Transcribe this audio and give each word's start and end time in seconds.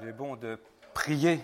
Il 0.00 0.08
est 0.08 0.12
bon 0.12 0.36
de 0.36 0.58
prier. 0.94 1.40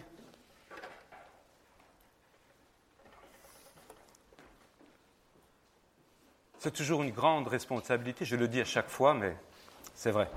C'est 6.59 6.71
toujours 6.71 7.03
une 7.03 7.11
grande 7.11 7.49
responsabilité, 7.49 8.25
je 8.25 8.37
le 8.37 8.47
dis 8.47 8.61
à 8.61 8.65
chaque 8.65 8.89
fois, 8.89 9.13
mais 9.13 9.37
c'est 9.95 10.13
vrai. 10.13 10.31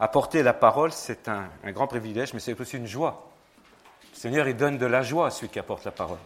Apporter 0.00 0.42
la 0.42 0.54
parole, 0.54 0.90
c'est 0.92 1.28
un, 1.28 1.50
grand 1.66 1.88
privilège, 1.88 2.32
mais 2.32 2.40
c'est 2.40 2.58
aussi 2.58 2.76
une 2.78 2.86
joie. 2.86 3.30
Le 4.12 4.16
Seigneur, 4.16 4.48
il 4.48 4.56
donne 4.56 4.78
de 4.78 4.86
la 4.86 5.02
joie 5.02 5.26
à 5.26 5.30
celui 5.30 5.50
qui 5.50 5.58
apporte 5.58 5.84
la 5.84 5.90
parole. 5.90 6.18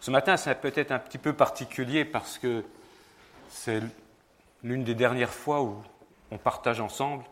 Ce 0.00 0.10
matin, 0.10 0.36
c'est 0.36 0.54
peut-être 0.56 0.92
un 0.92 0.98
petit 0.98 1.18
peu 1.18 1.32
particulier 1.32 2.04
parce 2.04 2.38
que 2.38 2.64
c'est 3.48 3.80
l'une 4.62 4.84
des 4.84 4.94
dernières 4.94 5.32
fois 5.32 5.62
où 5.62 5.82
on 6.30 6.36
partage 6.36 6.80
ensemble 6.80 7.24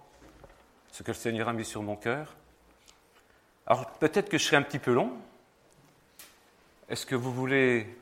ce 0.92 1.02
que 1.02 1.08
le 1.08 1.14
Seigneur 1.14 1.48
a 1.48 1.52
mis 1.52 1.64
sur 1.64 1.82
mon 1.82 1.96
cœur. 1.96 2.34
Alors 3.66 3.90
peut-être 3.98 4.28
que 4.28 4.38
je 4.38 4.44
serai 4.44 4.56
un 4.56 4.62
petit 4.62 4.78
peu 4.78 4.92
long. 4.92 5.12
Est-ce 6.88 7.04
que 7.04 7.16
vous 7.16 7.32
voulez 7.32 7.98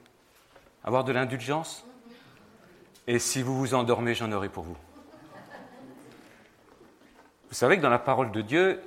avoir 0.84 1.04
de 1.04 1.12
l'indulgence? 1.12 1.84
Et 3.06 3.18
si 3.18 3.42
vous 3.42 3.58
vous 3.58 3.74
endormez, 3.74 4.14
j'en 4.14 4.30
aurai 4.32 4.48
pour 4.48 4.64
vous. 4.64 4.76
Vous 7.48 7.54
savez 7.54 7.76
que 7.76 7.82
dans 7.82 7.90
la 7.90 7.98
parole 7.98 8.30
de 8.30 8.40
Dieu, 8.40 8.82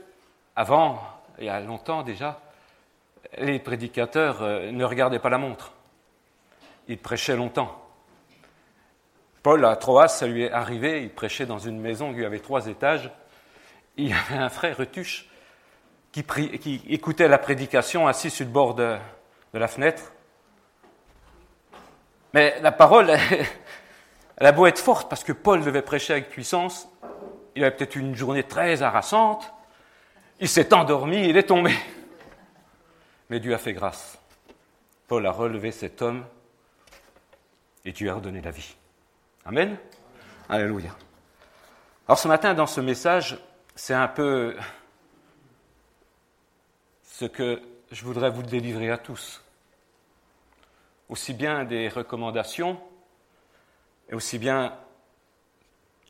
avant, 0.55 1.01
il 1.39 1.45
y 1.45 1.49
a 1.49 1.59
longtemps 1.59 2.03
déjà, 2.03 2.41
les 3.37 3.59
prédicateurs 3.59 4.41
euh, 4.41 4.71
ne 4.71 4.83
regardaient 4.83 5.19
pas 5.19 5.29
la 5.29 5.37
montre. 5.37 5.73
Ils 6.87 6.97
prêchaient 6.97 7.35
longtemps. 7.35 7.83
Paul 9.43 9.63
à 9.65 9.75
Troas, 9.75 10.07
ça 10.07 10.27
lui 10.27 10.43
est 10.43 10.51
arrivé, 10.51 11.03
il 11.03 11.09
prêchait 11.09 11.45
dans 11.45 11.59
une 11.59 11.79
maison 11.79 12.13
qui 12.13 12.25
avait 12.25 12.39
trois 12.39 12.67
étages 12.67 13.11
il 13.97 14.09
y 14.09 14.13
avait 14.13 14.37
un 14.37 14.49
frère 14.49 14.77
Retuche 14.77 15.27
qui, 16.11 16.23
qui 16.23 16.81
écoutait 16.89 17.27
la 17.27 17.37
prédication 17.37 18.07
assis 18.07 18.29
sur 18.29 18.45
le 18.45 18.51
bord 18.51 18.75
de, 18.75 18.97
la 19.53 19.67
fenêtre. 19.67 20.13
Mais 22.33 22.59
la 22.61 22.71
parole, 22.71 23.09
elle, 24.37 24.45
a 24.45 24.51
beau 24.51 24.67
être 24.67 24.79
forte, 24.79 25.09
parce 25.09 25.23
que 25.23 25.33
Paul 25.33 25.63
devait 25.63 25.81
prêcher 25.81 26.13
avec 26.13 26.29
puissance, 26.29 26.87
il 27.55 27.63
avait 27.63 27.75
peut-être 27.75 27.95
une 27.95 28.15
journée 28.15 28.43
très 28.43 28.83
harassante, 28.83 29.51
il 30.39 30.47
s'est 30.47 30.73
endormi, 30.73 31.27
il 31.27 31.37
est 31.37 31.47
tombé. 31.47 31.73
Mais 33.29 33.39
Dieu 33.39 33.53
a 33.53 33.57
fait 33.57 33.73
grâce. 33.73 34.19
Paul 35.07 35.25
a 35.25 35.31
relevé 35.31 35.71
cet 35.71 36.01
homme 36.01 36.23
et 37.83 37.91
Dieu 37.91 38.11
a 38.11 38.13
redonné 38.13 38.41
la 38.41 38.51
vie. 38.51 38.75
Amen. 39.45 39.77
Alléluia. 40.49 40.91
Alors 42.07 42.19
ce 42.19 42.27
matin, 42.27 42.53
dans 42.53 42.67
ce 42.67 42.79
message, 42.79 43.37
c'est 43.77 43.93
un 43.93 44.07
peu 44.07 44.57
ce 47.03 47.25
que 47.25 47.61
je 47.91 48.03
voudrais 48.03 48.31
vous 48.31 48.41
délivrer 48.41 48.89
à 48.89 48.97
tous. 48.97 49.41
Aussi 51.09 51.33
bien 51.33 51.63
des 51.63 51.87
recommandations 51.87 52.81
et 54.09 54.15
aussi 54.15 54.39
bien 54.39 54.75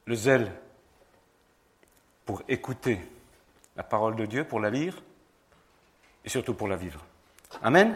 le 0.05 0.15
zèle 0.15 0.51
pour 2.25 2.41
écouter 2.47 3.01
la 3.75 3.83
parole 3.83 4.15
de 4.15 4.25
Dieu, 4.25 4.45
pour 4.45 4.61
la 4.61 4.69
lire 4.69 5.03
et 6.23 6.29
surtout 6.29 6.53
pour 6.53 6.69
la 6.69 6.77
vivre. 6.77 7.03
Amen 7.61 7.95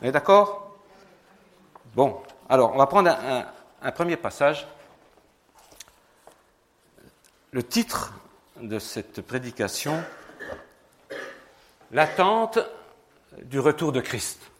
Vous 0.00 0.06
êtes 0.06 0.14
d'accord? 0.14 0.78
Bon, 1.94 2.22
alors 2.48 2.72
on 2.74 2.78
va 2.78 2.86
prendre 2.86 3.10
un, 3.10 3.44
un 3.82 3.92
premier 3.92 4.16
passage. 4.16 4.66
Le 7.50 7.62
titre 7.62 8.14
de 8.62 8.78
cette 8.78 9.22
prédication 9.22 10.02
l'attente 11.92 12.58
du 13.42 13.58
retour 13.58 13.92
de 13.92 14.00
Christ. 14.00 14.50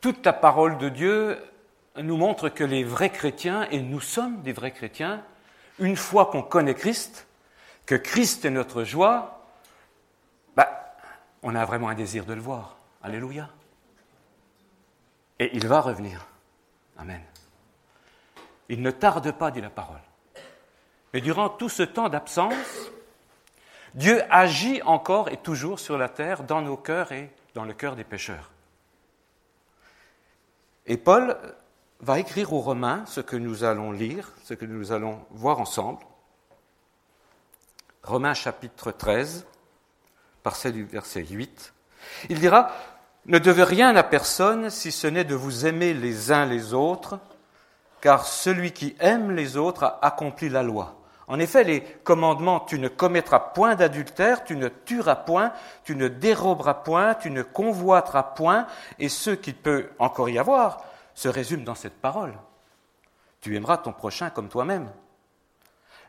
Toute 0.00 0.24
la 0.24 0.32
parole 0.32 0.78
de 0.78 0.88
Dieu 0.88 1.38
nous 1.96 2.16
montre 2.16 2.48
que 2.48 2.64
les 2.64 2.84
vrais 2.84 3.10
chrétiens, 3.10 3.68
et 3.70 3.80
nous 3.80 4.00
sommes 4.00 4.42
des 4.42 4.52
vrais 4.52 4.70
chrétiens, 4.70 5.22
une 5.78 5.96
fois 5.96 6.26
qu'on 6.26 6.42
connaît 6.42 6.74
Christ, 6.74 7.26
que 7.86 7.94
Christ 7.94 8.44
est 8.44 8.50
notre 8.50 8.84
joie, 8.84 9.44
bah, 10.54 10.94
on 11.42 11.54
a 11.54 11.64
vraiment 11.64 11.88
un 11.88 11.94
désir 11.94 12.24
de 12.24 12.34
le 12.34 12.40
voir. 12.40 12.76
Alléluia. 13.02 13.48
Et 15.38 15.50
il 15.56 15.66
va 15.66 15.80
revenir. 15.80 16.26
Amen. 16.98 17.22
Il 18.68 18.82
ne 18.82 18.90
tarde 18.90 19.32
pas, 19.32 19.50
dit 19.50 19.60
la 19.60 19.70
parole. 19.70 20.00
Mais 21.12 21.20
durant 21.20 21.48
tout 21.48 21.68
ce 21.68 21.82
temps 21.82 22.08
d'absence, 22.08 22.90
Dieu 23.94 24.22
agit 24.30 24.82
encore 24.82 25.30
et 25.30 25.38
toujours 25.38 25.80
sur 25.80 25.96
la 25.98 26.08
terre, 26.08 26.42
dans 26.42 26.60
nos 26.60 26.76
cœurs 26.76 27.12
et 27.12 27.30
dans 27.54 27.64
le 27.64 27.72
cœur 27.72 27.96
des 27.96 28.04
pécheurs. 28.04 28.50
Et 30.86 30.96
Paul 30.96 31.36
va 32.00 32.18
écrire 32.18 32.52
aux 32.52 32.60
Romains 32.60 33.04
ce 33.06 33.20
que 33.20 33.36
nous 33.36 33.64
allons 33.64 33.92
lire, 33.92 34.32
ce 34.44 34.54
que 34.54 34.64
nous 34.64 34.92
allons 34.92 35.20
voir 35.30 35.60
ensemble. 35.60 36.00
Romains 38.02 38.34
chapitre 38.34 38.92
13, 38.92 39.46
parcelle 40.42 40.74
du 40.74 40.84
verset 40.84 41.24
8. 41.24 41.74
Il 42.30 42.40
dira, 42.40 42.70
Ne 43.26 43.38
devez 43.38 43.64
rien 43.64 43.96
à 43.96 44.02
personne 44.02 44.70
si 44.70 44.92
ce 44.92 45.06
n'est 45.06 45.24
de 45.24 45.34
vous 45.34 45.66
aimer 45.66 45.92
les 45.92 46.32
uns 46.32 46.46
les 46.46 46.72
autres, 46.72 47.18
car 48.00 48.26
celui 48.26 48.72
qui 48.72 48.94
aime 49.00 49.32
les 49.32 49.56
autres 49.56 49.84
a 49.84 49.98
accompli 50.02 50.48
la 50.48 50.62
loi. 50.62 50.97
En 51.28 51.38
effet, 51.38 51.62
les 51.62 51.82
commandements 51.82 52.60
tu 52.60 52.78
ne 52.78 52.88
commettras 52.88 53.38
point 53.38 53.74
d'adultère, 53.74 54.44
tu 54.44 54.56
ne 54.56 54.68
tueras 54.68 55.16
point, 55.16 55.52
tu 55.84 55.94
ne 55.94 56.08
déroberas 56.08 56.74
point, 56.74 57.14
tu 57.14 57.30
ne 57.30 57.42
convoiteras 57.42 58.22
point, 58.22 58.66
et 58.98 59.10
ce 59.10 59.30
qu'il 59.30 59.54
peut 59.54 59.90
encore 59.98 60.30
y 60.30 60.38
avoir 60.38 60.82
se 61.14 61.28
résume 61.28 61.64
dans 61.64 61.74
cette 61.74 62.00
parole. 62.00 62.32
Tu 63.42 63.56
aimeras 63.56 63.76
ton 63.76 63.92
prochain 63.92 64.30
comme 64.30 64.48
toi-même. 64.48 64.90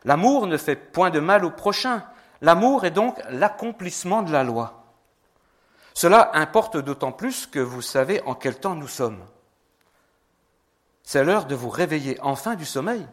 L'amour 0.04 0.46
ne 0.46 0.56
fait 0.56 0.76
point 0.76 1.10
de 1.10 1.20
mal 1.20 1.44
au 1.44 1.50
prochain. 1.50 2.02
L'amour 2.40 2.86
est 2.86 2.90
donc 2.90 3.20
l'accomplissement 3.28 4.22
de 4.22 4.32
la 4.32 4.42
loi. 4.42 4.84
Cela 5.92 6.30
importe 6.32 6.78
d'autant 6.78 7.12
plus 7.12 7.46
que 7.46 7.58
vous 7.58 7.82
savez 7.82 8.22
en 8.22 8.34
quel 8.34 8.58
temps 8.58 8.74
nous 8.74 8.88
sommes. 8.88 9.22
C'est 11.02 11.24
l'heure 11.24 11.44
de 11.44 11.54
vous 11.54 11.68
réveiller 11.68 12.18
enfin 12.22 12.54
du 12.54 12.64
sommeil 12.64 13.06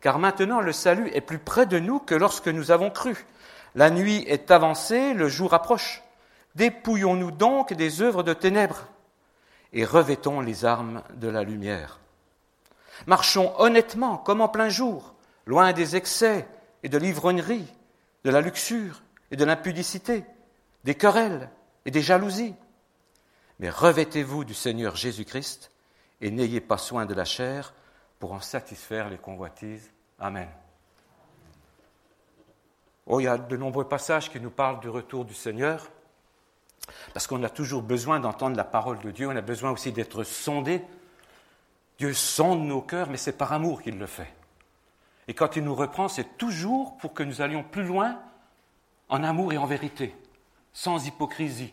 car 0.00 0.18
maintenant 0.18 0.60
le 0.60 0.72
salut 0.72 1.10
est 1.14 1.20
plus 1.20 1.38
près 1.38 1.66
de 1.66 1.78
nous 1.78 1.98
que 1.98 2.14
lorsque 2.14 2.48
nous 2.48 2.70
avons 2.70 2.90
cru. 2.90 3.26
La 3.74 3.90
nuit 3.90 4.24
est 4.26 4.50
avancée, 4.50 5.14
le 5.14 5.28
jour 5.28 5.54
approche. 5.54 6.02
Dépouillons-nous 6.54 7.30
donc 7.30 7.72
des 7.74 8.00
œuvres 8.00 8.22
de 8.22 8.32
ténèbres 8.32 8.86
et 9.72 9.84
revêtons 9.84 10.40
les 10.40 10.64
armes 10.64 11.02
de 11.14 11.28
la 11.28 11.42
lumière. 11.42 11.98
Marchons 13.06 13.52
honnêtement 13.58 14.16
comme 14.16 14.40
en 14.40 14.48
plein 14.48 14.70
jour, 14.70 15.14
loin 15.44 15.72
des 15.72 15.96
excès 15.96 16.48
et 16.82 16.88
de 16.88 16.96
l'ivrognerie, 16.96 17.66
de 18.24 18.30
la 18.30 18.40
luxure 18.40 19.02
et 19.30 19.36
de 19.36 19.44
l'impudicité, 19.44 20.24
des 20.84 20.94
querelles 20.94 21.50
et 21.84 21.90
des 21.90 22.00
jalousies. 22.00 22.54
Mais 23.58 23.70
revêtez-vous 23.70 24.44
du 24.44 24.54
Seigneur 24.54 24.96
Jésus-Christ 24.96 25.70
et 26.20 26.30
n'ayez 26.30 26.60
pas 26.60 26.78
soin 26.78 27.06
de 27.06 27.14
la 27.14 27.24
chair 27.24 27.74
pour 28.18 28.32
en 28.32 28.40
satisfaire 28.40 29.08
les 29.08 29.18
convoitises. 29.18 29.90
Amen. 30.18 30.48
Oh, 33.06 33.20
il 33.20 33.24
y 33.24 33.28
a 33.28 33.38
de 33.38 33.56
nombreux 33.56 33.86
passages 33.86 34.30
qui 34.30 34.40
nous 34.40 34.50
parlent 34.50 34.80
du 34.80 34.88
retour 34.88 35.24
du 35.24 35.34
Seigneur, 35.34 35.88
parce 37.12 37.26
qu'on 37.26 37.42
a 37.42 37.48
toujours 37.48 37.82
besoin 37.82 38.20
d'entendre 38.20 38.56
la 38.56 38.64
parole 38.64 38.98
de 39.00 39.10
Dieu, 39.10 39.28
on 39.28 39.36
a 39.36 39.40
besoin 39.40 39.70
aussi 39.70 39.92
d'être 39.92 40.24
sondé. 40.24 40.82
Dieu 41.98 42.12
sonde 42.12 42.66
nos 42.66 42.82
cœurs, 42.82 43.08
mais 43.08 43.16
c'est 43.16 43.36
par 43.36 43.52
amour 43.52 43.80
qu'il 43.82 43.98
le 43.98 44.06
fait. 44.06 44.32
Et 45.28 45.34
quand 45.34 45.56
il 45.56 45.64
nous 45.64 45.74
reprend, 45.74 46.08
c'est 46.08 46.36
toujours 46.36 46.96
pour 46.98 47.14
que 47.14 47.22
nous 47.22 47.40
allions 47.40 47.62
plus 47.64 47.84
loin 47.84 48.20
en 49.08 49.22
amour 49.22 49.52
et 49.52 49.58
en 49.58 49.66
vérité, 49.66 50.14
sans 50.72 51.06
hypocrisie. 51.06 51.72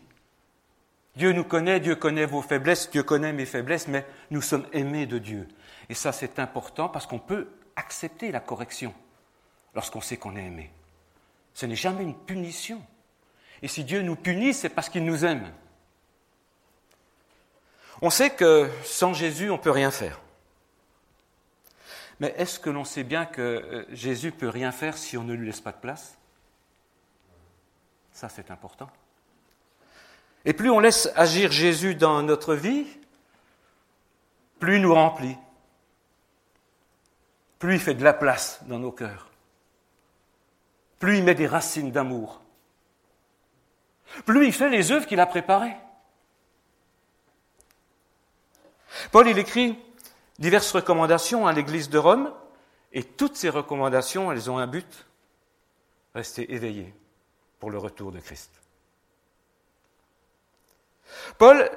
Dieu 1.16 1.32
nous 1.32 1.44
connaît, 1.44 1.78
Dieu 1.78 1.94
connaît 1.94 2.26
vos 2.26 2.42
faiblesses, 2.42 2.90
Dieu 2.90 3.02
connaît 3.02 3.32
mes 3.32 3.46
faiblesses, 3.46 3.86
mais 3.86 4.04
nous 4.30 4.42
sommes 4.42 4.66
aimés 4.72 5.06
de 5.06 5.18
Dieu. 5.18 5.48
Et 5.88 5.94
ça, 5.94 6.12
c'est 6.12 6.38
important 6.38 6.88
parce 6.88 7.06
qu'on 7.06 7.18
peut 7.18 7.48
accepter 7.76 8.30
la 8.32 8.40
correction 8.40 8.94
lorsqu'on 9.74 10.00
sait 10.00 10.16
qu'on 10.16 10.36
est 10.36 10.44
aimé. 10.44 10.70
Ce 11.52 11.66
n'est 11.66 11.76
jamais 11.76 12.02
une 12.02 12.16
punition. 12.16 12.82
Et 13.62 13.68
si 13.68 13.84
Dieu 13.84 14.02
nous 14.02 14.16
punit, 14.16 14.54
c'est 14.54 14.68
parce 14.68 14.88
qu'il 14.88 15.04
nous 15.04 15.24
aime. 15.24 15.52
On 18.02 18.10
sait 18.10 18.30
que 18.30 18.70
sans 18.82 19.14
Jésus, 19.14 19.50
on 19.50 19.56
ne 19.56 19.62
peut 19.62 19.70
rien 19.70 19.90
faire. 19.90 20.20
Mais 22.20 22.34
est-ce 22.36 22.60
que 22.60 22.70
l'on 22.70 22.84
sait 22.84 23.04
bien 23.04 23.26
que 23.26 23.40
euh, 23.42 23.84
Jésus 23.90 24.32
peut 24.32 24.48
rien 24.48 24.72
faire 24.72 24.96
si 24.96 25.16
on 25.16 25.24
ne 25.24 25.34
lui 25.34 25.46
laisse 25.46 25.60
pas 25.60 25.72
de 25.72 25.78
place? 25.78 26.16
Ça, 28.12 28.28
c'est 28.28 28.50
important. 28.50 28.88
Et 30.44 30.52
plus 30.52 30.70
on 30.70 30.78
laisse 30.78 31.08
agir 31.16 31.50
Jésus 31.50 31.94
dans 31.94 32.22
notre 32.22 32.54
vie, 32.54 32.86
plus 34.60 34.76
il 34.76 34.82
nous 34.82 34.94
remplit, 34.94 35.36
plus 37.64 37.76
il 37.76 37.80
fait 37.80 37.94
de 37.94 38.04
la 38.04 38.12
place 38.12 38.60
dans 38.66 38.78
nos 38.78 38.92
cœurs. 38.92 39.30
plus 40.98 41.16
il 41.16 41.24
met 41.24 41.34
des 41.34 41.46
racines 41.46 41.90
d'amour, 41.90 42.42
plus 44.26 44.46
il 44.46 44.52
fait 44.52 44.68
les 44.68 44.92
œuvres 44.92 45.06
qu'il 45.06 45.18
a 45.18 45.24
préparées. 45.24 45.74
Paul, 49.10 49.26
il 49.28 49.38
écrit 49.38 49.78
diverses 50.38 50.72
recommandations 50.72 51.46
à 51.46 51.54
l'Église 51.54 51.88
de 51.88 51.96
Rome, 51.96 52.34
et 52.92 53.02
toutes 53.02 53.36
ces 53.36 53.48
recommandations, 53.48 54.30
elles 54.30 54.50
ont 54.50 54.58
un 54.58 54.66
but, 54.66 55.06
rester 56.14 56.52
éveillés 56.52 56.92
pour 57.60 57.70
le 57.70 57.78
retour 57.78 58.12
de 58.12 58.20
Christ. 58.20 58.52
Paul, 61.38 61.70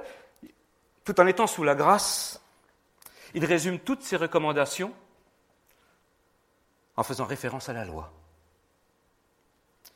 tout 1.06 1.18
en 1.18 1.28
étant 1.28 1.48
sous 1.48 1.64
la 1.64 1.76
grâce, 1.76 2.42
il 3.34 3.46
résume 3.46 3.80
toutes 3.80 4.04
ces 4.04 4.18
recommandations 4.18 4.94
en 6.98 7.04
faisant 7.04 7.26
référence 7.26 7.70
à 7.70 7.74
la 7.74 7.86
loi. 7.86 8.12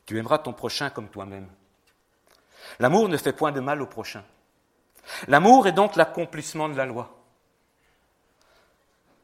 Tu 0.05 0.17
aimeras 0.17 0.37
ton 0.37 0.53
prochain 0.53 0.89
comme 0.89 1.09
toi-même. 1.09 1.49
L'amour 2.79 3.09
ne 3.09 3.17
fait 3.17 3.33
point 3.33 3.51
de 3.51 3.59
mal 3.59 3.81
au 3.81 3.87
prochain. 3.87 4.23
L'amour 5.27 5.67
est 5.67 5.71
donc 5.71 5.95
l'accomplissement 5.95 6.69
de 6.69 6.75
la 6.75 6.85
loi. 6.85 7.17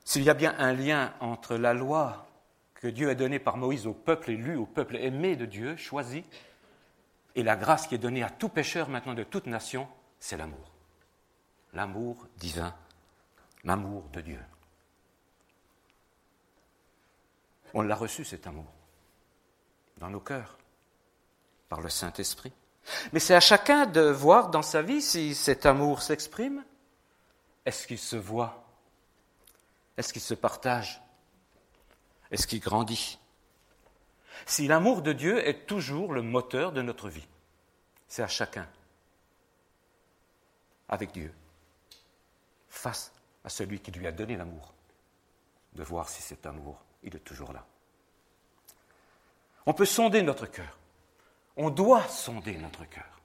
S'il 0.04 0.24
y 0.24 0.30
a 0.30 0.34
bien 0.34 0.56
un 0.58 0.74
lien 0.74 1.14
entre 1.20 1.56
la 1.56 1.74
loi 1.74 2.26
que 2.76 2.88
Dieu 2.88 3.10
a 3.10 3.16
donnée 3.16 3.40
par 3.40 3.58
Moïse 3.58 3.88
au 3.88 3.94
peuple 3.94 4.32
élu, 4.32 4.56
au 4.56 4.66
peuple 4.66 4.96
aimé 4.98 5.36
de 5.36 5.46
Dieu, 5.46 5.76
choisi, 5.76 6.24
et 7.36 7.44
la 7.44 7.56
grâce 7.56 7.88
qui 7.88 7.96
est 7.96 8.00
donnée 8.00 8.24
à 8.24 8.30
tout 8.30 8.50
pécheur 8.50 8.90
maintenant 8.90 9.14
de 9.14 9.24
toute 9.24 9.46
nation, 9.46 9.88
c'est 10.20 10.38
l'amour. 10.38 10.72
L'amour 11.74 12.28
divin, 12.38 12.74
l'amour 13.64 14.04
de 14.14 14.22
Dieu. 14.22 14.40
On 17.74 17.82
l'a 17.82 17.96
reçu 17.96 18.26
cet 18.26 18.48
amour. 18.48 18.72
Dans 19.98 20.10
nos 20.10 20.20
cœurs. 20.20 20.58
Par 21.70 21.82
le 21.82 21.90
Saint-Esprit. 21.90 22.54
Mais 23.12 23.20
c'est 23.20 23.36
à 23.36 23.40
chacun 23.40 23.86
de 23.86 24.02
voir 24.02 24.50
dans 24.50 24.62
sa 24.62 24.82
vie 24.82 25.02
si 25.02 25.36
cet 25.36 25.66
amour 25.66 26.02
s'exprime. 26.02 26.64
Est-ce 27.66 27.86
qu'il 27.88 28.00
se 28.00 28.16
voit? 28.16 28.64
Est-ce 29.98 30.14
qu'il 30.14 30.22
se 30.22 30.34
partage? 30.34 31.02
Est-ce 32.32 32.48
qu'il 32.48 32.60
grandit? 32.60 33.20
Si 34.46 34.68
l'amour 34.68 35.02
de 35.02 35.14
Dieu 35.14 35.46
est 35.46 35.66
toujours 35.66 36.14
le 36.14 36.22
moteur 36.22 36.72
de 36.72 36.82
notre 36.82 37.10
vie, 37.10 37.28
c'est 38.08 38.24
à 38.24 38.28
chacun, 38.28 38.68
avec 40.88 41.12
Dieu, 41.12 41.34
face 42.70 43.12
à 43.44 43.50
celui 43.50 43.80
qui 43.80 43.92
lui 43.92 44.08
a 44.08 44.12
donné 44.12 44.38
l'amour, 44.38 44.74
de 45.78 45.84
voir 45.84 46.10
si 46.10 46.22
cet 46.22 46.46
amour, 46.46 46.84
il 47.04 47.16
est 47.16 47.20
toujours 47.20 47.54
là. 47.54 47.64
On 49.66 49.74
peut 49.74 49.86
sonder 49.86 50.24
notre 50.24 50.48
cœur. 50.48 50.78
On 51.56 51.70
doit 51.70 52.08
sonder 52.08 52.58
notre 52.58 52.86
cœur. 52.86 53.22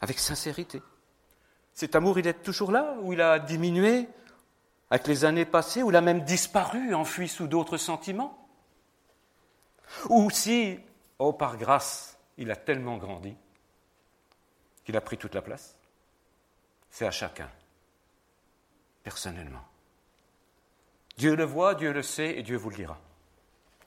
Avec 0.00 0.18
sincérité. 0.18 0.82
Cet 1.74 1.94
amour, 1.94 2.18
il 2.18 2.26
est 2.26 2.42
toujours 2.42 2.72
là 2.72 2.96
ou 3.02 3.12
il 3.12 3.20
a 3.20 3.38
diminué 3.38 4.08
avec 4.90 5.06
les 5.06 5.24
années 5.24 5.44
passées 5.44 5.82
ou 5.82 5.90
il 5.90 5.96
a 5.96 6.00
même 6.00 6.22
disparu, 6.22 6.94
enfui 6.94 7.28
sous 7.28 7.46
d'autres 7.46 7.76
sentiments? 7.76 8.38
Ou 10.08 10.30
si, 10.30 10.78
oh 11.18 11.32
par 11.32 11.56
grâce, 11.56 12.18
il 12.38 12.50
a 12.50 12.56
tellement 12.56 12.96
grandi 12.96 13.36
qu'il 14.84 14.96
a 14.96 15.00
pris 15.00 15.18
toute 15.18 15.34
la 15.34 15.42
place 15.42 15.76
C'est 16.90 17.06
à 17.06 17.10
chacun, 17.10 17.50
personnellement. 19.02 19.64
Dieu 21.16 21.36
le 21.36 21.44
voit, 21.44 21.74
Dieu 21.74 21.92
le 21.92 22.02
sait 22.02 22.38
et 22.38 22.42
Dieu 22.42 22.56
vous 22.56 22.70
le 22.70 22.76
dira. 22.76 22.98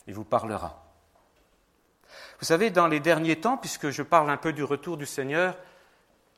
Il 0.07 0.13
vous 0.13 0.23
parlera. 0.23 0.83
Vous 2.39 2.45
savez, 2.45 2.69
dans 2.69 2.88
les 2.88 3.00
derniers 3.00 3.39
temps, 3.39 3.57
puisque 3.57 3.89
je 3.89 4.03
parle 4.03 4.29
un 4.29 4.38
peu 4.38 4.53
du 4.53 4.63
retour 4.63 4.97
du 4.97 5.06
Seigneur, 5.06 5.57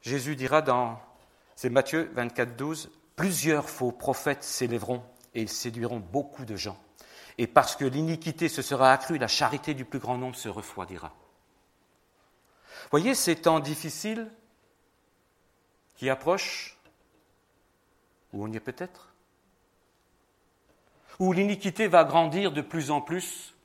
Jésus 0.01 0.35
dira 0.35 0.61
dans, 0.61 0.99
c'est 1.55 1.69
Matthieu 1.69 2.09
24, 2.13 2.55
12, 2.55 2.91
plusieurs 3.15 3.69
faux 3.69 3.91
prophètes 3.91 4.43
s'élèveront 4.43 5.03
et 5.33 5.41
ils 5.41 5.49
séduiront 5.49 5.99
beaucoup 5.99 6.45
de 6.45 6.55
gens. 6.55 6.77
Et 7.37 7.47
parce 7.47 7.75
que 7.75 7.85
l'iniquité 7.85 8.49
se 8.49 8.61
sera 8.61 8.91
accrue, 8.91 9.17
la 9.17 9.27
charité 9.27 9.73
du 9.73 9.85
plus 9.85 9.99
grand 9.99 10.17
nombre 10.17 10.35
se 10.35 10.49
refroidira. 10.49 11.13
Voyez 12.91 13.15
ces 13.15 13.35
temps 13.35 13.59
difficiles 13.59 14.31
qui 15.95 16.09
approchent, 16.09 16.76
où 18.37 18.43
on 18.43 18.51
y 18.51 18.55
est 18.55 18.61
peut-être, 18.61 19.13
où 21.19 21.33
l'iniquité 21.33 21.87
va 21.87 22.03
grandir 22.03 22.51
de 22.51 22.61
plus 22.61 22.91
en 22.91 23.01
plus 23.01 23.55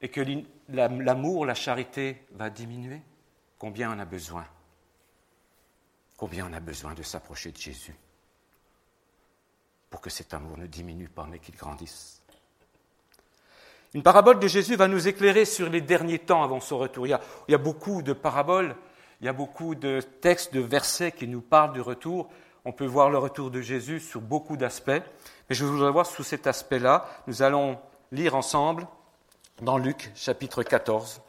et 0.00 0.08
que 0.08 0.22
l'amour, 0.68 1.44
la 1.44 1.54
charité 1.54 2.24
va 2.32 2.48
diminuer, 2.48 3.02
combien 3.58 3.94
on 3.94 3.98
a 3.98 4.06
besoin? 4.06 4.46
Combien 6.16 6.48
on 6.50 6.52
a 6.54 6.60
besoin 6.60 6.94
de 6.94 7.02
s'approcher 7.02 7.52
de 7.52 7.58
Jésus 7.58 7.94
pour 9.90 10.00
que 10.00 10.10
cet 10.10 10.32
amour 10.32 10.56
ne 10.56 10.66
diminue 10.66 11.08
pas 11.08 11.26
mais 11.26 11.38
qu'il 11.38 11.56
grandisse? 11.56 12.22
Une 13.94 14.02
parabole 14.02 14.38
de 14.38 14.48
Jésus 14.48 14.76
va 14.76 14.88
nous 14.88 15.08
éclairer 15.08 15.44
sur 15.44 15.68
les 15.68 15.80
derniers 15.80 16.18
temps 16.18 16.42
avant 16.42 16.60
son 16.60 16.78
retour. 16.78 17.06
Il 17.06 17.10
y 17.48 17.54
a, 17.54 17.58
beaucoup 17.58 18.02
de 18.02 18.12
paraboles, 18.12 18.76
il 19.20 19.26
y 19.26 19.28
a 19.28 19.32
beaucoup 19.32 19.74
de 19.74 20.00
textes, 20.00 20.52
de 20.52 20.60
versets 20.60 21.12
qui 21.12 21.26
nous 21.26 21.40
parlent 21.40 21.72
du 21.72 21.80
retour. 21.80 22.30
On 22.64 22.72
peut 22.72 22.86
voir 22.86 23.10
le 23.10 23.18
retour 23.18 23.50
de 23.50 23.60
Jésus 23.60 24.00
sur 24.00 24.20
beaucoup 24.20 24.56
d'aspects, 24.56 24.90
mais 25.48 25.54
je 25.54 25.64
voudrais 25.64 25.90
voir 25.90 26.06
sous 26.06 26.22
cet 26.22 26.46
aspect-là. 26.46 27.08
Nous 27.26 27.42
allons 27.42 27.78
lire 28.12 28.34
ensemble 28.34 28.86
dans 29.62 29.78
Luc 29.78 30.10
chapitre 30.14 30.62
14. 30.62 31.20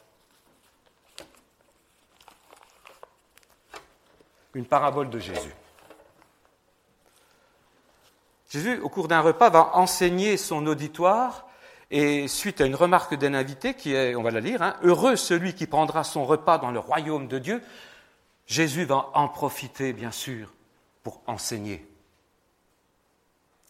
Une 4.56 4.66
parabole 4.66 5.10
de 5.10 5.20
Jésus. 5.20 5.54
Jésus, 8.50 8.80
au 8.80 8.90
cours 8.90 9.08
d'un 9.08 9.22
repas, 9.22 9.50
va 9.50 9.76
enseigner 9.76 10.36
son 10.36 10.66
auditoire 10.66 11.48
et 11.92 12.28
suite 12.28 12.62
à 12.62 12.66
une 12.66 12.76
remarque 12.76 13.16
d'un 13.16 13.34
invité 13.34 13.74
qui 13.74 13.94
est, 13.94 14.16
on 14.16 14.24
va 14.24 14.32
la 14.32 14.40
lire, 14.40 14.62
hein, 14.62 14.76
heureux 14.84 15.16
celui 15.16 15.54
qui 15.54 15.68
prendra 15.68 16.04
son 16.04 16.26
repas 16.26 16.58
dans 16.58 16.72
le 16.72 16.80
royaume 16.80 17.28
de 17.28 17.40
Dieu, 17.40 17.64
Jésus 18.46 18.86
va 18.86 19.10
en 19.14 19.28
profiter, 19.28 19.94
bien 19.94 20.12
sûr, 20.12 20.52
pour 21.04 21.22
enseigner 21.28 21.88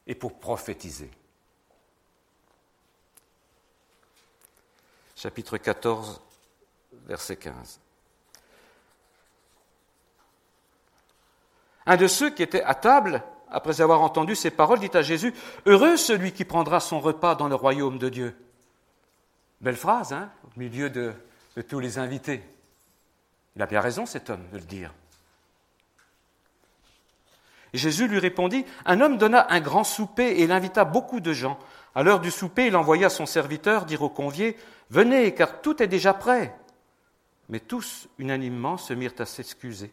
et 0.07 0.15
pour 0.15 0.39
prophétiser. 0.39 1.11
chapitre 5.19 5.57
14, 5.57 6.21
verset 7.05 7.35
15. 7.35 7.79
Un 11.85 11.97
de 11.97 12.07
ceux 12.07 12.29
qui 12.29 12.41
étaient 12.41 12.63
à 12.63 12.73
table, 12.73 13.21
après 13.49 13.81
avoir 13.81 14.01
entendu 14.01 14.35
ces 14.35 14.49
paroles, 14.49 14.79
dit 14.79 14.89
à 14.93 15.01
Jésus, 15.01 15.33
Heureux 15.65 15.97
celui 15.97 16.31
qui 16.31 16.45
prendra 16.45 16.79
son 16.79 17.01
repas 17.01 17.35
dans 17.35 17.49
le 17.49 17.55
royaume 17.55 17.97
de 17.97 18.07
Dieu. 18.07 18.35
Belle 19.59 19.75
phrase, 19.75 20.13
hein, 20.13 20.31
au 20.45 20.57
milieu 20.57 20.89
de, 20.89 21.13
de 21.57 21.61
tous 21.61 21.81
les 21.81 21.97
invités. 21.97 22.41
Il 23.57 23.61
a 23.61 23.65
bien 23.65 23.81
raison, 23.81 24.05
cet 24.05 24.29
homme, 24.29 24.47
de 24.53 24.57
le 24.57 24.63
dire. 24.63 24.93
Jésus 27.73 28.07
lui 28.07 28.19
répondit, 28.19 28.65
Un 28.85 29.01
homme 29.01 29.17
donna 29.17 29.47
un 29.49 29.59
grand 29.59 29.83
souper 29.83 30.27
et 30.27 30.43
il 30.43 30.51
invita 30.51 30.85
beaucoup 30.85 31.19
de 31.19 31.33
gens. 31.33 31.59
À 31.95 32.03
l'heure 32.03 32.19
du 32.19 32.31
souper, 32.31 32.67
il 32.67 32.75
envoya 32.75 33.09
son 33.09 33.25
serviteur 33.25 33.85
dire 33.85 34.01
aux 34.01 34.09
conviés, 34.09 34.57
Venez, 34.89 35.33
car 35.33 35.61
tout 35.61 35.81
est 35.83 35.87
déjà 35.87 36.13
prêt. 36.13 36.55
Mais 37.47 37.59
tous, 37.59 38.07
unanimement, 38.17 38.77
se 38.77 38.93
mirent 38.93 39.13
à 39.19 39.25
s'excuser. 39.25 39.91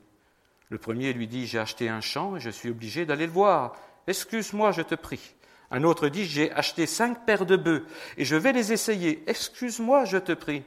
Le 0.69 0.79
premier 0.79 1.13
lui 1.13 1.27
dit, 1.27 1.47
J'ai 1.47 1.59
acheté 1.59 1.89
un 1.89 2.01
champ 2.01 2.37
et 2.37 2.41
je 2.41 2.51
suis 2.51 2.71
obligé 2.71 3.07
d'aller 3.07 3.27
le 3.27 3.33
voir. 3.33 3.77
Excuse-moi, 4.07 4.73
je 4.73 4.83
te 4.83 4.95
prie. 4.95 5.35
Un 5.71 5.85
autre 5.85 6.09
dit, 6.09 6.25
J'ai 6.25 6.53
acheté 6.53 6.87
cinq 6.87 7.25
paires 7.27 7.47
de 7.47 7.57
bœufs 7.57 7.87
et 8.17 8.25
je 8.25 8.37
vais 8.37 8.53
les 8.53 8.73
essayer. 8.73 9.23
Excuse-moi, 9.27 10.05
je 10.05 10.19
te 10.19 10.33
prie. 10.33 10.63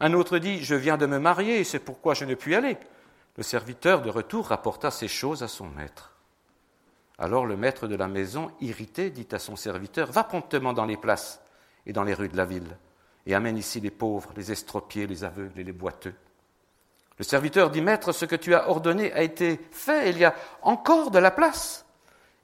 Un 0.00 0.14
autre 0.14 0.38
dit, 0.38 0.62
Je 0.64 0.74
viens 0.74 0.96
de 0.96 1.06
me 1.06 1.18
marier 1.18 1.60
et 1.60 1.64
c'est 1.64 1.78
pourquoi 1.78 2.14
je 2.14 2.24
ne 2.24 2.34
puis 2.34 2.54
aller. 2.54 2.76
Le 3.36 3.42
serviteur 3.42 4.02
de 4.02 4.10
retour 4.10 4.46
rapporta 4.46 4.90
ces 4.90 5.08
choses 5.08 5.42
à 5.42 5.48
son 5.48 5.68
maître. 5.68 6.17
Alors 7.18 7.46
le 7.46 7.56
maître 7.56 7.88
de 7.88 7.96
la 7.96 8.08
maison, 8.08 8.50
irrité, 8.60 9.10
dit 9.10 9.28
à 9.32 9.38
son 9.38 9.56
serviteur, 9.56 10.12
Va 10.12 10.24
promptement 10.24 10.72
dans 10.72 10.84
les 10.84 10.96
places 10.96 11.40
et 11.86 11.92
dans 11.92 12.04
les 12.04 12.14
rues 12.14 12.28
de 12.28 12.36
la 12.36 12.44
ville 12.44 12.76
et 13.28 13.34
amène 13.34 13.58
ici 13.58 13.78
les 13.78 13.90
pauvres, 13.90 14.30
les 14.36 14.50
estropiés, 14.50 15.06
les 15.06 15.22
aveugles 15.22 15.60
et 15.60 15.64
les 15.64 15.72
boiteux. 15.72 16.14
Le 17.18 17.24
serviteur 17.24 17.70
dit, 17.70 17.82
Maître, 17.82 18.12
ce 18.12 18.24
que 18.24 18.36
tu 18.36 18.54
as 18.54 18.70
ordonné 18.70 19.12
a 19.12 19.22
été 19.22 19.60
fait, 19.70 20.10
il 20.10 20.18
y 20.18 20.24
a 20.24 20.34
encore 20.62 21.10
de 21.10 21.18
la 21.18 21.30
place. 21.30 21.84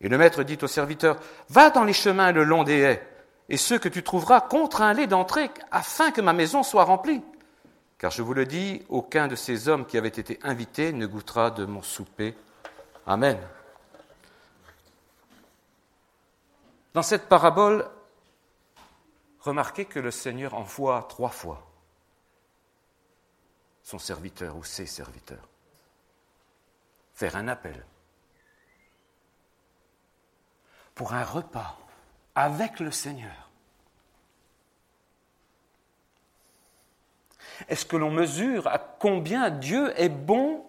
Et 0.02 0.08
le 0.08 0.18
maître 0.18 0.42
dit 0.42 0.58
au 0.60 0.66
serviteur, 0.66 1.16
Va 1.48 1.70
dans 1.70 1.84
les 1.84 1.94
chemins 1.94 2.32
le 2.32 2.44
long 2.44 2.64
des 2.64 2.80
haies, 2.80 3.08
et 3.48 3.56
ceux 3.56 3.78
que 3.78 3.88
tu 3.88 4.02
trouveras, 4.02 4.42
contrains-les 4.42 5.06
d'entrer, 5.06 5.50
afin 5.70 6.10
que 6.10 6.20
ma 6.20 6.34
maison 6.34 6.62
soit 6.62 6.84
remplie. 6.84 7.22
Car 7.96 8.10
je 8.10 8.20
vous 8.20 8.34
le 8.34 8.44
dis, 8.44 8.82
aucun 8.90 9.26
de 9.26 9.36
ces 9.36 9.68
hommes 9.68 9.86
qui 9.86 9.96
avaient 9.96 10.08
été 10.08 10.38
invités 10.42 10.92
ne 10.92 11.06
goûtera 11.06 11.50
de 11.50 11.64
mon 11.64 11.80
souper. 11.80 12.34
Amen. 13.06 13.38
Dans 16.94 17.02
cette 17.02 17.28
parabole, 17.28 17.90
remarquez 19.40 19.84
que 19.84 19.98
le 19.98 20.12
Seigneur 20.12 20.54
envoie 20.54 21.02
trois 21.08 21.30
fois 21.30 21.66
son 23.82 23.98
serviteur 23.98 24.56
ou 24.56 24.64
ses 24.64 24.86
serviteurs 24.86 25.48
faire 27.14 27.36
un 27.36 27.48
appel 27.48 27.84
pour 30.94 31.12
un 31.12 31.24
repas 31.24 31.78
avec 32.34 32.80
le 32.80 32.90
Seigneur. 32.90 33.50
Est-ce 37.68 37.86
que 37.86 37.96
l'on 37.96 38.10
mesure 38.10 38.66
à 38.66 38.78
combien 38.78 39.50
Dieu 39.50 39.92
est 40.00 40.08
bon 40.08 40.64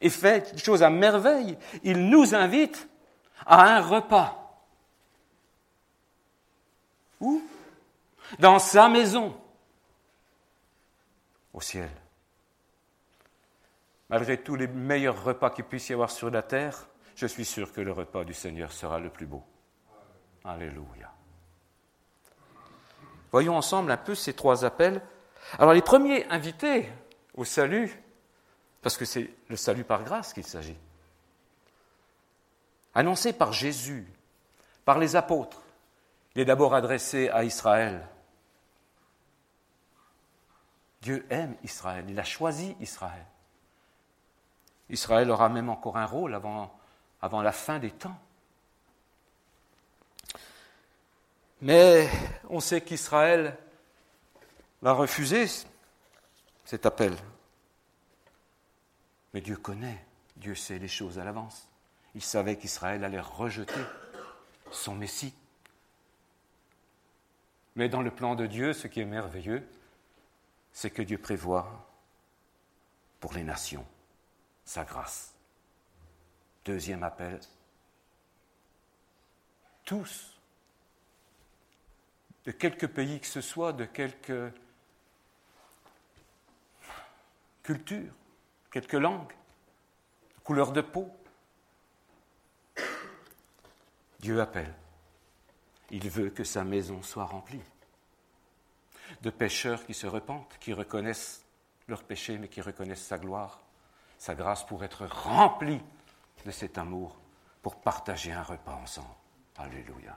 et 0.00 0.10
fait 0.10 0.54
des 0.54 0.62
choses 0.62 0.82
à 0.82 0.90
merveille? 0.90 1.58
Il 1.82 2.08
nous 2.08 2.34
invite 2.34 2.88
à 3.44 3.76
un 3.76 3.80
repas. 3.80 4.45
Où? 7.20 7.42
Dans 8.38 8.58
sa 8.58 8.88
maison, 8.88 9.38
au 11.54 11.60
ciel. 11.60 11.90
Malgré 14.08 14.42
tous 14.42 14.54
les 14.54 14.66
meilleurs 14.66 15.24
repas 15.24 15.50
qu'il 15.50 15.64
puisse 15.64 15.88
y 15.88 15.92
avoir 15.92 16.10
sur 16.10 16.30
la 16.30 16.42
terre, 16.42 16.86
je 17.16 17.26
suis 17.26 17.44
sûr 17.44 17.72
que 17.72 17.80
le 17.80 17.92
repas 17.92 18.24
du 18.24 18.34
Seigneur 18.34 18.72
sera 18.72 19.00
le 19.00 19.10
plus 19.10 19.26
beau. 19.26 19.42
Alléluia. 20.44 21.12
Voyons 23.32 23.56
ensemble 23.56 23.90
un 23.90 23.96
peu 23.96 24.14
ces 24.14 24.34
trois 24.34 24.64
appels. 24.64 25.02
Alors 25.58 25.72
les 25.72 25.82
premiers 25.82 26.26
invités 26.30 26.88
au 27.34 27.44
salut, 27.44 28.02
parce 28.82 28.96
que 28.96 29.04
c'est 29.04 29.30
le 29.48 29.56
salut 29.56 29.84
par 29.84 30.04
grâce 30.04 30.32
qu'il 30.32 30.46
s'agit, 30.46 30.76
annoncé 32.94 33.32
par 33.32 33.52
Jésus, 33.52 34.06
par 34.84 34.98
les 34.98 35.16
apôtres, 35.16 35.62
il 36.36 36.40
est 36.40 36.44
d'abord 36.44 36.74
adressé 36.74 37.30
à 37.30 37.44
Israël. 37.44 38.06
Dieu 41.00 41.26
aime 41.30 41.56
Israël, 41.64 42.04
il 42.10 42.20
a 42.20 42.24
choisi 42.24 42.76
Israël. 42.78 43.24
Israël 44.90 45.30
aura 45.30 45.48
même 45.48 45.70
encore 45.70 45.96
un 45.96 46.04
rôle 46.04 46.34
avant, 46.34 46.70
la 47.22 47.52
fin 47.52 47.78
des 47.78 47.90
temps. 47.90 48.20
Mais 51.62 52.10
on 52.50 52.60
sait 52.60 52.82
qu'Israël 52.82 53.56
va 54.82 54.92
refuser 54.92 55.46
cet 56.66 56.84
appel. 56.84 57.16
Mais 59.32 59.40
Dieu 59.40 59.56
connaît, 59.56 60.04
Dieu 60.36 60.54
sait 60.54 60.78
les 60.78 60.86
choses 60.86 61.18
à 61.18 61.24
l'avance. 61.24 61.66
Il 62.14 62.22
savait 62.22 62.56
qu'Israël 62.56 63.04
allait 63.04 63.20
rejeter 63.20 63.80
son 64.70 64.94
Messie. 64.94 65.32
Mais 67.76 67.88
dans 67.88 68.02
le 68.02 68.10
plan 68.10 68.34
de 68.34 68.46
Dieu, 68.46 68.72
ce 68.72 68.88
qui 68.88 69.00
est 69.00 69.04
merveilleux, 69.04 69.66
c'est 70.72 70.90
que 70.90 71.02
Dieu 71.02 71.18
prévoit 71.18 71.86
pour 73.20 73.34
les 73.34 73.44
nations 73.44 73.86
sa 74.64 74.84
grâce. 74.84 75.34
Deuxième 76.64 77.04
appel, 77.04 77.38
tous, 79.84 80.36
de 82.44 82.50
quelque 82.50 82.86
pays 82.86 83.20
que 83.20 83.26
ce 83.26 83.40
soit, 83.40 83.72
de 83.72 83.84
quelque 83.84 84.50
culture, 87.62 88.12
quelque 88.70 88.96
langue, 88.96 89.32
couleur 90.44 90.72
de 90.72 90.80
peau, 90.80 91.08
Dieu 94.20 94.40
appelle. 94.40 94.74
Il 95.90 96.08
veut 96.10 96.30
que 96.30 96.44
sa 96.44 96.64
maison 96.64 97.02
soit 97.02 97.24
remplie 97.24 97.62
de 99.22 99.30
pécheurs 99.30 99.84
qui 99.86 99.94
se 99.94 100.06
repentent, 100.06 100.56
qui 100.58 100.72
reconnaissent 100.72 101.44
leur 101.88 102.02
péché, 102.02 102.38
mais 102.38 102.48
qui 102.48 102.60
reconnaissent 102.60 103.06
sa 103.06 103.18
gloire 103.18 103.60
sa 104.18 104.34
grâce 104.34 104.64
pour 104.64 104.84
être 104.84 105.06
remplie 105.06 105.80
de 106.44 106.50
cet 106.50 106.78
amour, 106.78 107.16
pour 107.62 107.76
partager 107.76 108.32
un 108.32 108.42
repas 108.42 108.74
ensemble. 108.82 109.08
Alléluia. 109.56 110.16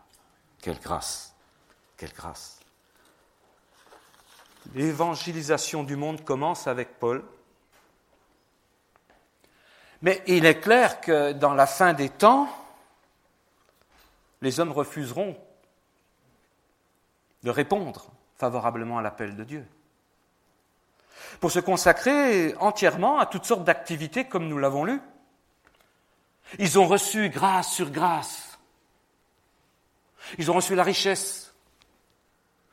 Quelle 0.61 0.79
grâce, 0.79 1.35
quelle 1.97 2.13
grâce. 2.13 2.59
L'évangélisation 4.73 5.83
du 5.83 5.95
monde 5.95 6.23
commence 6.23 6.67
avec 6.67 6.99
Paul. 6.99 7.23
Mais 10.01 10.21
il 10.27 10.45
est 10.45 10.59
clair 10.59 11.01
que 11.01 11.33
dans 11.33 11.53
la 11.53 11.65
fin 11.65 11.93
des 11.93 12.09
temps, 12.09 12.47
les 14.41 14.59
hommes 14.59 14.71
refuseront 14.71 15.38
de 17.43 17.50
répondre 17.50 18.12
favorablement 18.36 18.98
à 18.98 19.01
l'appel 19.01 19.36
de 19.36 19.43
Dieu 19.43 19.65
pour 21.39 21.51
se 21.51 21.60
consacrer 21.60 22.55
entièrement 22.55 23.19
à 23.19 23.25
toutes 23.25 23.46
sortes 23.46 23.63
d'activités 23.63 24.25
comme 24.25 24.48
nous 24.48 24.58
l'avons 24.58 24.84
lu. 24.84 25.01
Ils 26.58 26.79
ont 26.79 26.88
reçu 26.88 27.29
grâce 27.29 27.72
sur 27.72 27.91
grâce. 27.91 28.60
Ils 30.38 30.50
ont 30.51 30.55
reçu 30.55 30.75
la 30.75 30.84
richesse, 30.84 31.53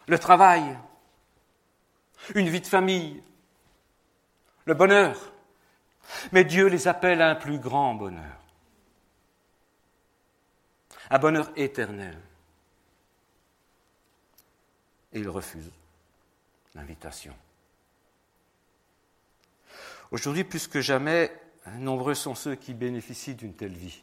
le 0.07 0.19
travail, 0.19 0.79
une 2.35 2.49
vie 2.49 2.61
de 2.61 2.67
famille, 2.67 3.23
le 4.65 4.75
bonheur. 4.75 5.33
Mais 6.33 6.45
Dieu 6.45 6.67
les 6.67 6.89
appelle 6.89 7.23
à 7.23 7.31
un 7.31 7.35
plus 7.35 7.59
grand 7.59 7.95
bonheur, 7.95 8.41
un 11.11 11.19
bonheur 11.19 11.51
éternel. 11.57 12.17
Et 15.13 15.21
ils 15.21 15.29
refusent 15.29 15.73
l'invitation. 16.75 17.35
Aujourd'hui, 20.11 20.45
plus 20.45 20.69
que 20.69 20.81
jamais, 20.81 21.33
nombreux 21.73 22.15
sont 22.15 22.35
ceux 22.35 22.55
qui 22.55 22.75
bénéficient 22.75 23.35
d'une 23.35 23.55
telle 23.55 23.77
vie. 23.77 24.03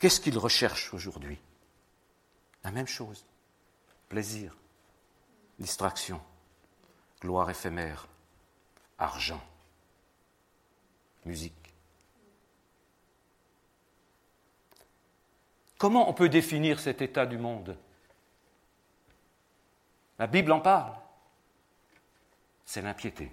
Qu'est-ce 0.00 0.20
qu'ils 0.20 0.38
recherchent 0.38 0.92
aujourd'hui? 0.92 1.38
La 2.62 2.70
même 2.70 2.86
chose. 2.86 3.24
Plaisir, 4.08 4.56
distraction, 5.58 6.20
gloire 7.20 7.50
éphémère, 7.50 8.06
argent, 8.98 9.42
musique. 11.24 11.63
Comment 15.84 16.08
on 16.08 16.14
peut 16.14 16.30
définir 16.30 16.80
cet 16.80 17.02
état 17.02 17.26
du 17.26 17.36
monde? 17.36 17.76
La 20.18 20.26
Bible 20.26 20.50
en 20.50 20.60
parle 20.60 20.94
c'est 22.64 22.80
l'impiété. 22.80 23.30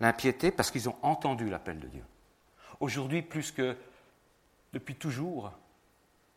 L'impiété 0.00 0.50
parce 0.50 0.70
qu'ils 0.70 0.88
ont 0.88 0.96
entendu 1.02 1.50
l'appel 1.50 1.78
de 1.78 1.88
Dieu. 1.88 2.02
Aujourd'hui, 2.80 3.20
plus 3.20 3.52
que 3.52 3.76
depuis 4.72 4.94
toujours, 4.94 5.52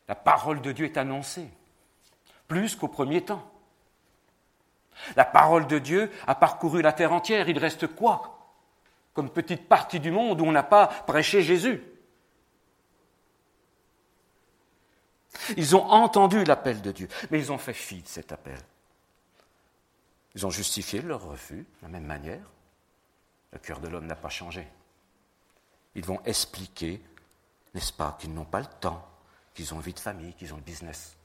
la 0.09 0.15
parole 0.15 0.61
de 0.61 0.73
Dieu 0.73 0.83
est 0.83 0.97
annoncée, 0.97 1.47
plus 2.49 2.75
qu'au 2.75 2.89
premier 2.89 3.23
temps. 3.23 3.49
La 5.15 5.23
parole 5.23 5.67
de 5.67 5.79
Dieu 5.79 6.11
a 6.27 6.35
parcouru 6.35 6.81
la 6.81 6.91
terre 6.91 7.13
entière. 7.13 7.47
Il 7.47 7.57
reste 7.57 7.87
quoi 7.87 8.51
comme 9.13 9.29
petite 9.29 9.69
partie 9.69 10.01
du 10.01 10.11
monde 10.11 10.41
où 10.41 10.43
on 10.43 10.51
n'a 10.51 10.61
pas 10.61 10.87
prêché 10.87 11.41
Jésus? 11.41 11.81
Ils 15.57 15.75
ont 15.75 15.85
entendu 15.85 16.43
l'appel 16.43 16.81
de 16.81 16.91
Dieu, 16.91 17.07
mais 17.31 17.39
ils 17.39 17.51
ont 17.51 17.57
fait 17.57 17.73
fi 17.73 18.01
de 18.01 18.07
cet 18.07 18.31
appel. 18.31 18.59
Ils 20.35 20.45
ont 20.45 20.49
justifié 20.49 21.01
leur 21.01 21.23
refus 21.23 21.59
de 21.59 21.83
la 21.83 21.89
même 21.89 22.05
manière. 22.05 22.43
Le 23.51 23.59
cœur 23.59 23.79
de 23.79 23.87
l'homme 23.87 24.07
n'a 24.07 24.15
pas 24.15 24.29
changé. 24.29 24.67
Ils 25.95 26.05
vont 26.05 26.21
expliquer, 26.25 27.01
n'est-ce 27.73 27.93
pas, 27.93 28.17
qu'ils 28.19 28.33
n'ont 28.33 28.45
pas 28.45 28.59
le 28.59 28.67
temps, 28.79 29.07
qu'ils 29.53 29.73
ont 29.73 29.77
une 29.77 29.83
vie 29.83 29.93
de 29.93 29.99
famille, 29.99 30.33
qu'ils 30.33 30.53
ont 30.53 30.57
le 30.57 30.63
business. 30.63 31.15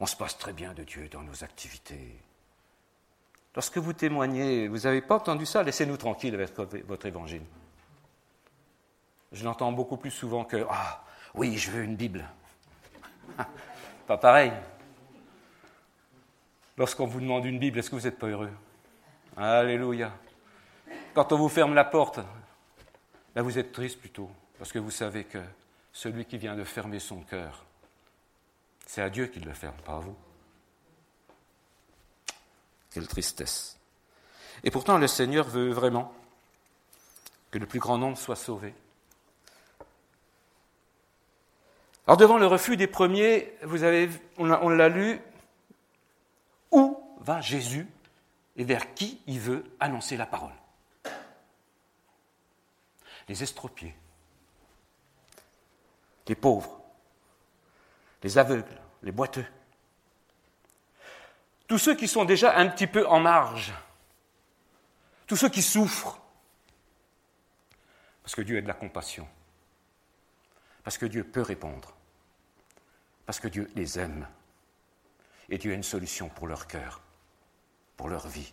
On 0.00 0.06
se 0.06 0.16
passe 0.16 0.38
très 0.38 0.52
bien 0.52 0.72
de 0.72 0.84
Dieu 0.84 1.08
dans 1.08 1.22
nos 1.22 1.44
activités. 1.44 2.18
Lorsque 3.54 3.78
vous 3.78 3.92
témoignez, 3.92 4.68
vous 4.68 4.78
n'avez 4.78 5.02
pas 5.02 5.16
entendu 5.16 5.46
ça, 5.46 5.62
laissez-nous 5.62 5.96
tranquilles 5.96 6.34
avec 6.34 6.56
votre 6.86 7.06
évangile. 7.06 7.44
Je 9.32 9.44
l'entends 9.44 9.70
beaucoup 9.72 9.96
plus 9.96 10.10
souvent 10.10 10.44
que 10.44 10.64
Ah, 10.68 11.04
oui, 11.34 11.58
je 11.58 11.70
veux 11.70 11.82
une 11.82 11.96
Bible. 11.96 12.24
pas 14.06 14.16
pareil. 14.16 14.52
Lorsqu'on 16.76 17.06
vous 17.06 17.20
demande 17.20 17.44
une 17.44 17.58
Bible, 17.58 17.78
est-ce 17.78 17.90
que 17.90 17.96
vous 17.96 18.02
n'êtes 18.02 18.18
pas 18.18 18.28
heureux? 18.28 18.50
Alléluia. 19.36 20.12
Quand 21.12 21.32
on 21.32 21.36
vous 21.36 21.48
ferme 21.48 21.74
la 21.74 21.84
porte, 21.84 22.20
là 23.34 23.42
vous 23.42 23.58
êtes 23.58 23.72
triste 23.72 24.00
plutôt, 24.00 24.30
parce 24.58 24.72
que 24.72 24.78
vous 24.78 24.90
savez 24.90 25.24
que 25.24 25.38
celui 25.92 26.24
qui 26.24 26.38
vient 26.38 26.56
de 26.56 26.64
fermer 26.64 26.98
son 26.98 27.20
cœur, 27.22 27.64
c'est 28.86 29.02
à 29.02 29.10
Dieu 29.10 29.26
qu'il 29.26 29.44
le 29.44 29.54
ferme, 29.54 29.76
pas 29.84 29.96
à 29.96 30.00
vous. 30.00 30.16
Quelle 32.90 33.08
tristesse. 33.08 33.78
Et 34.62 34.70
pourtant, 34.70 34.98
le 34.98 35.08
Seigneur 35.08 35.48
veut 35.48 35.70
vraiment 35.70 36.12
que 37.50 37.58
le 37.58 37.66
plus 37.66 37.80
grand 37.80 37.98
nombre 37.98 38.18
soit 38.18 38.36
sauvé. 38.36 38.74
Alors 42.06 42.16
devant 42.16 42.36
le 42.36 42.46
refus 42.46 42.76
des 42.76 42.86
premiers, 42.86 43.54
vous 43.62 43.82
avez, 43.82 44.10
on 44.36 44.46
l'a 44.46 44.88
lu, 44.88 45.20
où 46.70 47.02
va 47.20 47.40
Jésus 47.40 47.88
et 48.56 48.64
vers 48.64 48.94
qui 48.94 49.22
il 49.26 49.40
veut 49.40 49.64
annoncer 49.80 50.16
la 50.16 50.26
parole? 50.26 50.52
Les 53.28 53.42
estropiés, 53.42 53.94
les 56.28 56.34
pauvres, 56.34 56.78
les 58.22 58.36
aveugles, 58.36 58.80
les 59.02 59.12
boiteux, 59.12 59.46
tous 61.66 61.78
ceux 61.78 61.94
qui 61.94 62.06
sont 62.06 62.26
déjà 62.26 62.54
un 62.58 62.68
petit 62.68 62.86
peu 62.86 63.06
en 63.06 63.20
marge, 63.20 63.72
tous 65.26 65.36
ceux 65.36 65.48
qui 65.48 65.62
souffrent, 65.62 66.20
parce 68.22 68.34
que 68.34 68.42
Dieu 68.42 68.58
est 68.58 68.62
de 68.62 68.68
la 68.68 68.74
compassion, 68.74 69.26
parce 70.84 70.98
que 70.98 71.06
Dieu 71.06 71.24
peut 71.24 71.42
répondre, 71.42 71.96
parce 73.26 73.40
que 73.40 73.48
Dieu 73.48 73.70
les 73.74 73.98
aime, 73.98 74.28
et 75.48 75.58
Dieu 75.58 75.72
a 75.72 75.74
une 75.74 75.82
solution 75.82 76.28
pour 76.28 76.46
leur 76.46 76.66
cœur, 76.66 77.00
pour 77.96 78.08
leur 78.08 78.28
vie. 78.28 78.52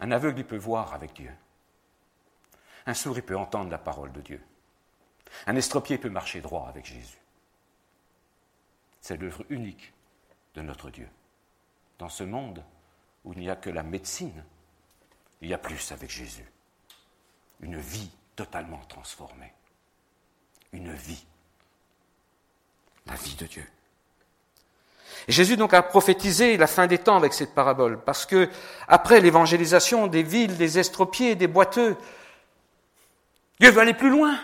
Un 0.00 0.10
aveugle, 0.10 0.44
peut 0.44 0.56
voir 0.56 0.94
avec 0.94 1.12
Dieu. 1.14 1.30
Un 2.86 2.94
sourd, 2.94 3.20
peut 3.22 3.36
entendre 3.36 3.70
la 3.70 3.78
parole 3.78 4.12
de 4.12 4.20
Dieu. 4.20 4.42
Un 5.46 5.56
estropié 5.56 5.98
peut 5.98 6.10
marcher 6.10 6.40
droit 6.40 6.68
avec 6.68 6.84
Jésus. 6.84 7.18
C'est 9.00 9.16
l'œuvre 9.16 9.44
unique 9.48 9.92
de 10.54 10.62
notre 10.62 10.90
Dieu. 10.90 11.08
Dans 11.98 12.08
ce 12.08 12.24
monde 12.24 12.64
où 13.24 13.32
il 13.32 13.40
n'y 13.40 13.50
a 13.50 13.56
que 13.56 13.70
la 13.70 13.82
médecine, 13.82 14.44
il 15.40 15.48
y 15.48 15.54
a 15.54 15.58
plus 15.58 15.92
avec 15.92 16.10
Jésus. 16.10 16.46
Une 17.60 17.78
vie 17.78 18.10
totalement 18.36 18.82
transformée. 18.88 19.52
Une 20.72 20.92
vie. 20.92 21.24
La 23.06 23.14
vie 23.14 23.34
de 23.34 23.46
Dieu. 23.46 23.66
Et 25.28 25.32
Jésus 25.32 25.56
donc 25.56 25.74
a 25.74 25.82
prophétisé 25.82 26.56
la 26.56 26.66
fin 26.66 26.86
des 26.86 26.98
temps 26.98 27.16
avec 27.16 27.32
cette 27.32 27.54
parabole, 27.54 28.00
parce 28.04 28.26
que 28.26 28.48
après 28.86 29.20
l'évangélisation 29.20 30.06
des 30.06 30.22
villes, 30.22 30.56
des 30.56 30.78
estropiés, 30.78 31.34
des 31.34 31.48
boiteux, 31.48 31.96
Dieu 33.58 33.70
veut 33.70 33.80
aller 33.80 33.94
plus 33.94 34.10
loin. 34.10 34.38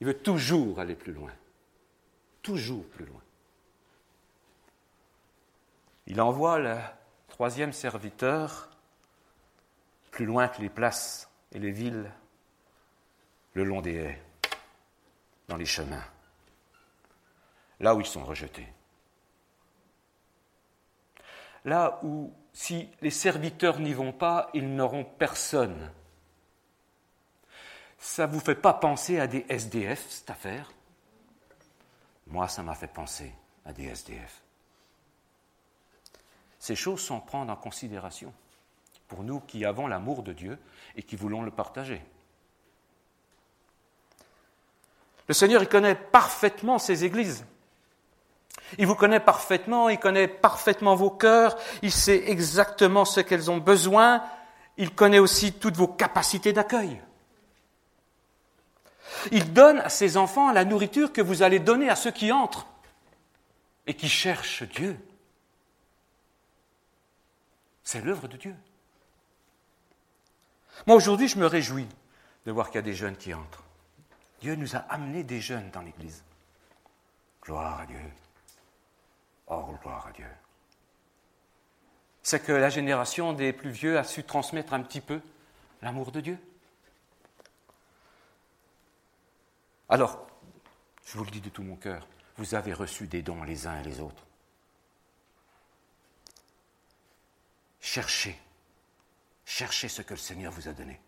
Il 0.00 0.06
veut 0.06 0.18
toujours 0.18 0.80
aller 0.80 0.94
plus 0.94 1.12
loin. 1.12 1.30
Toujours 2.42 2.84
plus 2.86 3.06
loin. 3.06 3.20
Il 6.06 6.20
envoie 6.20 6.58
le 6.58 6.76
troisième 7.28 7.72
serviteur 7.72 8.68
plus 10.10 10.26
loin 10.26 10.48
que 10.48 10.60
les 10.60 10.70
places 10.70 11.28
et 11.52 11.58
les 11.58 11.70
villes, 11.70 12.10
le 13.58 13.64
long 13.64 13.80
des 13.80 13.94
haies, 13.96 14.22
dans 15.48 15.56
les 15.56 15.66
chemins, 15.66 16.04
là 17.80 17.96
où 17.96 18.00
ils 18.00 18.06
sont 18.06 18.24
rejetés. 18.24 18.68
Là 21.64 21.98
où, 22.04 22.32
si 22.52 22.88
les 23.00 23.10
serviteurs 23.10 23.80
n'y 23.80 23.92
vont 23.94 24.12
pas, 24.12 24.48
ils 24.54 24.76
n'auront 24.76 25.04
personne. 25.04 25.90
Ça 27.98 28.28
ne 28.28 28.32
vous 28.32 28.38
fait 28.38 28.54
pas 28.54 28.74
penser 28.74 29.18
à 29.18 29.26
des 29.26 29.44
SDF, 29.48 30.08
cette 30.08 30.30
affaire? 30.30 30.70
Moi, 32.28 32.46
ça 32.46 32.62
m'a 32.62 32.76
fait 32.76 32.86
penser 32.86 33.34
à 33.64 33.72
des 33.72 33.86
SDF. 33.86 34.40
Ces 36.60 36.76
choses 36.76 37.00
sont 37.00 37.20
prendre 37.20 37.52
en 37.52 37.56
considération 37.56 38.32
pour 39.08 39.24
nous 39.24 39.40
qui 39.40 39.64
avons 39.64 39.88
l'amour 39.88 40.22
de 40.22 40.32
Dieu 40.32 40.60
et 40.94 41.02
qui 41.02 41.16
voulons 41.16 41.42
le 41.42 41.50
partager. 41.50 42.00
Le 45.28 45.34
Seigneur, 45.34 45.62
il 45.62 45.68
connaît 45.68 45.94
parfaitement 45.94 46.78
ses 46.78 47.04
églises. 47.04 47.44
Il 48.78 48.86
vous 48.86 48.94
connaît 48.94 49.20
parfaitement, 49.20 49.88
il 49.88 49.98
connaît 49.98 50.28
parfaitement 50.28 50.94
vos 50.94 51.10
cœurs, 51.10 51.56
il 51.82 51.92
sait 51.92 52.24
exactement 52.26 53.04
ce 53.04 53.20
qu'elles 53.20 53.50
ont 53.50 53.58
besoin, 53.58 54.22
il 54.76 54.94
connaît 54.94 55.18
aussi 55.18 55.52
toutes 55.52 55.76
vos 55.76 55.88
capacités 55.88 56.52
d'accueil. 56.52 57.00
Il 59.32 59.52
donne 59.52 59.78
à 59.80 59.88
ses 59.88 60.16
enfants 60.16 60.52
la 60.52 60.64
nourriture 60.64 61.12
que 61.12 61.22
vous 61.22 61.42
allez 61.42 61.58
donner 61.58 61.88
à 61.88 61.96
ceux 61.96 62.10
qui 62.10 62.30
entrent 62.30 62.66
et 63.86 63.94
qui 63.94 64.08
cherchent 64.08 64.64
Dieu. 64.64 64.98
C'est 67.84 68.04
l'œuvre 68.04 68.28
de 68.28 68.36
Dieu. 68.36 68.54
Moi, 70.86 70.94
aujourd'hui, 70.94 71.26
je 71.26 71.38
me 71.38 71.46
réjouis 71.46 71.88
de 72.44 72.52
voir 72.52 72.66
qu'il 72.66 72.76
y 72.76 72.78
a 72.78 72.82
des 72.82 72.94
jeunes 72.94 73.16
qui 73.16 73.32
entrent. 73.32 73.64
Dieu 74.40 74.54
nous 74.54 74.76
a 74.76 74.80
amené 74.80 75.24
des 75.24 75.40
jeunes 75.40 75.70
dans 75.70 75.82
l'Église. 75.82 76.22
Gloire 77.42 77.80
à 77.80 77.86
Dieu. 77.86 78.00
Oh, 79.48 79.74
gloire 79.82 80.06
à 80.06 80.12
Dieu. 80.12 80.26
C'est 82.22 82.44
que 82.44 82.52
la 82.52 82.68
génération 82.68 83.32
des 83.32 83.52
plus 83.52 83.70
vieux 83.70 83.98
a 83.98 84.04
su 84.04 84.22
transmettre 84.22 84.74
un 84.74 84.82
petit 84.82 85.00
peu 85.00 85.20
l'amour 85.80 86.12
de 86.12 86.20
Dieu. 86.20 86.38
Alors, 89.88 90.26
je 91.06 91.16
vous 91.16 91.24
le 91.24 91.30
dis 91.30 91.40
de 91.40 91.48
tout 91.48 91.62
mon 91.62 91.76
cœur, 91.76 92.06
vous 92.36 92.54
avez 92.54 92.74
reçu 92.74 93.06
des 93.06 93.22
dons 93.22 93.42
les 93.42 93.66
uns 93.66 93.80
et 93.80 93.84
les 93.84 94.00
autres. 94.00 94.26
Cherchez. 97.80 98.38
Cherchez 99.46 99.88
ce 99.88 100.02
que 100.02 100.12
le 100.12 100.20
Seigneur 100.20 100.52
vous 100.52 100.68
a 100.68 100.72
donné. 100.72 101.00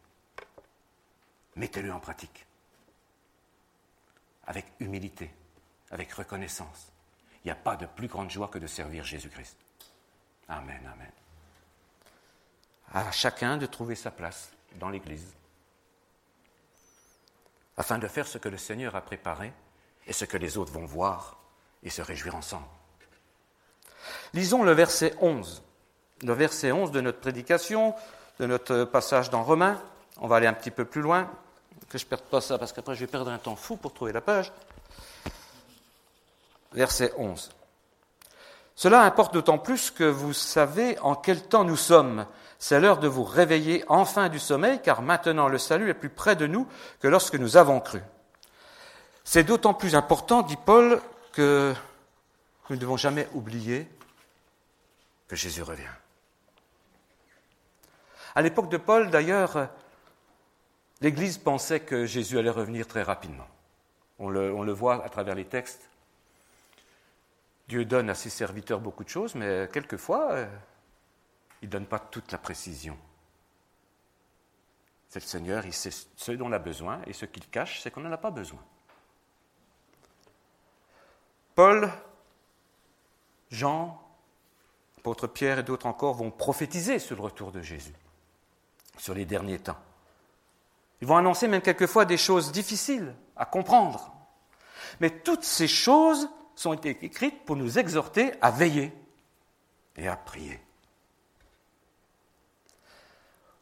Mettez-le 1.57 1.93
en 1.93 2.01
pratique. 2.01 2.47
Avec 4.51 4.67
humilité, 4.81 5.33
avec 5.91 6.13
reconnaissance. 6.13 6.93
Il 7.43 7.49
n'y 7.49 7.53
a 7.53 7.57
pas 7.57 7.77
de 7.77 7.87
plus 7.87 8.09
grande 8.09 8.31
joie 8.31 8.49
que 8.49 8.59
de 8.59 8.67
servir 8.67 9.05
Jésus-Christ. 9.05 9.57
Amen, 10.49 10.81
amen. 10.93 11.13
À 12.93 13.13
chacun 13.13 13.57
de 13.57 13.67
trouver 13.67 13.95
sa 13.95 14.11
place 14.11 14.51
dans 14.75 14.91
l'Église, 14.91 15.33
afin 17.77 17.99
de 17.99 18.09
faire 18.09 18.27
ce 18.27 18.39
que 18.39 18.49
le 18.49 18.59
Seigneur 18.59 18.97
a 18.97 19.01
préparé 19.01 19.53
et 20.07 20.13
ce 20.13 20.25
que 20.25 20.37
les 20.37 20.59
autres 20.59 20.73
vont 20.73 20.85
voir 20.85 21.39
et 21.83 21.91
se 21.91 22.03
réjouir 22.03 22.35
ensemble. 22.35 22.67
Lisons 24.35 24.65
le 24.65 24.73
verset 24.73 25.15
11 25.21 25.63
le 26.23 26.33
verset 26.33 26.73
11 26.73 26.91
de 26.91 27.01
notre 27.01 27.21
prédication, 27.21 27.95
de 28.39 28.47
notre 28.47 28.85
passage 28.85 29.31
dans 29.31 29.43
Romains. 29.43 29.81
On 30.19 30.29
va 30.29 30.37
aller 30.37 30.47
un 30.47 30.53
petit 30.53 30.71
peu 30.71 30.85
plus 30.85 31.01
loin, 31.01 31.31
que 31.89 31.99
je 31.99 32.05
ne 32.05 32.09
perde 32.09 32.23
pas 32.23 32.41
ça 32.41 32.59
parce 32.59 32.73
qu'après 32.73 32.95
je 32.95 33.01
vais 33.01 33.07
perdre 33.07 33.31
un 33.31 33.39
temps 33.39 33.57
fou 33.57 33.77
pour 33.77 33.93
trouver 33.93 34.13
la 34.13 34.21
page. 34.21 34.53
Verset 36.73 37.13
11. 37.17 37.51
Cela 38.77 39.03
importe 39.03 39.35
d'autant 39.35 39.59
plus 39.59 39.91
que 39.91 40.05
vous 40.05 40.33
savez 40.33 40.99
en 41.01 41.15
quel 41.15 41.43
temps 41.43 41.65
nous 41.65 41.77
sommes. 41.77 42.27
C'est 42.59 42.81
l'heure 42.81 42.99
de 42.99 43.09
vous 43.09 43.25
réveiller 43.25 43.85
enfin 43.89 44.29
du 44.29 44.39
sommeil, 44.39 44.81
car 44.83 45.03
maintenant 45.03 45.49
le 45.49 45.59
salut 45.59 45.91
est 45.91 45.95
plus 45.95 46.09
près 46.09 46.37
de 46.37 46.47
nous 46.47 46.67
que 47.01 47.09
lorsque 47.09 47.35
nous 47.35 47.57
avons 47.57 47.81
cru. 47.81 48.03
C'est 49.25 49.45
d'autant 49.45 49.75
plus 49.75 49.95
important, 49.95 50.43
dit 50.43 50.57
Paul, 50.57 51.01
que 51.33 51.75
nous 52.69 52.77
ne 52.77 52.81
devons 52.81 52.97
jamais 52.97 53.29
oublier 53.35 53.89
que 55.29 55.37
Jésus 55.37 55.63
revient. 55.63 55.83
À 58.35 58.43
l'époque 58.43 58.69
de 58.71 58.77
Paul, 58.77 59.11
d'ailleurs, 59.11 59.69
l'Église 61.01 61.39
pensait 61.39 61.81
que 61.81 62.07
Jésus 62.07 62.39
allait 62.39 62.51
revenir 62.51 62.87
très 62.87 63.03
rapidement. 63.03 63.47
On 64.19 64.29
le, 64.29 64.73
voit 64.73 65.05
à 65.05 65.09
travers 65.09 65.35
les 65.35 65.47
textes. 65.47 65.89
Dieu 67.69 67.85
donne 67.85 68.11
à 68.11 68.15
ses 68.15 68.31
serviteurs 68.31 68.81
beaucoup 68.81 69.05
de 69.05 69.09
choses, 69.09 69.35
mais 69.35 69.69
quelquefois, 69.73 70.33
euh, 70.33 70.47
il 71.63 71.67
ne 71.69 71.73
donne 71.73 71.87
pas 71.87 71.99
toute 71.99 72.33
la 72.33 72.39
précision. 72.39 72.99
C'est 75.09 75.21
le 75.21 75.27
Seigneur, 75.27 75.65
il 75.65 75.73
sait 75.73 75.91
ce 75.91 76.33
dont 76.33 76.49
on 76.49 76.53
a 76.53 76.59
besoin, 76.59 77.01
et 77.07 77.13
ce 77.13 77.25
qu'il 77.25 77.49
cache, 77.49 77.81
c'est 77.81 77.91
qu'on 77.91 78.01
n'en 78.01 78.13
a 78.13 78.19
pas 78.19 78.31
besoin. 78.31 78.61
Paul, 81.55 81.91
Jean, 83.51 84.01
apôtre 84.99 85.27
Pierre 85.29 85.61
et 85.61 85.63
d'autres 85.63 85.87
encore 85.87 86.15
vont 86.15 86.31
prophétiser 86.31 86.99
sur 86.99 87.17
le 87.17 87.23
retour 87.23 87.53
de 87.53 87.63
Jésus 87.63 87.95
sur 89.01 89.15
les 89.15 89.25
derniers 89.25 89.59
temps. 89.59 89.79
Ils 91.01 91.07
vont 91.07 91.17
annoncer 91.17 91.49
même 91.49 91.63
quelquefois 91.63 92.05
des 92.05 92.19
choses 92.19 92.53
difficiles 92.53 93.15
à 93.37 93.47
comprendre. 93.47 94.13
Mais 95.01 95.11
toutes 95.11 95.45
ces 95.45 95.69
choses 95.69 96.29
sont 96.55 96.75
écrites 96.75 97.45
pour 97.45 97.57
nous 97.57 97.79
exhorter 97.79 98.33
à 98.43 98.51
veiller 98.51 98.93
et 99.97 100.09
à 100.09 100.17
prier. 100.17 100.61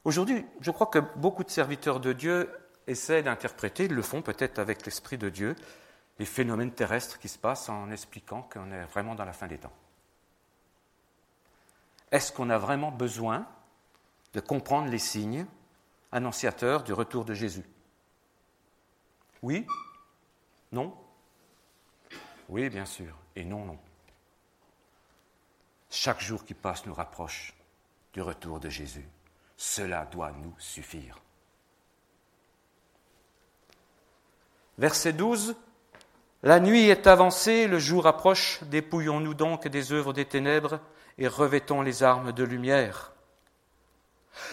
Aujourd'hui, 0.05 0.45
je 0.61 0.71
crois 0.71 0.87
que 0.87 0.99
beaucoup 1.17 1.45
de 1.45 1.51
serviteurs 1.51 2.01
de 2.01 2.13
Dieu 2.13 2.51
essaient 2.87 3.23
d'interpréter, 3.23 3.85
ils 3.85 3.95
le 3.95 4.03
font 4.03 4.23
peut-être 4.23 4.59
avec 4.59 4.85
l'Esprit 4.85 5.19
de 5.19 5.29
Dieu, 5.29 5.55
les 6.19 6.25
phénomènes 6.25 6.73
terrestres 6.73 7.19
qui 7.19 7.29
se 7.29 7.39
passent 7.39 7.69
en 7.69 7.91
expliquant 7.91 8.43
qu'on 8.43 8.73
est 8.73 8.85
vraiment 8.87 9.15
dans 9.15 9.25
la 9.25 9.33
fin 9.33 9.47
des 9.47 9.59
temps. 9.59 9.73
Est-ce 12.11 12.33
qu'on 12.33 12.51
a 12.51 12.59
vraiment 12.59 12.91
besoin 12.91 13.47
de 14.33 14.41
comprendre 14.41 14.91
les 14.91 14.99
signes 14.99 15.47
annonciateurs 16.13 16.83
du 16.83 16.93
retour 16.93 17.25
de 17.25 17.35
Jésus. 17.35 17.65
Oui, 19.43 19.67
Non? 20.73 20.95
Oui, 22.49 22.69
bien 22.69 22.87
sûr. 22.87 23.15
Et 23.37 23.45
non, 23.45 23.65
non. 23.65 23.79
Chaque 25.91 26.21
jour 26.21 26.45
qui 26.45 26.55
passe 26.55 26.87
nous 26.87 26.95
rapproche 26.95 27.55
du 28.13 28.21
retour 28.21 28.61
de 28.61 28.69
Jésus. 28.69 29.07
Cela 29.57 30.05
doit 30.07 30.33
nous 30.33 30.55
suffire. 30.59 31.21
Verset 34.79 35.13
12. 35.13 35.57
La 36.45 36.61
nuit 36.61 36.89
est 36.89 37.09
avancée, 37.09 37.67
le 37.67 37.81
jour 37.81 38.07
approche, 38.07 38.63
dépouillons-nous 38.65 39.35
donc 39.35 39.67
des 39.67 39.93
œuvres 39.93 40.13
des 40.13 40.25
ténèbres 40.25 40.81
et 41.19 41.27
revêtons 41.27 41.83
les 41.83 42.05
armes 42.05 42.31
de 42.31 42.45
lumière. 42.45 43.13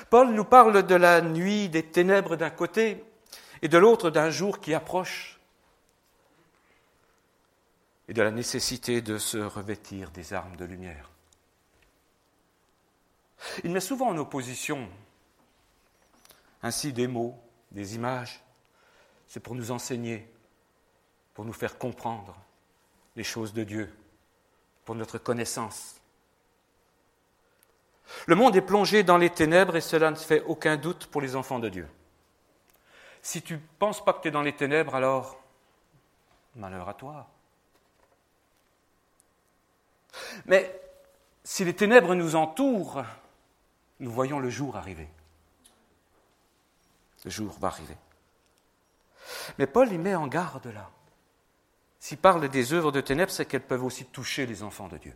Paul 0.10 0.30
nous 0.32 0.46
parle 0.46 0.84
de 0.84 0.96
la 0.96 1.22
nuit 1.22 1.70
des 1.70 1.84
ténèbres 1.84 2.36
d'un 2.36 2.50
côté 2.50 3.04
et 3.62 3.68
de 3.68 3.78
l'autre 3.78 4.10
d'un 4.10 4.30
jour 4.30 4.60
qui 4.60 4.74
approche 4.74 5.40
et 8.08 8.14
de 8.14 8.22
la 8.22 8.32
nécessité 8.32 9.02
de 9.02 9.18
se 9.18 9.38
revêtir 9.38 10.12
des 10.12 10.34
armes 10.34 10.56
de 10.56 10.66
lumière. 10.66 11.10
Il 13.64 13.72
met 13.72 13.80
souvent 13.80 14.10
en 14.10 14.18
opposition 14.18 14.90
ainsi 16.62 16.94
des 16.94 17.08
mots, 17.08 17.40
des 17.72 17.96
images. 17.96 18.42
C'est 19.28 19.40
pour 19.40 19.56
nous 19.56 19.72
enseigner, 19.72 20.32
pour 21.34 21.46
nous 21.46 21.54
faire 21.54 21.78
comprendre 21.78 22.36
les 23.16 23.24
choses 23.24 23.54
de 23.54 23.64
Dieu, 23.64 23.94
pour 24.84 24.96
notre 24.96 25.18
connaissance. 25.18 25.96
Le 28.28 28.36
monde 28.36 28.56
est 28.56 28.62
plongé 28.62 29.04
dans 29.04 29.18
les 29.18 29.30
ténèbres 29.30 29.76
et 29.76 29.82
cela 29.82 30.12
ne 30.12 30.16
fait 30.16 30.42
aucun 30.44 30.78
doute 30.78 31.08
pour 31.08 31.22
les 31.22 31.36
enfants 31.36 31.60
de 31.60 31.70
Dieu. 31.70 31.88
Si 33.22 33.42
tu 33.42 33.56
ne 33.56 33.60
penses 33.80 34.04
pas 34.04 34.14
que 34.14 34.22
tu 34.22 34.28
es 34.28 34.32
dans 34.32 34.42
les 34.42 34.56
ténèbres, 34.56 34.96
alors 34.96 35.42
malheur 36.56 36.88
à 36.88 36.94
toi. 36.94 37.28
Mais 40.46 40.80
si 41.44 41.66
les 41.66 41.76
ténèbres 41.76 42.16
nous 42.16 42.36
entourent, 42.36 43.04
nous 44.00 44.12
voyons 44.12 44.40
le 44.40 44.50
jour 44.50 44.78
arriver. 44.78 45.08
Le 47.24 47.32
jour 47.32 47.56
va 47.60 47.70
arriver. 47.70 47.98
Mais 49.58 49.68
Paul 49.68 49.92
y 49.92 49.98
met 49.98 50.16
en 50.16 50.28
garde 50.28 50.68
là. 50.68 50.90
S'il 52.00 52.20
parle 52.20 52.48
des 52.50 52.74
œuvres 52.74 52.92
de 52.92 53.02
ténèbres, 53.02 53.32
c'est 53.32 53.46
qu'elles 53.46 53.66
peuvent 53.66 53.84
aussi 53.84 54.06
toucher 54.06 54.46
les 54.46 54.62
enfants 54.62 54.88
de 54.88 54.98
Dieu. 54.98 55.16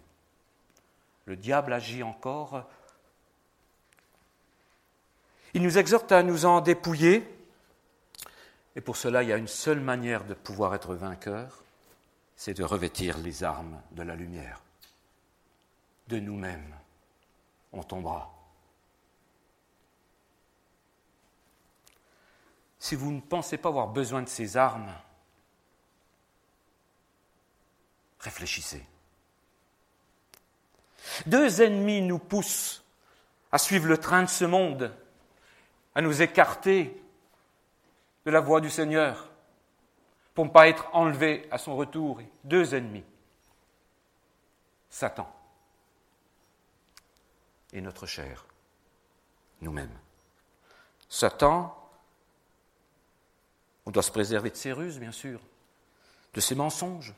Le 1.26 1.36
diable 1.36 1.74
agit 1.74 2.02
encore. 2.02 2.68
Il 5.54 5.62
nous 5.64 5.78
exhorte 5.78 6.12
à 6.12 6.24
nous 6.24 6.46
en 6.46 6.62
dépouiller. 6.62 7.28
Et 8.76 8.82
pour 8.82 8.98
cela, 8.98 9.24
il 9.24 9.30
y 9.30 9.34
a 9.34 9.38
une 9.38 9.48
seule 9.48 9.80
manière 9.80 10.26
de 10.26 10.34
pouvoir 10.34 10.76
être 10.76 10.94
vainqueur, 10.96 11.64
c'est 12.36 12.54
de 12.54 12.64
revêtir 12.64 13.18
les 13.18 13.44
armes 13.44 13.82
de 13.92 14.04
la 14.04 14.16
lumière. 14.16 14.62
De 16.08 16.20
nous-mêmes, 16.20 16.76
on 17.74 17.84
tombera. 17.84 18.32
si 22.80 22.96
vous 22.96 23.12
ne 23.12 23.20
pensez 23.20 23.58
pas 23.58 23.70
avoir 23.70 23.90
besoin 23.90 24.22
de 24.22 24.30
ces 24.30 24.58
armes, 24.58 24.92
réfléchissez. 28.20 28.84
Deux 31.26 31.62
ennemis 31.62 32.02
nous 32.02 32.20
poussent 32.20 32.84
à 33.52 33.58
suivre 33.58 33.88
le 33.88 33.98
train 33.98 34.24
de 34.24 34.30
ce 34.30 34.46
monde, 34.46 34.96
à 35.96 36.02
nous 36.02 36.22
écarter 36.22 37.02
de 38.26 38.32
la 38.32 38.40
voie 38.40 38.62
du 38.62 38.70
Seigneur 38.70 39.30
pour 40.34 40.46
ne 40.46 40.50
pas 40.50 40.68
être 40.68 40.88
enlevés 40.94 41.48
à 41.52 41.58
son 41.58 41.76
retour. 41.76 42.22
Deux 42.44 42.76
ennemis. 42.76 43.04
Satan 44.90 45.32
et 47.72 47.82
notre 47.82 48.08
chair, 48.08 48.46
nous-mêmes. 49.62 49.96
Satan 51.08 51.76
on 53.90 53.92
doit 53.92 54.04
se 54.04 54.12
préserver 54.12 54.52
de 54.52 54.56
ses 54.56 54.72
ruses, 54.72 55.00
bien 55.00 55.12
sûr, 55.12 55.40
de 56.36 56.40
ses 56.40 56.54
mensonges. 56.54 57.16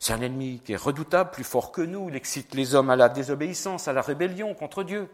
C'est 0.00 0.12
un 0.12 0.20
ennemi 0.20 0.60
qui 0.64 0.72
est 0.72 0.76
redoutable, 0.76 1.30
plus 1.30 1.44
fort 1.44 1.70
que 1.70 1.82
nous. 1.82 2.08
Il 2.08 2.16
excite 2.16 2.52
les 2.54 2.74
hommes 2.74 2.90
à 2.90 2.96
la 2.96 3.08
désobéissance, 3.08 3.86
à 3.86 3.92
la 3.92 4.02
rébellion 4.02 4.52
contre 4.54 4.82
Dieu. 4.82 5.08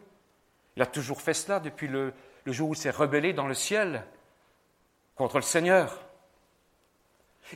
Il 0.74 0.80
a 0.80 0.86
toujours 0.86 1.20
fait 1.20 1.34
cela 1.34 1.60
depuis 1.60 1.86
le, 1.86 2.14
jour 2.52 2.70
où 2.70 2.74
s'est 2.74 2.90
rebellé 2.90 3.32
dans 3.32 3.46
le 3.46 3.54
ciel 3.54 4.04
contre 5.14 5.36
le 5.36 5.42
Seigneur. 5.42 6.00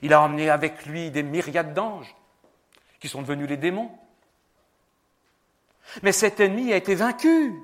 Il 0.03 0.13
a 0.13 0.21
emmené 0.21 0.51
avec 0.51 0.87
lui 0.87 1.11
des 1.11 1.23
myriades 1.23 1.75
d'anges 1.75 2.15
qui 3.01 3.09
sont 3.09 3.23
devenus 3.23 3.49
les 3.49 3.57
démons. 3.57 3.91
Mais 6.03 6.13
cet 6.13 6.41
ennemi 6.41 6.73
a 6.73 6.77
été 6.77 6.95
vaincu. 6.95 7.55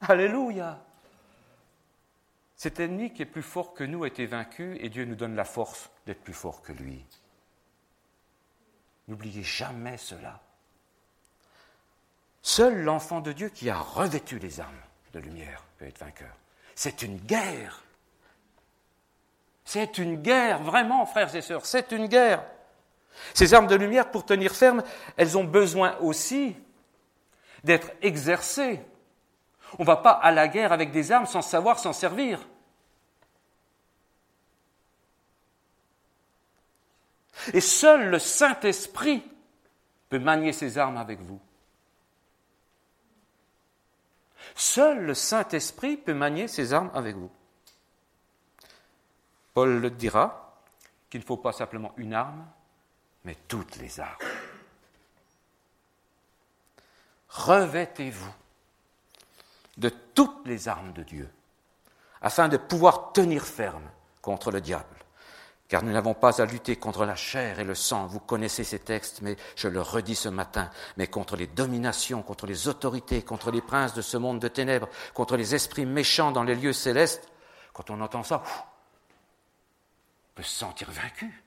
Alléluia. 0.00 0.82
Cet 2.56 2.80
ennemi 2.80 3.12
qui 3.12 3.22
est 3.22 3.26
plus 3.26 3.42
fort 3.42 3.74
que 3.74 3.84
nous 3.84 4.04
a 4.04 4.08
été 4.08 4.24
vaincu 4.24 4.78
et 4.80 4.88
Dieu 4.88 5.04
nous 5.04 5.14
donne 5.14 5.36
la 5.36 5.44
force 5.44 5.90
d'être 6.06 6.22
plus 6.22 6.32
fort 6.32 6.62
que 6.62 6.72
lui. 6.72 7.04
N'oubliez 9.08 9.42
jamais 9.42 9.98
cela. 9.98 10.40
Seul 12.42 12.82
l'enfant 12.82 13.20
de 13.20 13.32
Dieu 13.32 13.48
qui 13.50 13.68
a 13.68 13.78
revêtu 13.78 14.38
les 14.38 14.60
armes 14.60 14.74
de 15.12 15.18
lumière 15.18 15.64
peut 15.78 15.86
être 15.86 15.98
vainqueur. 15.98 16.34
C'est 16.76 17.02
une 17.02 17.16
guerre. 17.16 17.82
C'est 19.64 19.98
une 19.98 20.22
guerre, 20.22 20.62
vraiment, 20.62 21.04
frères 21.06 21.34
et 21.34 21.42
sœurs, 21.42 21.66
c'est 21.66 21.90
une 21.90 22.06
guerre. 22.06 22.44
Ces 23.34 23.52
armes 23.52 23.66
de 23.66 23.74
lumière, 23.74 24.12
pour 24.12 24.24
tenir 24.24 24.54
ferme, 24.54 24.84
elles 25.16 25.36
ont 25.36 25.42
besoin 25.42 25.96
aussi 25.96 26.54
d'être 27.64 27.90
exercées 28.00 28.80
on 29.78 29.82
ne 29.82 29.86
va 29.86 29.96
pas 29.96 30.12
à 30.12 30.30
la 30.30 30.48
guerre 30.48 30.72
avec 30.72 30.90
des 30.90 31.12
armes 31.12 31.26
sans 31.26 31.42
savoir 31.42 31.78
s'en 31.78 31.92
servir. 31.92 32.40
Et 37.52 37.60
seul 37.60 38.08
le 38.10 38.18
Saint-Esprit 38.18 39.22
peut 40.08 40.18
manier 40.18 40.52
ses 40.52 40.78
armes 40.78 40.96
avec 40.96 41.20
vous. 41.20 41.40
Seul 44.56 45.04
le 45.04 45.14
Saint-Esprit 45.14 45.98
peut 45.98 46.14
manier 46.14 46.48
ses 46.48 46.72
armes 46.72 46.90
avec 46.94 47.14
vous. 47.14 47.30
Paul 49.52 49.80
le 49.80 49.90
dira 49.90 50.62
qu'il 51.10 51.20
ne 51.20 51.26
faut 51.26 51.36
pas 51.36 51.52
simplement 51.52 51.92
une 51.98 52.14
arme, 52.14 52.46
mais 53.24 53.36
toutes 53.48 53.76
les 53.76 54.00
armes. 54.00 54.16
Revêtez-vous 57.28 58.34
de 59.76 59.90
toutes 59.90 60.46
les 60.46 60.68
armes 60.68 60.94
de 60.94 61.02
Dieu, 61.02 61.30
afin 62.22 62.48
de 62.48 62.56
pouvoir 62.56 63.12
tenir 63.12 63.44
ferme 63.44 63.90
contre 64.22 64.50
le 64.50 64.62
diable. 64.62 64.95
Car 65.68 65.82
nous 65.82 65.92
n'avons 65.92 66.14
pas 66.14 66.40
à 66.40 66.46
lutter 66.46 66.76
contre 66.76 67.04
la 67.04 67.16
chair 67.16 67.58
et 67.58 67.64
le 67.64 67.74
sang, 67.74 68.06
vous 68.06 68.20
connaissez 68.20 68.62
ces 68.62 68.78
textes, 68.78 69.20
mais 69.20 69.36
je 69.56 69.66
le 69.66 69.80
redis 69.80 70.14
ce 70.14 70.28
matin, 70.28 70.70
mais 70.96 71.08
contre 71.08 71.34
les 71.34 71.48
dominations, 71.48 72.22
contre 72.22 72.46
les 72.46 72.68
autorités, 72.68 73.22
contre 73.22 73.50
les 73.50 73.60
princes 73.60 73.94
de 73.94 74.02
ce 74.02 74.16
monde 74.16 74.38
de 74.38 74.46
ténèbres, 74.46 74.88
contre 75.12 75.36
les 75.36 75.56
esprits 75.56 75.86
méchants 75.86 76.30
dans 76.30 76.44
les 76.44 76.54
lieux 76.54 76.72
célestes. 76.72 77.28
Quand 77.72 77.90
on 77.90 78.00
entend 78.00 78.22
ça, 78.22 78.44
on 78.44 80.34
peut 80.36 80.44
se 80.44 80.56
sentir 80.56 80.88
vaincu. 80.90 81.42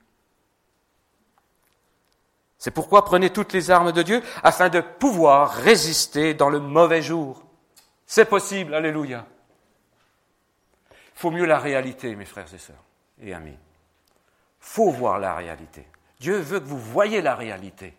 C'est 2.58 2.72
pourquoi 2.72 3.06
prenez 3.06 3.30
toutes 3.30 3.54
les 3.54 3.70
armes 3.70 3.90
de 3.90 4.02
Dieu 4.02 4.22
afin 4.42 4.68
de 4.68 4.82
pouvoir 4.82 5.50
résister 5.54 6.34
dans 6.34 6.50
le 6.50 6.60
mauvais 6.60 7.00
jour. 7.00 7.42
C'est 8.04 8.26
possible, 8.26 8.74
alléluia. 8.74 9.26
Il 10.90 10.96
faut 11.14 11.30
mieux 11.30 11.46
la 11.46 11.58
réalité, 11.58 12.14
mes 12.16 12.26
frères 12.26 12.52
et 12.52 12.58
sœurs 12.58 12.84
et 13.22 13.32
amis. 13.32 13.56
Faut 14.60 14.90
voir 14.90 15.18
la 15.18 15.34
réalité. 15.34 15.86
Dieu 16.20 16.38
veut 16.38 16.60
que 16.60 16.66
vous 16.66 16.78
voyez 16.78 17.22
la 17.22 17.34
réalité. 17.34 17.96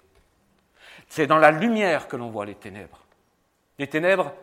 C'est 1.10 1.28
dans 1.28 1.39
la 1.39 1.52
lumière 1.52 2.08
que 2.08 2.15
l'on 2.15 2.30
voit 2.30 2.45
les 2.45 2.56
ténèbres. 2.56 3.00
Les 3.80 3.88
ténèbres 3.88 4.34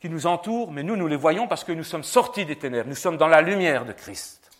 qui 0.00 0.08
nous 0.08 0.26
entourent, 0.26 0.72
mais 0.72 0.82
nous, 0.82 0.96
nous 0.96 1.06
les 1.06 1.16
voyons 1.16 1.46
parce 1.46 1.64
que 1.64 1.72
nous 1.72 1.84
sommes 1.84 2.04
sortis 2.04 2.46
des 2.46 2.56
ténèbres. 2.56 2.88
Nous 2.88 2.94
sommes 2.94 3.18
dans 3.18 3.26
la 3.26 3.42
lumière 3.42 3.84
de 3.84 3.92
Christ. 3.92 4.50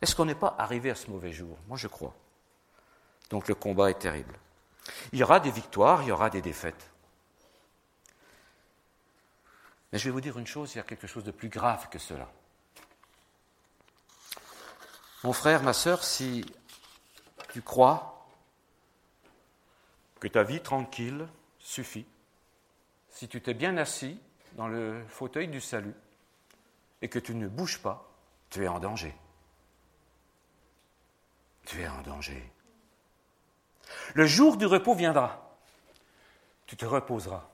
Est-ce 0.00 0.14
qu'on 0.14 0.24
n'est 0.24 0.34
pas 0.34 0.54
arrivé 0.58 0.90
à 0.90 0.94
ce 0.94 1.10
mauvais 1.10 1.32
jour? 1.32 1.58
Moi, 1.66 1.76
je 1.76 1.88
crois. 1.88 2.14
Donc 3.30 3.48
le 3.48 3.54
combat 3.54 3.90
est 3.90 3.98
terrible. 3.98 4.38
Il 5.12 5.18
y 5.18 5.22
aura 5.22 5.40
des 5.40 5.50
victoires, 5.50 6.02
il 6.02 6.08
y 6.08 6.12
aura 6.12 6.30
des 6.30 6.42
défaites. 6.42 6.90
Mais 9.92 9.98
je 9.98 10.04
vais 10.04 10.10
vous 10.10 10.20
dire 10.20 10.38
une 10.38 10.46
chose, 10.46 10.74
il 10.74 10.78
y 10.78 10.80
a 10.80 10.84
quelque 10.84 11.06
chose 11.06 11.24
de 11.24 11.30
plus 11.30 11.48
grave 11.48 11.88
que 11.88 11.98
cela. 11.98 12.28
Mon 15.24 15.32
frère, 15.32 15.62
ma 15.62 15.72
sœur, 15.72 16.04
si 16.04 16.44
tu 17.50 17.62
crois 17.62 18.28
que 20.20 20.28
ta 20.28 20.42
vie 20.42 20.60
tranquille 20.60 21.26
suffit, 21.58 22.04
si 23.08 23.26
tu 23.26 23.40
t'es 23.40 23.54
bien 23.54 23.78
assis 23.78 24.20
dans 24.52 24.68
le 24.68 25.02
fauteuil 25.08 25.48
du 25.48 25.62
salut 25.62 25.94
et 27.00 27.08
que 27.08 27.18
tu 27.18 27.34
ne 27.34 27.48
bouges 27.48 27.80
pas, 27.80 28.06
tu 28.50 28.64
es 28.64 28.68
en 28.68 28.78
danger. 28.78 29.16
tu 31.64 31.80
es 31.80 31.88
en 31.88 32.02
danger. 32.02 32.52
Le 34.12 34.26
jour 34.26 34.58
du 34.58 34.66
repos 34.66 34.94
viendra. 34.94 35.56
Tu 36.66 36.76
te 36.76 36.84
reposeras 36.84 37.48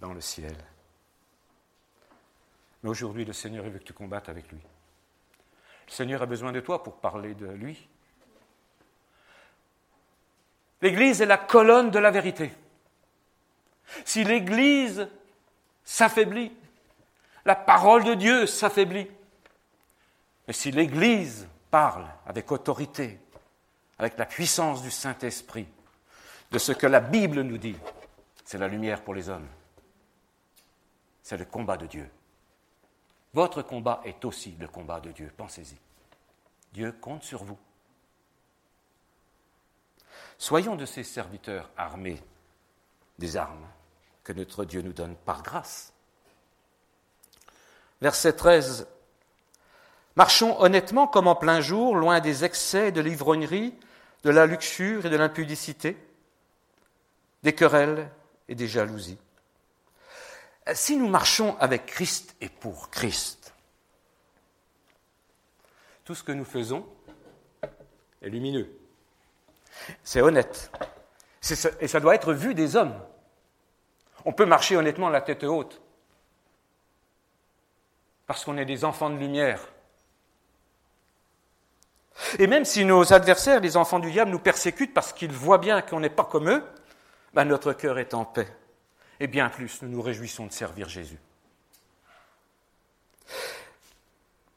dans 0.00 0.12
le 0.12 0.20
ciel. 0.20 0.56
Mais 2.82 2.90
aujourd'hui, 2.90 3.24
le 3.24 3.32
Seigneur 3.32 3.64
veut 3.64 3.78
que 3.78 3.84
tu 3.84 3.92
combattes 3.92 4.28
avec 4.28 4.50
lui. 4.50 4.60
Le 5.92 5.96
Seigneur 5.96 6.22
a 6.22 6.26
besoin 6.26 6.52
de 6.52 6.60
toi 6.60 6.82
pour 6.82 6.96
parler 6.96 7.34
de 7.34 7.48
lui. 7.48 7.86
L'Église 10.80 11.20
est 11.20 11.26
la 11.26 11.36
colonne 11.36 11.90
de 11.90 11.98
la 11.98 12.10
vérité. 12.10 12.50
Si 14.06 14.24
l'Église 14.24 15.06
s'affaiblit, 15.84 16.50
la 17.44 17.54
parole 17.54 18.04
de 18.04 18.14
Dieu 18.14 18.46
s'affaiblit. 18.46 19.06
Mais 20.46 20.54
si 20.54 20.70
l'Église 20.70 21.46
parle 21.70 22.06
avec 22.24 22.50
autorité, 22.50 23.20
avec 23.98 24.16
la 24.16 24.24
puissance 24.24 24.80
du 24.80 24.90
Saint-Esprit, 24.90 25.68
de 26.50 26.58
ce 26.58 26.72
que 26.72 26.86
la 26.86 27.00
Bible 27.00 27.42
nous 27.42 27.58
dit, 27.58 27.76
c'est 28.46 28.56
la 28.56 28.68
lumière 28.68 29.02
pour 29.02 29.12
les 29.12 29.28
hommes. 29.28 29.48
C'est 31.22 31.36
le 31.36 31.44
combat 31.44 31.76
de 31.76 31.84
Dieu. 31.84 32.08
Votre 33.34 33.62
combat 33.62 34.02
est 34.04 34.24
aussi 34.24 34.54
le 34.60 34.68
combat 34.68 35.00
de 35.00 35.10
Dieu, 35.10 35.32
pensez-y. 35.36 35.76
Dieu 36.72 36.92
compte 36.92 37.22
sur 37.22 37.44
vous. 37.44 37.58
Soyons 40.38 40.76
de 40.76 40.84
ces 40.84 41.04
serviteurs 41.04 41.70
armés 41.76 42.22
des 43.18 43.36
armes 43.36 43.66
que 44.24 44.32
notre 44.32 44.64
Dieu 44.64 44.82
nous 44.82 44.92
donne 44.92 45.16
par 45.16 45.42
grâce. 45.42 45.92
Verset 48.00 48.34
13. 48.34 48.86
Marchons 50.16 50.60
honnêtement 50.60 51.06
comme 51.06 51.26
en 51.26 51.34
plein 51.34 51.60
jour, 51.60 51.96
loin 51.96 52.20
des 52.20 52.44
excès 52.44 52.92
de 52.92 53.00
l'ivrognerie, 53.00 53.74
de 54.24 54.30
la 54.30 54.46
luxure 54.46 55.06
et 55.06 55.10
de 55.10 55.16
l'impudicité, 55.16 55.96
des 57.42 57.54
querelles 57.54 58.10
et 58.48 58.54
des 58.54 58.68
jalousies. 58.68 59.18
Si 60.74 60.96
nous 60.96 61.08
marchons 61.08 61.56
avec 61.58 61.86
Christ 61.86 62.36
et 62.40 62.48
pour 62.48 62.90
Christ, 62.90 63.52
tout 66.04 66.14
ce 66.14 66.22
que 66.22 66.32
nous 66.32 66.44
faisons 66.44 66.86
est 68.20 68.28
lumineux. 68.28 68.68
C'est 70.04 70.20
honnête. 70.20 70.70
Et 71.80 71.88
ça 71.88 72.00
doit 72.00 72.14
être 72.14 72.32
vu 72.32 72.54
des 72.54 72.76
hommes. 72.76 72.94
On 74.24 74.32
peut 74.32 74.46
marcher 74.46 74.76
honnêtement 74.76 75.08
la 75.08 75.20
tête 75.20 75.42
haute. 75.42 75.80
Parce 78.26 78.44
qu'on 78.44 78.56
est 78.56 78.64
des 78.64 78.84
enfants 78.84 79.10
de 79.10 79.16
lumière. 79.16 79.60
Et 82.38 82.46
même 82.46 82.64
si 82.64 82.84
nos 82.84 83.12
adversaires, 83.12 83.60
les 83.60 83.76
enfants 83.76 83.98
du 83.98 84.10
diable, 84.10 84.30
nous 84.30 84.38
persécutent 84.38 84.94
parce 84.94 85.12
qu'ils 85.12 85.32
voient 85.32 85.58
bien 85.58 85.82
qu'on 85.82 86.00
n'est 86.00 86.08
pas 86.08 86.24
comme 86.24 86.48
eux, 86.48 86.64
ben 87.34 87.44
notre 87.44 87.72
cœur 87.72 87.98
est 87.98 88.14
en 88.14 88.24
paix. 88.24 88.48
Et 89.22 89.28
bien 89.28 89.48
plus, 89.50 89.82
nous 89.82 89.88
nous 89.88 90.02
réjouissons 90.02 90.46
de 90.46 90.52
servir 90.52 90.88
Jésus. 90.88 91.20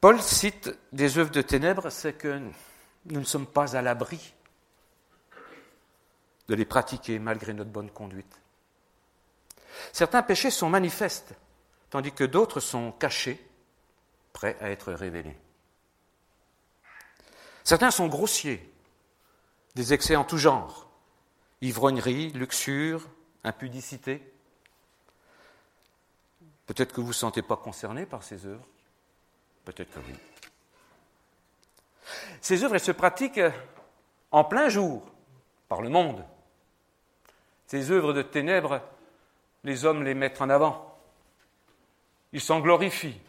Paul 0.02 0.20
cite 0.20 0.76
des 0.92 1.20
œuvres 1.20 1.30
de 1.30 1.44
ténèbres, 1.44 1.92
c'est 1.92 2.14
que 2.14 2.42
nous 3.06 3.20
ne 3.20 3.26
sommes 3.26 3.46
pas 3.46 3.78
à 3.78 3.84
l'abri 3.84 4.34
de 6.48 6.56
les 6.56 6.66
pratiquer 6.66 7.20
malgré 7.20 7.54
notre 7.54 7.70
bonne 7.70 7.92
conduite. 7.92 8.42
Certains 9.94 10.24
péchés 10.24 10.50
sont 10.50 10.72
manifestes, 10.72 11.36
tandis 11.92 12.12
que 12.12 12.24
d'autres 12.24 12.60
sont 12.60 12.92
cachés, 12.92 13.48
prêts 14.34 14.58
à 14.62 14.72
être 14.72 14.94
révélés. 14.94 15.38
Certains 17.64 17.92
sont 17.92 18.08
grossiers, 18.08 18.68
des 19.76 19.94
excès 19.94 20.16
en 20.16 20.24
tout 20.24 20.40
genre, 20.40 20.90
ivrognerie, 21.62 22.32
luxure, 22.32 23.08
impudicité. 23.44 24.32
Peut-être 26.66 26.92
que 26.92 26.96
vous 26.96 27.04
ne 27.04 27.08
vous 27.08 27.14
sentez 27.14 27.42
pas 27.42 27.58
concerné 27.58 28.06
par 28.06 28.24
ces 28.24 28.46
œuvres, 28.46 28.66
peut-être 29.66 29.92
que 29.94 30.00
oui. 30.00 30.16
Ces 32.42 32.64
œuvres, 32.64 32.76
elles 32.76 32.82
se 32.82 32.92
pratiquent 32.92 33.42
en 34.32 34.44
plein 34.44 34.70
jour 34.70 35.04
par 35.68 35.82
le 35.82 35.90
monde. 35.90 36.24
Ces 37.68 37.92
œuvres 37.92 38.14
de 38.14 38.22
ténèbres, 38.22 38.82
les 39.64 39.86
hommes 39.86 40.04
les 40.04 40.14
mettent 40.14 40.42
en 40.42 40.50
avant. 40.50 40.98
Ils 42.32 42.42
s'en 42.42 42.60
glorifient. 42.60 43.20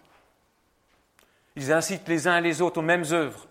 Ils 1.56 1.72
incitent 1.72 2.08
les 2.08 2.28
uns 2.28 2.38
et 2.38 2.42
les 2.42 2.60
autres 2.60 2.78
aux 2.78 2.82
mêmes 2.82 3.06
œuvres. 3.12 3.46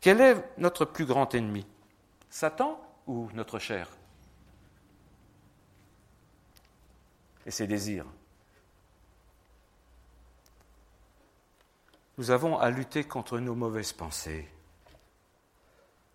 Quel 0.00 0.20
est 0.20 0.36
notre 0.58 0.84
plus 0.84 1.06
grand 1.06 1.34
ennemi? 1.34 1.66
Satan 2.28 2.78
ou 3.06 3.30
notre 3.32 3.58
chair? 3.58 3.88
Et 7.46 7.50
ses 7.50 7.66
désirs 7.66 8.06
Nous 12.16 12.30
avons 12.30 12.58
à 12.58 12.70
lutter 12.70 13.04
contre 13.04 13.38
nos 13.38 13.54
mauvaises 13.54 13.92
pensées 13.92 14.48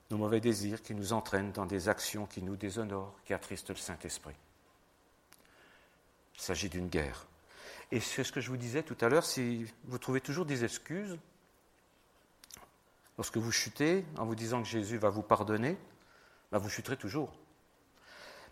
nos 0.10 0.18
mauvais 0.18 0.40
désirs 0.40 0.82
qui 0.82 0.96
nous 0.96 1.14
entraînent 1.14 1.52
dans 1.52 1.66
des 1.66 1.88
actions 1.88 2.26
qui 2.26 2.42
nous 2.42 2.56
déshonorent, 2.56 3.14
qui 3.26 3.34
attristent 3.34 3.70
le 3.70 3.76
Saint-Esprit. 3.76 4.36
Il 6.36 6.42
s'agit 6.42 6.70
d'une 6.70 6.88
guerre. 6.88 7.26
Et 7.92 8.00
c'est 8.00 8.24
ce 8.24 8.32
que 8.32 8.42
je 8.42 8.50
vous 8.50 8.58
disais 8.58 8.84
tout 8.84 8.98
à 9.02 9.10
l'heure, 9.10 9.26
si 9.26 9.72
vous 9.86 9.98
trouvez 9.98 10.22
toujours 10.22 10.46
des 10.46 10.64
excuses, 10.64 11.18
lorsque 13.18 13.38
vous 13.38 13.52
chutez 13.52 14.06
en 14.18 14.26
vous 14.26 14.36
disant 14.36 14.62
que 14.62 14.68
Jésus 14.68 14.98
va 14.98 15.10
vous 15.10 15.22
pardonner, 15.22 15.78
ben 16.52 16.58
vous 16.58 16.70
chuterez 16.70 16.98
toujours. 16.98 17.32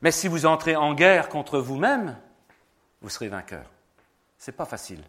Mais 0.02 0.12
si 0.12 0.28
vous 0.28 0.46
entrez 0.46 0.76
en 0.76 0.94
guerre 0.94 1.28
contre 1.28 1.58
vous-même, 1.60 2.20
vous 3.02 3.10
serez 3.10 3.30
vainqueur. 3.30 3.70
Ce 4.38 4.52
n'est 4.52 4.58
pas 4.58 4.66
facile. 4.66 5.04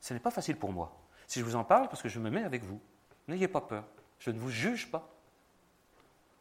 Ce 0.00 0.14
n'est 0.14 0.20
pas 0.20 0.30
facile 0.30 0.56
pour 0.56 0.72
moi. 0.72 0.92
Si 1.26 1.40
je 1.40 1.44
vous 1.44 1.56
en 1.56 1.64
parle, 1.64 1.88
parce 1.88 2.02
que 2.02 2.08
je 2.08 2.18
me 2.18 2.30
mets 2.30 2.44
avec 2.44 2.64
vous, 2.64 2.80
n'ayez 3.26 3.48
pas 3.48 3.60
peur. 3.60 3.84
Je 4.18 4.30
ne 4.30 4.38
vous 4.38 4.50
juge 4.50 4.90
pas 4.90 5.08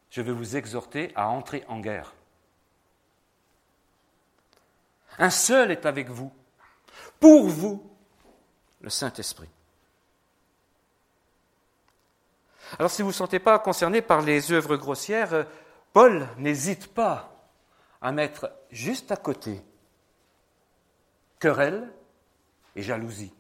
je 0.09 0.21
vais 0.21 0.31
vous 0.31 0.55
exhorter 0.55 1.11
à 1.15 1.27
entrer 1.29 1.63
en 1.67 1.79
guerre. 1.79 2.13
Un 5.19 5.29
seul 5.29 5.71
est 5.71 5.85
avec 5.85 6.09
vous, 6.09 6.31
pour 7.19 7.47
vous, 7.47 7.89
le 8.81 8.89
Saint-Esprit. 8.89 9.49
Alors 12.77 12.91
si 12.91 13.01
vous 13.01 13.07
ne 13.07 13.13
vous 13.13 13.17
sentez 13.17 13.39
pas 13.39 13.57
concerné 13.59 14.01
par 14.01 14.21
les 14.21 14.51
œuvres 14.51 14.75
grossières, 14.75 15.47
Paul 15.93 16.27
n'hésite 16.37 16.93
pas 16.93 17.33
à 18.01 18.11
mettre 18.11 18.51
juste 18.69 19.11
à 19.11 19.15
côté 19.15 19.61
querelle 21.39 21.91
et 22.76 22.84
jalousie. 22.84 23.34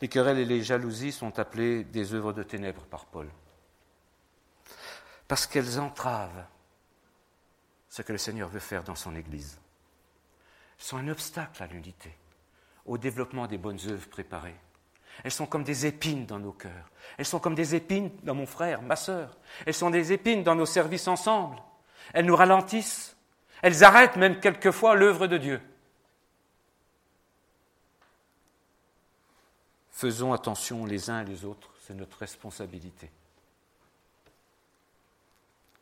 Les 0.00 0.08
querelles 0.08 0.38
et 0.38 0.46
les 0.46 0.62
jalousies 0.62 1.12
sont 1.12 1.38
appelées 1.38 1.84
des 1.84 2.14
œuvres 2.14 2.32
de 2.32 2.42
ténèbres 2.42 2.84
par 2.86 3.04
Paul. 3.06 3.28
Parce 5.28 5.46
qu'elles 5.46 5.78
entravent 5.78 6.46
ce 7.88 8.02
que 8.02 8.12
le 8.12 8.18
Seigneur 8.18 8.48
veut 8.48 8.60
faire 8.60 8.82
dans 8.82 8.94
son 8.94 9.14
Église. 9.14 9.58
Elles 10.78 10.84
sont 10.84 10.96
un 10.96 11.08
obstacle 11.08 11.62
à 11.62 11.66
l'unité, 11.66 12.16
au 12.86 12.96
développement 12.96 13.46
des 13.46 13.58
bonnes 13.58 13.80
œuvres 13.88 14.08
préparées. 14.08 14.58
Elles 15.22 15.32
sont 15.32 15.46
comme 15.46 15.64
des 15.64 15.84
épines 15.84 16.24
dans 16.24 16.38
nos 16.38 16.52
cœurs. 16.52 16.90
Elles 17.18 17.26
sont 17.26 17.40
comme 17.40 17.54
des 17.54 17.74
épines 17.74 18.10
dans 18.22 18.34
mon 18.34 18.46
frère, 18.46 18.80
ma 18.80 18.96
sœur. 18.96 19.36
Elles 19.66 19.74
sont 19.74 19.90
des 19.90 20.12
épines 20.12 20.42
dans 20.42 20.54
nos 20.54 20.66
services 20.66 21.08
ensemble. 21.08 21.56
Elles 22.14 22.24
nous 22.24 22.36
ralentissent. 22.36 23.16
Elles 23.62 23.84
arrêtent 23.84 24.16
même 24.16 24.40
quelquefois 24.40 24.94
l'œuvre 24.94 25.26
de 25.26 25.38
Dieu. 25.38 25.60
Faisons 29.90 30.32
attention 30.32 30.86
les 30.86 31.10
uns 31.10 31.20
et 31.20 31.26
les 31.26 31.44
autres, 31.44 31.70
c'est 31.82 31.92
notre 31.92 32.16
responsabilité. 32.18 33.10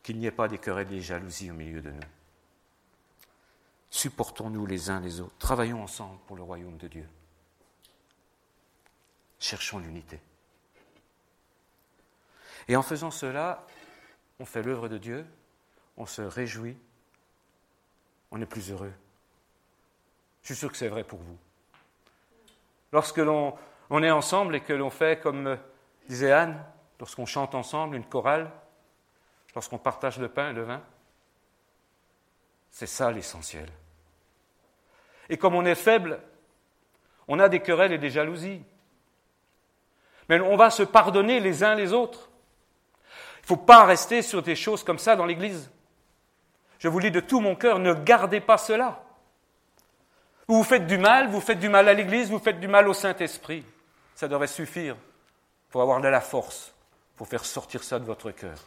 Qu'il 0.03 0.19
n'y 0.19 0.25
ait 0.25 0.31
pas 0.31 0.49
des 0.49 0.57
querelles 0.57 0.87
et 0.87 0.97
des 0.97 1.01
jalousies 1.01 1.51
au 1.51 1.53
milieu 1.53 1.81
de 1.81 1.91
nous. 1.91 2.01
Supportons-nous 3.89 4.65
les 4.65 4.89
uns 4.89 4.99
les 4.99 5.21
autres. 5.21 5.37
Travaillons 5.39 5.81
ensemble 5.81 6.19
pour 6.27 6.35
le 6.35 6.43
royaume 6.43 6.77
de 6.77 6.87
Dieu. 6.87 7.07
Cherchons 9.39 9.79
l'unité. 9.79 10.19
Et 12.67 12.75
en 12.75 12.83
faisant 12.83 13.09
cela, 13.09 13.65
on 14.39 14.45
fait 14.45 14.61
l'œuvre 14.61 14.89
de 14.89 14.97
Dieu, 14.97 15.25
on 15.97 16.05
se 16.05 16.21
réjouit, 16.21 16.77
on 18.31 18.41
est 18.41 18.45
plus 18.45 18.71
heureux. 18.71 18.93
Je 20.41 20.47
suis 20.47 20.55
sûr 20.55 20.71
que 20.71 20.77
c'est 20.77 20.87
vrai 20.87 21.03
pour 21.03 21.19
vous. 21.19 21.37
Lorsque 22.91 23.17
l'on 23.17 23.55
on 23.89 24.03
est 24.03 24.11
ensemble 24.11 24.55
et 24.55 24.61
que 24.61 24.73
l'on 24.73 24.89
fait, 24.89 25.19
comme 25.19 25.47
euh, 25.47 25.55
disait 26.07 26.31
Anne, 26.31 26.63
lorsqu'on 26.99 27.25
chante 27.25 27.55
ensemble 27.55 27.95
une 27.95 28.05
chorale, 28.05 28.51
lorsqu'on 29.55 29.77
partage 29.79 30.19
le 30.19 30.29
pain 30.29 30.51
et 30.51 30.53
le 30.53 30.63
vin. 30.63 30.81
C'est 32.69 32.87
ça 32.87 33.11
l'essentiel. 33.11 33.67
Et 35.27 35.37
comme 35.37 35.55
on 35.55 35.65
est 35.65 35.75
faible, 35.75 36.21
On 37.31 37.37
a 37.37 37.47
des 37.47 37.59
querelles 37.59 37.91
et 37.91 37.99
des 37.99 38.09
jalousies. 38.09 38.63
Mais 40.29 40.39
on 40.39 40.57
va 40.57 40.71
se 40.71 40.81
pardonner 40.81 41.39
les 41.39 41.63
uns 41.63 41.75
les 41.75 41.93
autres. 41.93 42.27
Il 43.37 43.41
ne 43.41 43.47
faut 43.47 43.57
pas 43.57 43.85
rester 43.85 44.23
sur 44.23 44.41
des 44.41 44.55
choses 44.55 44.83
comme 44.83 44.97
ça 44.97 45.15
dans 45.15 45.27
l'Église. 45.27 45.69
Je 46.79 46.87
vous 46.87 47.01
dis 47.01 47.11
de 47.11 47.19
tout 47.19 47.41
mon 47.41 47.55
cœur, 47.55 47.79
ne 47.79 47.93
gardez 47.93 48.39
pas 48.39 48.57
cela. 48.57 49.03
Vous 50.47 50.55
vous 50.55 50.63
faites 50.63 50.87
du 50.87 50.97
mal, 50.97 51.29
vous 51.29 51.41
faites 51.41 51.59
du 51.59 51.69
mal 51.69 51.87
à 51.87 51.93
l'Église, 51.93 52.31
vous 52.31 52.39
faites 52.39 52.59
du 52.59 52.67
mal 52.67 52.87
au 52.87 52.93
Saint-Esprit. 52.93 53.63
Ça 54.15 54.27
devrait 54.27 54.47
suffire 54.47 54.95
pour 55.69 55.81
avoir 55.81 56.01
de 56.01 56.07
la 56.07 56.21
force, 56.21 56.73
pour 57.15 57.27
faire 57.27 57.45
sortir 57.45 57.83
ça 57.83 57.99
de 57.99 58.05
votre 58.05 58.31
cœur. 58.31 58.57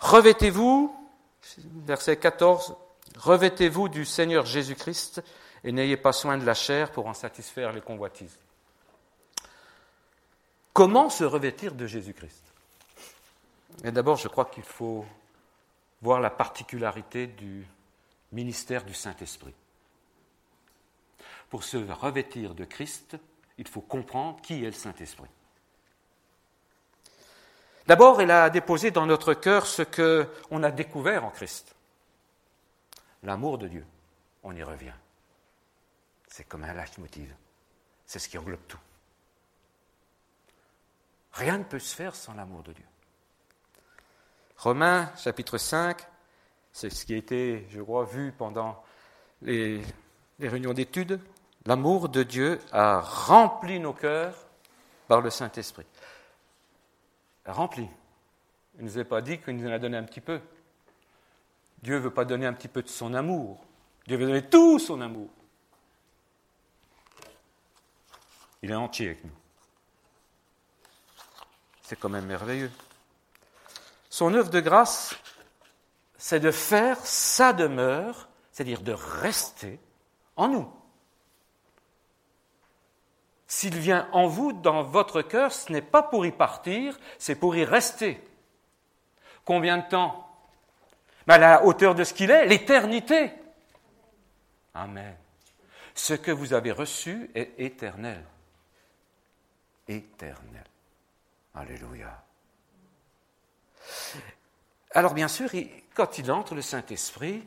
Revêtez-vous, 0.00 0.96
verset 1.84 2.16
14, 2.16 2.74
revêtez-vous 3.16 3.88
du 3.88 4.04
Seigneur 4.04 4.46
Jésus-Christ 4.46 5.22
et 5.62 5.72
n'ayez 5.72 5.98
pas 5.98 6.12
soin 6.12 6.38
de 6.38 6.44
la 6.44 6.54
chair 6.54 6.90
pour 6.90 7.06
en 7.06 7.14
satisfaire 7.14 7.72
les 7.72 7.82
convoitises. 7.82 8.38
Comment 10.72 11.10
se 11.10 11.24
revêtir 11.24 11.74
de 11.74 11.86
Jésus-Christ? 11.86 12.49
D'abord, 13.82 14.16
je 14.16 14.28
crois 14.28 14.46
qu'il 14.46 14.62
faut 14.62 15.06
voir 16.02 16.20
la 16.20 16.30
particularité 16.30 17.26
du 17.26 17.66
ministère 18.32 18.84
du 18.84 18.94
Saint-Esprit. 18.94 19.54
Pour 21.48 21.64
se 21.64 21.76
revêtir 21.76 22.54
de 22.54 22.64
Christ, 22.64 23.16
il 23.58 23.66
faut 23.66 23.80
comprendre 23.80 24.40
qui 24.40 24.64
est 24.64 24.68
le 24.68 24.72
Saint-Esprit. 24.72 25.28
D'abord, 27.86 28.22
il 28.22 28.30
a 28.30 28.50
déposé 28.50 28.90
dans 28.90 29.06
notre 29.06 29.34
cœur 29.34 29.66
ce 29.66 29.82
qu'on 29.82 30.62
a 30.62 30.70
découvert 30.70 31.24
en 31.24 31.30
Christ. 31.30 31.74
L'amour 33.22 33.58
de 33.58 33.68
Dieu. 33.68 33.84
On 34.42 34.54
y 34.54 34.62
revient. 34.62 34.94
C'est 36.28 36.44
comme 36.44 36.64
un 36.64 36.72
leitmotiv. 36.72 37.34
C'est 38.06 38.18
ce 38.18 38.28
qui 38.28 38.38
englobe 38.38 38.66
tout. 38.68 38.78
Rien 41.32 41.58
ne 41.58 41.64
peut 41.64 41.78
se 41.78 41.94
faire 41.94 42.14
sans 42.14 42.34
l'amour 42.34 42.62
de 42.62 42.72
Dieu. 42.72 42.84
Romains 44.60 45.10
chapitre 45.16 45.56
5, 45.56 45.98
c'est 46.70 46.90
ce 46.90 47.06
qui 47.06 47.14
a 47.14 47.16
été, 47.16 47.66
je 47.70 47.80
crois, 47.80 48.04
vu 48.04 48.32
pendant 48.36 48.82
les, 49.42 49.80
réunions 50.38 50.74
d'études. 50.74 51.18
L'amour 51.66 52.08
de 52.08 52.22
Dieu 52.22 52.58
a 52.70 53.00
rempli 53.00 53.80
nos 53.80 53.94
cœurs 53.94 54.34
par 55.08 55.20
le 55.22 55.30
Saint-Esprit 55.30 55.86
rempli. 57.46 57.88
Il 58.78 58.84
ne 58.84 58.90
nous 58.90 58.98
a 58.98 59.04
pas 59.04 59.20
dit 59.20 59.38
qu'il 59.38 59.56
nous 59.56 59.68
en 59.68 59.72
a 59.72 59.78
donné 59.78 59.96
un 59.96 60.04
petit 60.04 60.20
peu. 60.20 60.40
Dieu 61.82 61.94
ne 61.94 62.00
veut 62.00 62.12
pas 62.12 62.24
donner 62.24 62.46
un 62.46 62.52
petit 62.52 62.68
peu 62.68 62.82
de 62.82 62.88
son 62.88 63.14
amour. 63.14 63.58
Dieu 64.06 64.16
veut 64.16 64.26
donner 64.26 64.48
tout 64.48 64.78
son 64.78 65.00
amour. 65.00 65.28
Il 68.62 68.70
est 68.70 68.74
entier 68.74 69.06
avec 69.06 69.24
nous. 69.24 69.30
C'est 71.82 71.98
quand 71.98 72.08
même 72.08 72.26
merveilleux. 72.26 72.70
Son 74.10 74.34
œuvre 74.34 74.50
de 74.50 74.60
grâce, 74.60 75.14
c'est 76.18 76.40
de 76.40 76.50
faire 76.50 76.98
sa 77.06 77.52
demeure, 77.52 78.28
c'est-à-dire 78.52 78.82
de 78.82 78.92
rester 78.92 79.80
en 80.36 80.48
nous. 80.48 80.70
S'il 83.46 83.78
vient 83.78 84.08
en 84.12 84.26
vous, 84.26 84.52
dans 84.52 84.82
votre 84.82 85.22
cœur, 85.22 85.52
ce 85.52 85.72
n'est 85.72 85.80
pas 85.80 86.02
pour 86.02 86.26
y 86.26 86.32
partir, 86.32 86.98
c'est 87.18 87.36
pour 87.36 87.56
y 87.56 87.64
rester. 87.64 88.22
Combien 89.44 89.78
de 89.78 89.88
temps? 89.88 90.28
Ben, 91.26 91.34
À 91.34 91.38
la 91.38 91.64
hauteur 91.64 91.94
de 91.94 92.04
ce 92.04 92.12
qu'il 92.12 92.30
est, 92.30 92.46
l'éternité. 92.46 93.32
Amen. 94.74 95.16
Ce 95.94 96.14
que 96.14 96.30
vous 96.30 96.52
avez 96.52 96.72
reçu 96.72 97.30
est 97.34 97.52
éternel. 97.58 98.24
Éternel. 99.88 100.64
Alléluia. 101.54 102.22
Alors 104.92 105.14
bien 105.14 105.28
sûr, 105.28 105.50
quand 105.94 106.18
il 106.18 106.30
entre 106.32 106.54
le 106.54 106.62
Saint-Esprit, 106.62 107.46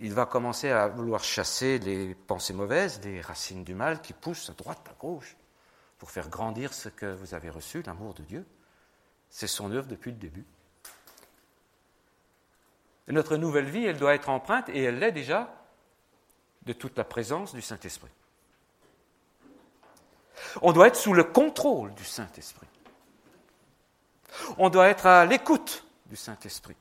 il 0.00 0.14
va 0.14 0.26
commencer 0.26 0.70
à 0.70 0.88
vouloir 0.88 1.22
chasser 1.22 1.78
les 1.78 2.14
pensées 2.14 2.54
mauvaises, 2.54 3.00
les 3.04 3.20
racines 3.20 3.64
du 3.64 3.74
mal 3.74 4.00
qui 4.00 4.12
poussent 4.12 4.48
à 4.48 4.54
droite, 4.54 4.80
à 4.90 4.94
gauche, 4.98 5.36
pour 5.98 6.10
faire 6.10 6.28
grandir 6.28 6.72
ce 6.72 6.88
que 6.88 7.14
vous 7.14 7.34
avez 7.34 7.50
reçu, 7.50 7.82
l'amour 7.82 8.14
de 8.14 8.22
Dieu. 8.22 8.46
C'est 9.28 9.46
son 9.46 9.70
œuvre 9.72 9.86
depuis 9.86 10.10
le 10.10 10.16
début. 10.16 10.46
notre 13.08 13.36
nouvelle 13.36 13.68
vie, 13.68 13.84
elle 13.84 13.98
doit 13.98 14.14
être 14.14 14.30
empreinte, 14.30 14.68
et 14.70 14.84
elle 14.84 14.98
l'est 14.98 15.12
déjà, 15.12 15.52
de 16.62 16.72
toute 16.72 16.96
la 16.96 17.04
présence 17.04 17.52
du 17.54 17.60
Saint-Esprit. 17.60 18.10
On 20.62 20.72
doit 20.72 20.86
être 20.86 20.96
sous 20.96 21.12
le 21.12 21.24
contrôle 21.24 21.92
du 21.94 22.04
Saint-Esprit. 22.04 22.66
On 24.58 24.68
doit 24.68 24.88
être 24.88 25.06
à 25.06 25.26
l'écoute 25.26 25.84
du 26.06 26.16
Saint-Esprit. 26.16 26.76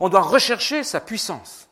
On 0.00 0.08
doit 0.08 0.22
rechercher 0.22 0.82
sa 0.82 1.00
puissance. 1.00 1.68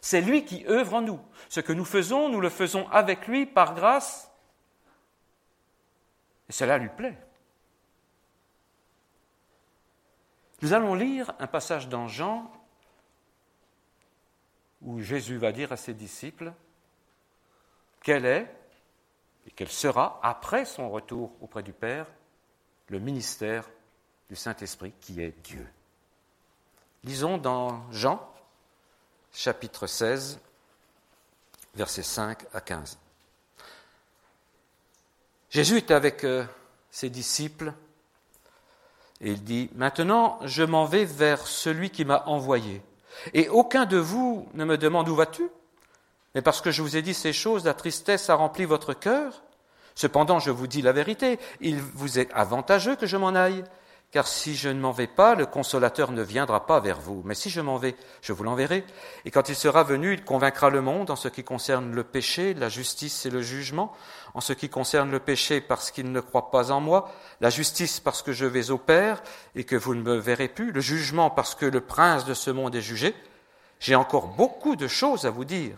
C'est 0.00 0.20
lui 0.20 0.44
qui 0.44 0.66
œuvre 0.66 0.94
en 0.94 1.02
nous. 1.02 1.20
Ce 1.48 1.60
que 1.60 1.72
nous 1.72 1.84
faisons, 1.84 2.28
nous 2.28 2.40
le 2.40 2.48
faisons 2.48 2.88
avec 2.88 3.26
lui 3.26 3.46
par 3.46 3.74
grâce. 3.74 4.30
Et 6.48 6.52
cela 6.52 6.78
lui 6.78 6.88
plaît. 6.88 7.18
Nous 10.62 10.72
allons 10.72 10.94
lire 10.94 11.32
un 11.38 11.46
passage 11.46 11.88
dans 11.88 12.06
Jean 12.06 12.50
où 14.82 15.00
Jésus 15.00 15.36
va 15.36 15.52
dire 15.52 15.72
à 15.72 15.76
ses 15.76 15.94
disciples 15.94 16.52
quel 18.02 18.24
est 18.24 18.54
et 19.46 19.50
quel 19.50 19.68
sera, 19.68 20.20
après 20.22 20.64
son 20.64 20.90
retour 20.90 21.32
auprès 21.40 21.62
du 21.62 21.72
Père, 21.72 22.06
le 22.90 22.98
ministère 22.98 23.64
du 24.28 24.36
Saint-Esprit 24.36 24.92
qui 25.00 25.22
est 25.22 25.34
Dieu. 25.44 25.66
Lisons 27.04 27.38
dans 27.38 27.80
Jean 27.92 28.20
chapitre 29.32 29.86
16, 29.86 30.40
versets 31.74 32.02
5 32.02 32.38
à 32.52 32.60
15. 32.60 32.98
Jésus 35.50 35.76
est 35.76 35.90
avec 35.92 36.24
euh, 36.24 36.44
ses 36.90 37.10
disciples 37.10 37.72
et 39.20 39.32
il 39.32 39.44
dit, 39.44 39.70
Maintenant 39.74 40.38
je 40.44 40.64
m'en 40.64 40.84
vais 40.84 41.04
vers 41.04 41.46
celui 41.46 41.90
qui 41.90 42.04
m'a 42.04 42.24
envoyé. 42.26 42.82
Et 43.34 43.48
aucun 43.48 43.86
de 43.86 43.98
vous 43.98 44.48
ne 44.54 44.64
me 44.64 44.76
demande 44.76 45.08
où 45.08 45.14
vas-tu 45.14 45.48
Mais 46.34 46.42
parce 46.42 46.60
que 46.60 46.72
je 46.72 46.82
vous 46.82 46.96
ai 46.96 47.02
dit 47.02 47.14
ces 47.14 47.32
choses, 47.32 47.64
la 47.64 47.74
tristesse 47.74 48.30
a 48.30 48.34
rempli 48.34 48.64
votre 48.64 48.94
cœur. 48.94 49.42
Cependant, 49.94 50.38
je 50.38 50.50
vous 50.50 50.66
dis 50.66 50.82
la 50.82 50.92
vérité, 50.92 51.38
il 51.60 51.80
vous 51.80 52.18
est 52.18 52.32
avantageux 52.32 52.96
que 52.96 53.06
je 53.06 53.16
m'en 53.16 53.34
aille, 53.34 53.64
car 54.10 54.26
si 54.26 54.56
je 54.56 54.68
ne 54.68 54.80
m'en 54.80 54.90
vais 54.90 55.06
pas, 55.06 55.36
le 55.36 55.46
consolateur 55.46 56.10
ne 56.10 56.22
viendra 56.22 56.66
pas 56.66 56.80
vers 56.80 56.98
vous. 56.98 57.22
Mais 57.24 57.36
si 57.36 57.48
je 57.48 57.60
m'en 57.60 57.76
vais, 57.76 57.94
je 58.22 58.32
vous 58.32 58.42
l'enverrai. 58.42 58.84
Et 59.24 59.30
quand 59.30 59.48
il 59.48 59.54
sera 59.54 59.84
venu, 59.84 60.12
il 60.14 60.24
convaincra 60.24 60.68
le 60.68 60.80
monde 60.80 61.10
en 61.10 61.16
ce 61.16 61.28
qui 61.28 61.44
concerne 61.44 61.92
le 61.92 62.02
péché, 62.02 62.54
la 62.54 62.68
justice 62.68 63.24
et 63.26 63.30
le 63.30 63.40
jugement. 63.40 63.92
En 64.34 64.40
ce 64.40 64.52
qui 64.52 64.68
concerne 64.68 65.12
le 65.12 65.20
péché, 65.20 65.60
parce 65.60 65.92
qu'il 65.92 66.10
ne 66.10 66.20
croit 66.20 66.50
pas 66.50 66.72
en 66.72 66.80
moi. 66.80 67.12
La 67.40 67.50
justice, 67.50 68.00
parce 68.00 68.22
que 68.22 68.32
je 68.32 68.46
vais 68.46 68.70
au 68.70 68.78
Père 68.78 69.22
et 69.54 69.62
que 69.62 69.76
vous 69.76 69.94
ne 69.94 70.02
me 70.02 70.16
verrez 70.16 70.48
plus. 70.48 70.72
Le 70.72 70.80
jugement, 70.80 71.30
parce 71.30 71.54
que 71.54 71.66
le 71.66 71.80
prince 71.80 72.24
de 72.24 72.34
ce 72.34 72.50
monde 72.50 72.74
est 72.74 72.80
jugé. 72.80 73.14
J'ai 73.78 73.94
encore 73.94 74.26
beaucoup 74.26 74.74
de 74.74 74.88
choses 74.88 75.24
à 75.24 75.30
vous 75.30 75.44
dire, 75.44 75.76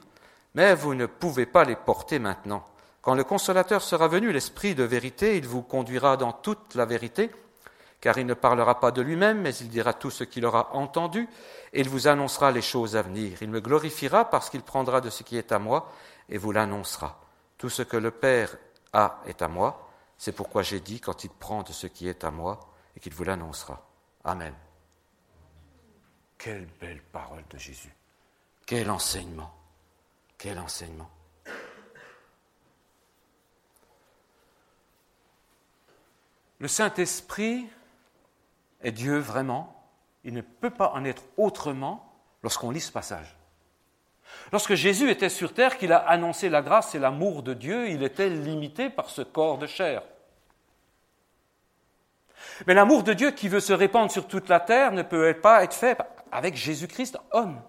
mais 0.55 0.75
vous 0.75 0.95
ne 0.95 1.07
pouvez 1.07 1.47
pas 1.47 1.65
les 1.65 1.77
porter 1.77 2.19
maintenant. 2.19 2.65
Quand 3.03 3.15
le 3.15 3.25
consolateur 3.25 3.83
sera 3.83 4.09
venu, 4.09 4.33
l'Esprit 4.33 4.75
de 4.75 4.85
vérité, 4.85 5.37
il 5.37 5.47
vous 5.47 5.63
conduira 5.63 6.17
dans 6.17 6.33
toute 6.33 6.75
la 6.75 6.87
vérité 6.87 7.31
car 8.03 8.19
il 8.19 8.27
ne 8.27 8.35
parlera 8.35 8.81
pas 8.81 8.91
de 8.91 9.01
lui-même, 9.01 9.41
mais 9.41 9.55
il 9.55 9.69
dira 9.69 9.95
tout 9.95 10.11
ce 10.11 10.25
qu'il 10.25 10.45
aura 10.45 10.75
entendu, 10.75 11.29
et 11.73 11.81
il 11.81 11.89
vous 11.89 12.09
annoncera 12.09 12.51
les 12.51 12.61
choses 12.61 12.97
à 12.97 13.03
venir. 13.03 13.41
Il 13.43 13.49
me 13.49 13.61
glorifiera 13.61 14.29
parce 14.29 14.51
qu'il 14.51 14.63
prendra 14.63 15.01
de 15.01 15.09
ce 15.09 15.23
qui 15.23 15.37
est 15.37 15.53
à 15.53 15.61
moi, 15.61 15.89
et 16.29 16.37
vous 16.37 16.51
l'annoncera. 16.51 17.21
Tout 17.59 17.69
ce 17.69 17.83
que 17.83 17.97
le 17.97 18.11
Père 18.11 18.57
a 18.93 19.21
est 19.25 19.41
à 19.41 19.47
moi, 19.47 19.89
c'est 20.19 20.33
pourquoi 20.33 20.63
j'ai 20.63 20.81
dit 20.81 20.99
quand 20.99 21.23
il 21.23 21.31
prend 21.31 21.63
de 21.63 21.71
ce 21.71 21.87
qui 21.87 22.09
est 22.09 22.25
à 22.25 22.33
moi, 22.33 22.59
et 22.97 23.01
qu'il 23.01 23.15
vous 23.15 23.23
l'annoncera. 23.23 23.87
Amen. 24.25 24.53
Quelle 26.37 26.67
belle 26.81 27.03
parole 27.13 27.45
de 27.51 27.57
Jésus. 27.57 27.95
Quel 28.67 28.91
enseignement. 28.91 29.55
Quel 30.37 30.59
enseignement. 30.59 31.09
Le 36.63 36.69
Saint-Esprit 36.69 37.67
est 38.83 38.93
Dieu 38.93 39.19
vraiment, 39.19 39.85
il 40.23 40.33
ne 40.33 40.43
peut 40.43 40.71
pas 40.71 40.93
en 40.95 41.05
être 41.05 41.25
autrement 41.37 42.15
lorsqu'on 42.45 42.71
lit 42.71 42.81
ce 42.81 42.93
passage. 42.93 43.37
Lorsque 44.53 44.75
Jésus 44.75 45.11
était 45.11 45.29
sur 45.29 45.55
terre, 45.55 45.77
qu'il 45.77 45.93
a 45.93 45.99
annoncé 45.99 46.49
la 46.49 46.63
grâce 46.63 46.95
et 46.95 47.01
l'amour 47.01 47.43
de 47.43 47.53
Dieu, 47.53 47.91
il 47.91 48.05
était 48.05 48.29
limité 48.29 48.91
par 48.91 49.11
ce 49.11 49.23
corps 49.23 49.59
de 49.59 49.67
chair. 49.67 50.05
Mais 52.69 52.75
l'amour 52.75 53.03
de 53.03 53.13
Dieu 53.13 53.33
qui 53.33 53.49
veut 53.49 53.59
se 53.59 53.73
répandre 53.73 54.13
sur 54.13 54.29
toute 54.29 54.49
la 54.49 54.61
terre 54.61 54.93
ne 54.93 55.03
peut 55.03 55.35
pas 55.35 55.65
être 55.65 55.75
fait 55.75 55.99
avec 56.31 56.55
Jésus-Christ, 56.55 57.19
homme. 57.33 57.61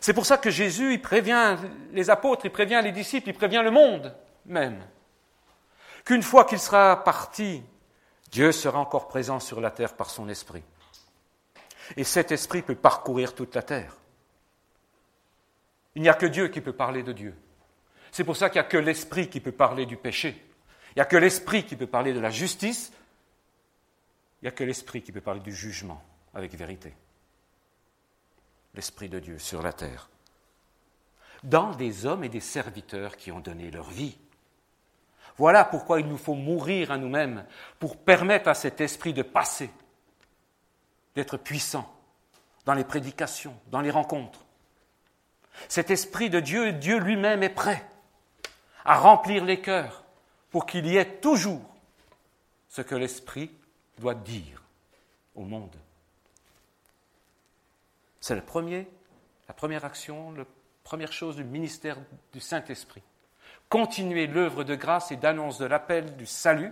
C'est 0.00 0.14
pour 0.14 0.24
ça 0.24 0.38
que 0.38 0.48
Jésus, 0.48 0.94
il 0.94 1.02
prévient 1.02 1.58
les 1.90 2.08
apôtres, 2.08 2.46
il 2.46 2.50
prévient 2.50 2.80
les 2.82 2.92
disciples, 2.92 3.28
il 3.28 3.34
prévient 3.34 3.60
le 3.62 3.70
monde 3.70 4.16
même, 4.46 4.82
qu'une 6.04 6.22
fois 6.22 6.44
qu'il 6.44 6.58
sera 6.58 7.02
parti, 7.04 7.62
Dieu 8.30 8.52
sera 8.52 8.78
encore 8.78 9.08
présent 9.08 9.40
sur 9.40 9.60
la 9.60 9.70
terre 9.70 9.94
par 9.94 10.10
son 10.10 10.28
esprit. 10.28 10.62
Et 11.96 12.04
cet 12.04 12.32
esprit 12.32 12.62
peut 12.62 12.74
parcourir 12.74 13.34
toute 13.34 13.54
la 13.54 13.62
terre. 13.62 13.96
Il 15.94 16.02
n'y 16.02 16.08
a 16.08 16.14
que 16.14 16.26
Dieu 16.26 16.48
qui 16.48 16.60
peut 16.60 16.72
parler 16.72 17.02
de 17.02 17.12
Dieu. 17.12 17.34
C'est 18.10 18.24
pour 18.24 18.36
ça 18.36 18.48
qu'il 18.48 18.60
n'y 18.60 18.66
a 18.66 18.70
que 18.70 18.78
l'esprit 18.78 19.28
qui 19.28 19.40
peut 19.40 19.52
parler 19.52 19.86
du 19.86 19.96
péché. 19.96 20.40
Il 20.90 20.98
n'y 20.98 21.02
a 21.02 21.06
que 21.06 21.16
l'esprit 21.16 21.64
qui 21.64 21.76
peut 21.76 21.86
parler 21.86 22.12
de 22.12 22.20
la 22.20 22.30
justice. 22.30 22.92
Il 24.40 24.44
n'y 24.44 24.48
a 24.48 24.52
que 24.52 24.64
l'esprit 24.64 25.02
qui 25.02 25.12
peut 25.12 25.20
parler 25.20 25.40
du 25.40 25.54
jugement 25.54 26.02
avec 26.34 26.54
vérité. 26.54 26.94
L'esprit 28.74 29.08
de 29.08 29.18
Dieu 29.18 29.38
sur 29.38 29.62
la 29.62 29.72
terre. 29.72 30.08
Dans 31.42 31.74
des 31.74 32.06
hommes 32.06 32.24
et 32.24 32.28
des 32.28 32.40
serviteurs 32.40 33.16
qui 33.16 33.32
ont 33.32 33.40
donné 33.40 33.70
leur 33.70 33.90
vie. 33.90 34.16
Voilà 35.38 35.64
pourquoi 35.64 36.00
il 36.00 36.06
nous 36.06 36.18
faut 36.18 36.34
mourir 36.34 36.90
à 36.90 36.98
nous-mêmes 36.98 37.44
pour 37.78 37.96
permettre 37.96 38.48
à 38.48 38.54
cet 38.54 38.80
esprit 38.80 39.12
de 39.12 39.22
passer, 39.22 39.70
d'être 41.14 41.36
puissant 41.36 41.90
dans 42.64 42.74
les 42.74 42.84
prédications, 42.84 43.56
dans 43.70 43.80
les 43.80 43.90
rencontres. 43.90 44.44
Cet 45.68 45.90
esprit 45.90 46.30
de 46.30 46.40
Dieu, 46.40 46.72
Dieu 46.72 46.98
lui-même 46.98 47.42
est 47.42 47.48
prêt 47.48 47.84
à 48.84 48.98
remplir 48.98 49.44
les 49.44 49.60
cœurs 49.60 50.04
pour 50.50 50.66
qu'il 50.66 50.86
y 50.86 50.96
ait 50.96 51.18
toujours 51.18 51.62
ce 52.68 52.82
que 52.82 52.94
l'esprit 52.94 53.50
doit 53.98 54.14
dire 54.14 54.62
au 55.34 55.42
monde. 55.42 55.74
C'est 58.20 58.34
le 58.34 58.42
premier, 58.42 58.88
la 59.48 59.54
première 59.54 59.84
action, 59.84 60.32
la 60.32 60.44
première 60.84 61.12
chose 61.12 61.36
du 61.36 61.44
ministère 61.44 61.96
du 62.32 62.40
Saint-Esprit. 62.40 63.02
Continuer 63.72 64.26
l'œuvre 64.26 64.64
de 64.64 64.74
grâce 64.74 65.12
et 65.12 65.16
d'annonce 65.16 65.56
de 65.56 65.64
l'appel 65.64 66.14
du 66.18 66.26
salut 66.26 66.70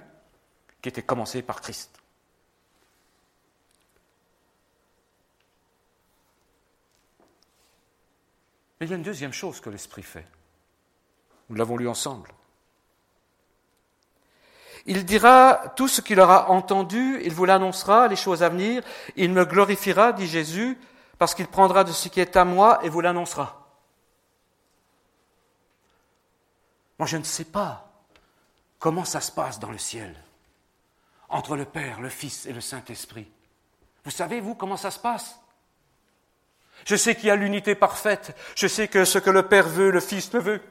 qui 0.83 0.91
était 0.91 1.01
commencé 1.01 1.41
par 1.41 1.63
Christ. 1.63 1.99
Mais 8.79 8.87
il 8.87 8.91
y 8.91 8.93
a 8.93 8.97
une 8.97 9.03
deuxième 9.03 9.33
chose 9.33 9.61
que 9.61 9.71
l'Esprit 9.71 10.03
fait. 10.03 10.27
Nous 11.49 11.57
l'avons 11.57 11.79
lu 11.79 11.89
ensemble. 11.89 12.31
Il 14.85 15.07
dira 15.07 15.73
tout 15.77 15.89
ce 15.89 16.03
qu'il 16.03 16.21
aura 16.21 16.51
entendu, 16.51 17.19
il 17.25 17.33
vous 17.33 17.47
l'annoncera, 17.47 18.09
les 18.09 18.17
choses 18.17 18.43
à 18.43 18.51
venir, 18.51 18.83
il 19.17 19.33
me 19.33 19.47
glorifiera, 19.47 20.13
dit 20.13 20.27
Jésus, 20.27 20.79
parce 21.17 21.35
qu'il 21.35 21.47
prendra 21.47 21.83
de 21.83 21.93
ce 21.93 22.11
qui 22.11 22.21
est 22.21 22.37
à 22.37 22.45
moi 22.45 22.79
et 22.85 22.91
vous 22.91 23.01
l'annoncera. 23.01 23.60
Moi, 27.01 27.07
je 27.07 27.17
ne 27.17 27.25
sais 27.25 27.47
pas 27.47 27.91
comment 28.79 29.07
ça 29.07 29.23
se 29.23 29.33
passe 29.33 29.59
dans 29.59 29.71
le 29.71 29.79
ciel, 29.79 30.15
entre 31.31 31.57
le 31.57 31.65
Père, 31.65 31.99
le 31.99 32.11
Fils 32.11 32.45
et 32.45 32.53
le 32.53 32.61
Saint-Esprit. 32.61 33.27
Vous 34.05 34.11
savez, 34.11 34.39
vous, 34.43 34.55
comment 34.55 34.77
ça 34.77 34.91
se 34.91 34.99
passe? 34.99 35.41
Je 36.85 36.97
sais 36.97 37.17
qu'il 37.17 37.29
y 37.29 37.31
a 37.31 37.37
l'unité 37.37 37.75
parfaite. 37.75 38.37
Je 38.55 38.67
sais 38.67 38.87
que 38.87 39.07
ce 39.07 39.19
que 39.19 39.31
le 39.31 39.49
Père 39.49 39.67
veut, 39.67 39.91
le 39.91 40.01
Fils 40.01 40.31
le 40.35 40.41
veut. 40.41 40.63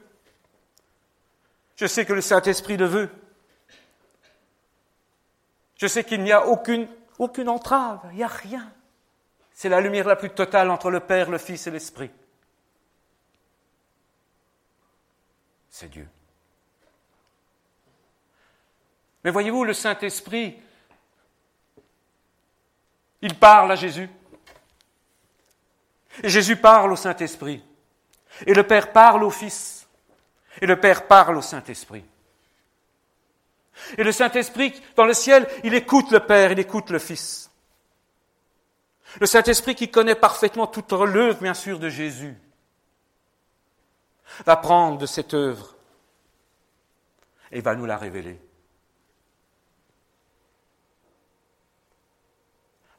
Je 1.74 1.86
sais 1.86 2.06
que 2.06 2.12
le 2.12 2.20
Saint-Esprit 2.20 2.76
le 2.76 2.86
veut. 2.86 3.10
Je 5.78 5.88
sais 5.88 6.04
qu'il 6.04 6.22
n'y 6.22 6.30
a 6.30 6.46
aucune, 6.46 6.86
aucune 7.18 7.48
entrave, 7.48 8.02
il 8.12 8.18
n'y 8.18 8.22
a 8.22 8.28
rien. 8.28 8.72
C'est 9.52 9.68
la 9.68 9.80
lumière 9.80 10.06
la 10.06 10.14
plus 10.14 10.30
totale 10.30 10.70
entre 10.70 10.92
le 10.92 11.00
Père, 11.00 11.28
le 11.28 11.38
Fils 11.38 11.66
et 11.66 11.72
l'Esprit. 11.72 12.12
C'est 15.70 15.88
Dieu. 15.88 16.08
Mais 19.24 19.30
voyez-vous, 19.30 19.64
le 19.64 19.74
Saint-Esprit, 19.74 20.58
il 23.22 23.34
parle 23.34 23.72
à 23.72 23.76
Jésus. 23.76 24.08
Et 26.22 26.28
Jésus 26.28 26.56
parle 26.56 26.92
au 26.92 26.96
Saint-Esprit. 26.96 27.62
Et 28.46 28.54
le 28.54 28.66
Père 28.66 28.92
parle 28.92 29.22
au 29.22 29.30
Fils. 29.30 29.86
Et 30.60 30.66
le 30.66 30.78
Père 30.80 31.06
parle 31.06 31.36
au 31.36 31.42
Saint-Esprit. 31.42 32.04
Et 33.96 34.04
le 34.04 34.12
Saint-Esprit, 34.12 34.80
dans 34.96 35.06
le 35.06 35.14
ciel, 35.14 35.48
il 35.64 35.74
écoute 35.74 36.10
le 36.10 36.20
Père, 36.20 36.52
il 36.52 36.58
écoute 36.58 36.90
le 36.90 36.98
Fils. 36.98 37.50
Le 39.18 39.26
Saint-Esprit 39.26 39.74
qui 39.74 39.90
connaît 39.90 40.14
parfaitement 40.14 40.66
toute 40.66 40.92
l'œuvre, 40.92 41.40
bien 41.40 41.54
sûr, 41.54 41.78
de 41.78 41.88
Jésus, 41.88 42.36
va 44.44 44.56
prendre 44.56 44.98
de 44.98 45.06
cette 45.06 45.34
œuvre 45.34 45.74
et 47.50 47.60
va 47.60 47.74
nous 47.74 47.86
la 47.86 47.96
révéler. 47.96 48.38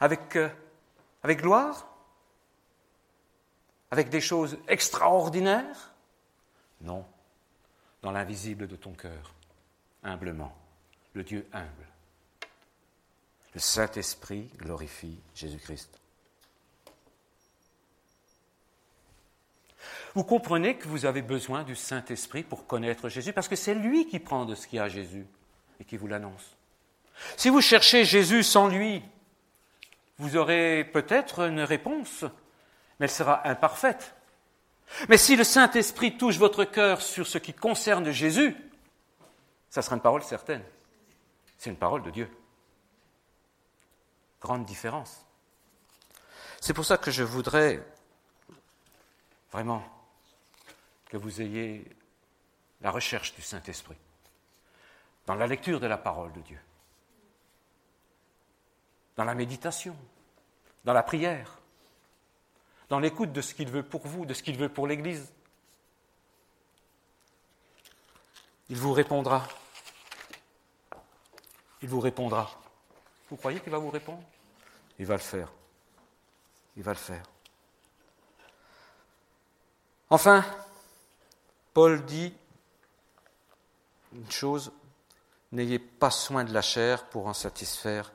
Avec, 0.01 0.35
euh, 0.35 0.49
avec 1.23 1.39
gloire 1.39 1.87
avec 3.91 4.09
des 4.09 4.21
choses 4.21 4.57
extraordinaires? 4.67 5.93
Non, 6.79 7.05
dans 8.01 8.11
l'invisible 8.11 8.67
de 8.67 8.75
ton 8.75 8.93
cœur, 8.93 9.35
humblement, 10.03 10.55
le 11.13 11.23
Dieu 11.23 11.45
humble. 11.53 11.87
Le 13.53 13.59
Saint-Esprit 13.59 14.49
glorifie 14.57 15.19
Jésus-Christ. 15.35 15.89
Vous 20.15 20.23
comprenez 20.23 20.77
que 20.77 20.87
vous 20.87 21.05
avez 21.05 21.21
besoin 21.21 21.63
du 21.63 21.75
Saint-Esprit 21.75 22.43
pour 22.43 22.65
connaître 22.65 23.09
Jésus, 23.09 23.33
parce 23.33 23.47
que 23.47 23.55
c'est 23.55 23.75
lui 23.75 24.07
qui 24.07 24.19
prend 24.19 24.45
de 24.45 24.55
ce 24.55 24.67
qu'il 24.67 24.77
y 24.77 24.79
a 24.79 24.87
Jésus 24.87 25.25
et 25.79 25.85
qui 25.85 25.97
vous 25.97 26.07
l'annonce. 26.07 26.55
Si 27.37 27.49
vous 27.49 27.61
cherchez 27.61 28.03
Jésus 28.03 28.43
sans 28.43 28.67
lui, 28.67 29.03
vous 30.21 30.37
aurez 30.37 30.85
peut-être 30.85 31.41
une 31.41 31.61
réponse 31.61 32.25
mais 33.01 33.05
elle 33.05 33.11
sera 33.11 33.47
imparfaite. 33.47 34.13
Mais 35.09 35.17
si 35.17 35.35
le 35.35 35.43
Saint-Esprit 35.43 36.17
touche 36.17 36.37
votre 36.37 36.65
cœur 36.65 37.01
sur 37.01 37.25
ce 37.25 37.39
qui 37.39 37.51
concerne 37.51 38.11
Jésus, 38.11 38.55
ça 39.71 39.81
sera 39.81 39.95
une 39.95 40.03
parole 40.03 40.21
certaine. 40.21 40.63
C'est 41.57 41.71
une 41.71 41.77
parole 41.77 42.03
de 42.03 42.11
Dieu. 42.11 42.29
Grande 44.39 44.65
différence. 44.65 45.25
C'est 46.59 46.73
pour 46.73 46.85
ça 46.85 46.99
que 46.99 47.09
je 47.09 47.23
voudrais 47.23 47.83
vraiment 49.51 49.83
que 51.09 51.17
vous 51.17 51.41
ayez 51.41 51.83
la 52.81 52.91
recherche 52.91 53.33
du 53.33 53.41
Saint-Esprit 53.41 53.97
dans 55.25 55.35
la 55.35 55.47
lecture 55.47 55.79
de 55.79 55.87
la 55.87 55.97
parole 55.97 56.31
de 56.33 56.41
Dieu, 56.41 56.59
dans 59.15 59.23
la 59.23 59.35
méditation, 59.35 59.95
dans 60.83 60.93
la 60.93 61.03
prière, 61.03 61.59
dans 62.89 62.99
l'écoute 62.99 63.31
de 63.31 63.41
ce 63.41 63.53
qu'il 63.53 63.69
veut 63.69 63.83
pour 63.83 64.05
vous, 64.07 64.25
de 64.25 64.33
ce 64.33 64.43
qu'il 64.43 64.57
veut 64.57 64.69
pour 64.69 64.87
l'Église. 64.87 65.31
Il 68.69 68.77
vous 68.77 68.93
répondra. 68.93 69.47
Il 71.81 71.89
vous 71.89 71.99
répondra. 71.99 72.51
Vous 73.29 73.37
croyez 73.37 73.59
qu'il 73.59 73.71
va 73.71 73.77
vous 73.77 73.89
répondre? 73.89 74.23
Il 74.99 75.05
va 75.05 75.15
le 75.15 75.19
faire. 75.19 75.51
Il 76.75 76.83
va 76.83 76.91
le 76.91 76.97
faire. 76.97 77.23
Enfin, 80.09 80.45
Paul 81.73 82.05
dit 82.05 82.33
une 84.13 84.29
chose, 84.29 84.73
n'ayez 85.53 85.79
pas 85.79 86.11
soin 86.11 86.43
de 86.43 86.53
la 86.53 86.61
chair 86.61 87.05
pour 87.05 87.27
en 87.27 87.33
satisfaire 87.33 88.11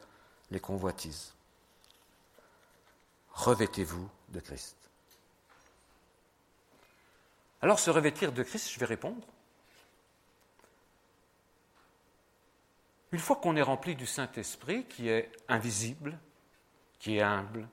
les 0.50 0.60
convoitises. 0.60 1.34
Revêtez-vous 3.32 4.08
de 4.30 4.40
Christ. 4.40 4.76
Alors 7.62 7.78
se 7.78 7.90
revêtir 7.90 8.32
de 8.32 8.42
Christ, 8.42 8.70
je 8.70 8.78
vais 8.78 8.86
répondre. 8.86 9.26
Une 13.12 13.18
fois 13.18 13.36
qu'on 13.36 13.56
est 13.56 13.62
rempli 13.62 13.94
du 13.94 14.06
Saint-Esprit, 14.06 14.84
qui 14.84 15.08
est 15.08 15.30
invisible, 15.48 16.18
qui 16.98 17.16
est 17.16 17.22
humble, 17.22 17.68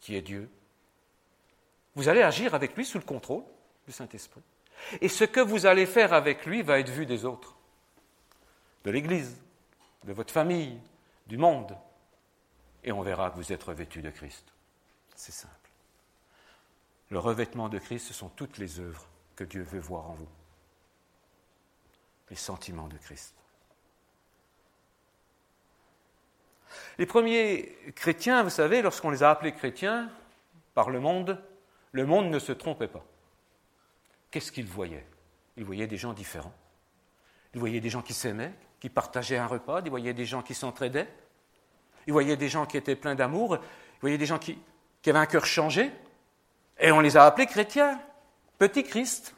qui 0.00 0.16
est 0.16 0.22
Dieu, 0.22 0.50
vous 1.94 2.08
allez 2.08 2.22
agir 2.22 2.54
avec 2.54 2.76
lui 2.76 2.84
sous 2.84 2.98
le 2.98 3.04
contrôle 3.04 3.44
du 3.86 3.92
Saint-Esprit. 3.92 4.42
Et 5.00 5.08
ce 5.08 5.24
que 5.24 5.40
vous 5.40 5.66
allez 5.66 5.86
faire 5.86 6.12
avec 6.12 6.46
lui 6.46 6.62
va 6.62 6.78
être 6.78 6.90
vu 6.90 7.06
des 7.06 7.24
autres, 7.24 7.56
de 8.84 8.90
l'Église, 8.90 9.36
de 10.04 10.12
votre 10.12 10.32
famille, 10.32 10.78
du 11.26 11.36
monde. 11.36 11.76
Et 12.84 12.92
on 12.92 13.02
verra 13.02 13.30
que 13.30 13.36
vous 13.36 13.52
êtes 13.52 13.62
revêtu 13.62 14.02
de 14.02 14.10
Christ. 14.10 14.52
C'est 15.14 15.32
simple. 15.32 15.70
Le 17.10 17.18
revêtement 17.18 17.68
de 17.68 17.78
Christ, 17.78 18.08
ce 18.08 18.14
sont 18.14 18.28
toutes 18.28 18.58
les 18.58 18.80
œuvres 18.80 19.06
que 19.34 19.44
Dieu 19.44 19.62
veut 19.62 19.80
voir 19.80 20.10
en 20.10 20.14
vous. 20.14 20.28
Les 22.30 22.36
sentiments 22.36 22.88
de 22.88 22.96
Christ. 22.98 23.34
Les 26.98 27.06
premiers 27.06 27.76
chrétiens, 27.94 28.42
vous 28.42 28.50
savez, 28.50 28.82
lorsqu'on 28.82 29.10
les 29.10 29.22
a 29.22 29.30
appelés 29.30 29.52
chrétiens 29.52 30.10
par 30.74 30.90
le 30.90 31.00
monde, 31.00 31.40
Le 31.92 32.04
monde 32.04 32.28
ne 32.28 32.38
se 32.38 32.52
trompait 32.52 32.88
pas. 32.88 33.04
Qu'est-ce 34.30 34.52
qu'il 34.52 34.66
voyait 34.66 35.06
Il 35.56 35.64
voyait 35.64 35.86
des 35.86 35.96
gens 35.96 36.12
différents. 36.12 36.52
Il 37.54 37.60
voyait 37.60 37.80
des 37.80 37.88
gens 37.88 38.02
qui 38.02 38.12
s'aimaient, 38.12 38.52
qui 38.80 38.88
partageaient 38.88 39.38
un 39.38 39.46
repas, 39.46 39.80
il 39.84 39.90
voyait 39.90 40.14
des 40.14 40.26
gens 40.26 40.42
qui 40.42 40.54
s'entraidaient, 40.54 41.08
il 42.06 42.12
voyait 42.12 42.36
des 42.36 42.48
gens 42.48 42.66
qui 42.66 42.76
étaient 42.76 42.96
pleins 42.96 43.14
d'amour, 43.14 43.56
il 43.56 44.00
voyait 44.00 44.18
des 44.18 44.26
gens 44.26 44.38
qui, 44.38 44.58
qui 45.02 45.10
avaient 45.10 45.18
un 45.18 45.26
cœur 45.26 45.46
changé, 45.46 45.90
et 46.78 46.92
on 46.92 47.00
les 47.00 47.16
a 47.16 47.24
appelés 47.24 47.46
chrétiens, 47.46 48.00
petits 48.58 48.84
Christ, 48.84 49.34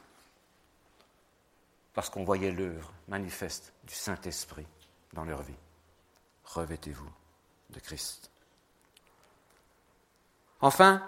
parce 1.93 2.09
qu'on 2.09 2.23
voyait 2.23 2.51
l'œuvre 2.51 2.91
manifeste 3.07 3.73
du 3.83 3.93
Saint-Esprit 3.93 4.67
dans 5.13 5.25
leur 5.25 5.41
vie. 5.41 5.55
Revêtez-vous 6.45 7.09
de 7.71 7.79
Christ. 7.79 8.31
Enfin, 10.61 11.03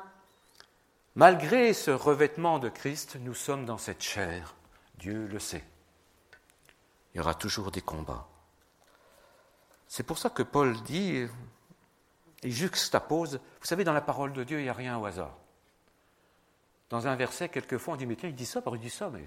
malgré 1.16 1.74
ce 1.74 1.92
revêtement 1.92 2.60
de 2.60 2.70
Christ, 2.70 3.18
nous 3.20 3.34
sommes 3.34 3.66
dans 3.66 3.78
cette 3.78 4.04
chair. 4.04 4.56
Dieu 4.96 5.28
le 5.28 5.40
sait. 5.40 5.64
Il 7.14 7.18
y 7.18 7.20
aura 7.20 7.34
toujours 7.34 7.72
des 7.72 7.82
combats. 7.82 8.28
C'est 9.88 10.04
pour 10.04 10.18
ça 10.18 10.30
que 10.30 10.44
Paul 10.44 10.82
dit, 10.84 11.28
il 12.44 12.52
juxtapose, 12.52 13.36
vous 13.36 13.68
savez, 13.68 13.84
dans 13.84 13.94
la 13.94 14.02
parole 14.02 14.34
de 14.34 14.44
Dieu, 14.44 14.60
il 14.60 14.64
n'y 14.64 14.70
a 14.70 14.74
rien 14.74 14.98
au 14.98 15.06
hasard. 15.06 15.36
Dans 16.90 17.08
un 17.08 17.16
verset, 17.16 17.50
quelquefois, 17.50 17.94
on 17.94 17.98
dit, 17.98 18.06
mais 18.06 18.16
tiens, 18.16 18.30
il 18.30 18.36
dit 18.36 18.46
ça, 18.46 18.62
il 18.74 18.80
dit 18.80 18.90
ça, 18.90 19.10
mais 19.10 19.24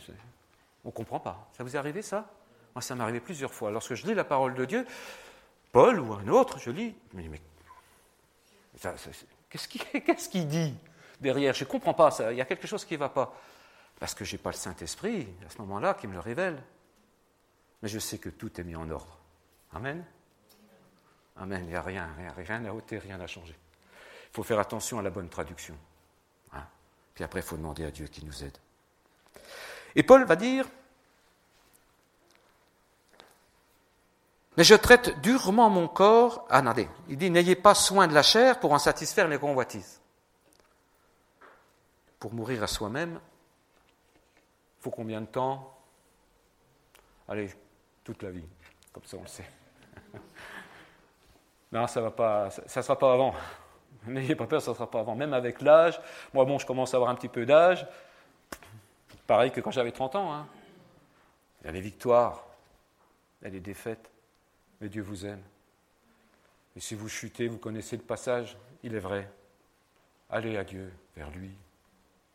on 0.85 0.89
ne 0.89 0.93
comprend 0.93 1.21
pas. 1.21 1.49
Ça 1.57 1.65
vous 1.65 1.75
est 1.75 1.79
arrivé, 1.79 2.03
ça? 2.03 2.31
Moi, 2.75 2.83
ça 2.83 2.95
m'est 2.95 3.03
arrivé 3.03 3.21
plusieurs 3.21 3.53
fois. 3.53 3.71
Lorsque 3.71 3.95
je 3.95 4.07
lis 4.07 4.15
la 4.15 4.25
parole 4.25 4.55
de 4.55 4.65
Dieu, 4.65 4.87
Paul 5.73 6.01
ou 6.01 6.13
un 6.13 6.29
autre, 6.29 6.59
je 6.59 6.71
lis, 6.71 6.95
mais, 7.13 7.29
mais 7.29 7.41
qu'est-ce 9.51 10.29
qu'il 10.29 10.49
dit 10.49 10.75
derrière? 11.21 11.55
Je 11.55 11.65
ne 11.65 11.69
comprends 11.69 11.95
pas, 11.95 12.11
ça. 12.11 12.33
il 12.33 12.39
y 12.39 12.41
a 12.41 12.45
quelque 12.45 12.67
chose 12.67 12.85
qui 12.85 12.95
ne 12.95 12.99
va 12.99 13.09
pas. 13.09 13.35
Parce 14.01 14.15
que 14.15 14.25
je 14.25 14.33
n'ai 14.33 14.39
pas 14.39 14.51
le 14.51 14.57
Saint-Esprit, 14.57 15.29
à 15.47 15.51
ce 15.51 15.59
moment-là, 15.59 15.95
qui 15.95 16.07
me 16.07 16.15
le 16.15 16.21
révèle. 16.21 16.63
Mais 17.85 17.91
je 17.91 17.99
sais 17.99 18.17
que 18.17 18.31
tout 18.31 18.59
est 18.59 18.65
mis 18.65 18.77
en 18.77 18.89
ordre. 18.89 19.19
Amen 19.75 20.03
Amen, 21.37 21.65
il 21.65 21.69
n'y 21.69 21.77
a 21.77 21.83
rien, 21.83 22.09
rien, 22.17 22.33
rien 22.33 22.65
à 22.65 22.73
ôter, 22.73 22.97
rien 22.97 23.21
à 23.21 23.27
changer. 23.27 23.55
Il 24.31 24.35
faut 24.35 24.43
faire 24.43 24.59
attention 24.59 24.99
à 24.99 25.03
la 25.03 25.11
bonne 25.11 25.29
traduction. 25.29 25.77
Hein. 26.55 26.65
Puis 27.13 27.23
après, 27.25 27.41
il 27.41 27.43
faut 27.43 27.59
demander 27.59 27.85
à 27.85 27.91
Dieu 27.91 28.07
qui 28.07 28.25
nous 28.25 28.43
aide. 28.43 28.57
Et 29.95 30.03
Paul 30.03 30.25
va 30.25 30.35
dire, 30.35 30.67
mais 34.57 34.65
je 34.65 34.77
traite 34.77 35.21
durement 35.21 35.69
mon 35.69 35.87
corps, 35.87 36.47
ah 36.49 36.63
il 37.11 37.19
dit, 37.19 37.29
n'ayez 37.29 37.55
pas 37.55 37.75
soin 37.75 38.09
de 38.09 38.15
la 38.15 38.23
chair 38.23 38.61
pour 38.61 38.73
en 38.73 38.79
satisfaire 38.79 39.29
les 39.29 39.39
convoitises. 39.39 40.01
Pour 42.19 42.33
mourir 42.33 42.63
à 42.63 42.67
soi-même, 42.67 43.21
il 44.79 44.83
faut 44.85 44.91
combien 44.91 45.21
de 45.21 45.27
temps? 45.27 45.79
Allez, 47.29 47.55
toute 48.05 48.23
la 48.23 48.31
vie, 48.31 48.45
comme 48.93 49.05
ça 49.05 49.17
on 49.17 49.23
le 49.23 49.27
sait. 49.27 49.49
non, 51.73 51.87
ça 51.87 52.01
ne 52.01 52.11
sera 52.69 52.99
pas 52.99 53.13
avant. 53.13 53.35
N'ayez 54.07 54.37
pas 54.37 54.47
peur, 54.47 54.61
ça 54.61 54.71
ne 54.71 54.77
sera 54.77 54.91
pas 54.91 55.01
avant. 55.01 55.17
Même 55.17 55.33
avec 55.33 55.63
l'âge, 55.63 55.99
moi 56.33 56.45
bon, 56.45 56.59
je 56.59 56.67
commence 56.67 56.95
à 56.95 56.99
avoir 56.99 57.11
un 57.11 57.15
petit 57.15 57.29
peu 57.29 57.47
d'âge, 57.47 57.87
Pareil 59.27 59.51
que 59.51 59.61
quand 59.61 59.71
j'avais 59.71 59.93
30 59.93 60.17
ans. 60.17 60.33
Hein. 60.33 60.47
Il 61.61 61.67
y 61.67 61.69
a 61.71 61.73
les 61.73 61.81
victoires, 61.81 62.47
il 63.41 63.45
y 63.47 63.49
a 63.49 63.51
les 63.51 63.61
défaites, 63.61 64.11
mais 64.81 64.89
Dieu 64.89 65.03
vous 65.03 65.25
aime. 65.25 65.43
Et 66.77 66.81
si 66.81 66.95
vous 66.95 67.09
chutez, 67.09 67.49
vous 67.49 67.59
connaissez 67.59 67.97
le 67.97 68.03
passage, 68.03 68.57
il 68.83 68.95
est 68.95 69.01
vrai. 69.01 69.31
Allez 70.29 70.57
à 70.57 70.65
Dieu, 70.65 70.93
vers 71.17 71.31
lui, 71.31 71.51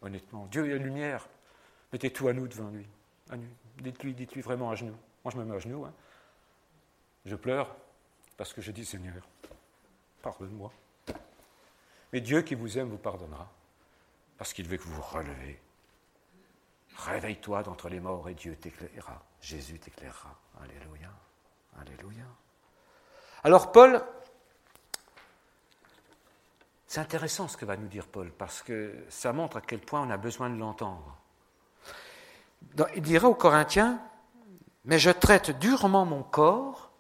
honnêtement. 0.02 0.48
Dieu 0.48 0.66
est 0.66 0.70
la 0.70 0.78
lumière. 0.78 1.28
Mettez 1.92 2.12
tout 2.12 2.28
à 2.28 2.34
nous 2.34 2.48
devant 2.48 2.70
lui. 2.70 2.88
Dites-lui, 3.78 4.14
dites-lui 4.14 4.42
vraiment 4.42 4.72
à 4.72 4.76
genoux. 4.76 4.98
Moi, 5.24 5.32
je 5.34 5.38
me 5.38 5.46
mets 5.46 5.56
à 5.56 5.60
genoux. 5.60 5.86
Hein. 5.86 5.94
Je 7.26 7.36
pleure 7.36 7.76
parce 8.38 8.54
que 8.54 8.62
je 8.62 8.72
dis 8.72 8.86
Seigneur, 8.86 9.28
pardonne-moi. 10.22 10.72
Mais 12.12 12.22
Dieu 12.22 12.42
qui 12.42 12.56
vous 12.56 12.78
aime 12.78 12.90
vous 12.90 12.98
pardonnera 12.98 13.48
parce 14.38 14.54
qu'il 14.54 14.68
veut 14.68 14.78
que 14.78 14.84
vous 14.84 14.96
vous 14.96 15.02
relevez 15.02 15.60
Réveille-toi 17.06 17.64
d'entre 17.64 17.88
les 17.88 18.00
morts 18.00 18.28
et 18.28 18.34
Dieu 18.34 18.56
t'éclairera. 18.56 19.24
Jésus 19.42 19.80
t'éclairera. 19.80 20.36
Alléluia. 20.62 21.10
Alléluia. 21.80 22.26
Alors 23.44 23.72
Paul, 23.72 24.04
c'est 26.88 27.00
intéressant 27.00 27.48
ce 27.48 27.56
que 27.56 27.66
va 27.66 27.78
nous 27.78 27.88
dire 27.88 28.08
Paul, 28.08 28.32
parce 28.32 28.62
que 28.62 29.06
ça 29.10 29.32
montre 29.32 29.58
à 29.58 29.62
quel 29.62 29.80
point 29.80 30.02
on 30.02 30.10
a 30.10 30.18
besoin 30.18 30.50
de 30.50 30.58
l'entendre. 30.58 31.16
Il 32.96 33.02
dira 33.02 33.30
aux 33.30 33.36
Corinthiens, 33.36 34.02
mais 34.86 35.00
je 35.00 35.12
traite 35.12 35.52
durement 35.60 36.06
mon 36.06 36.24
corps 36.24 36.92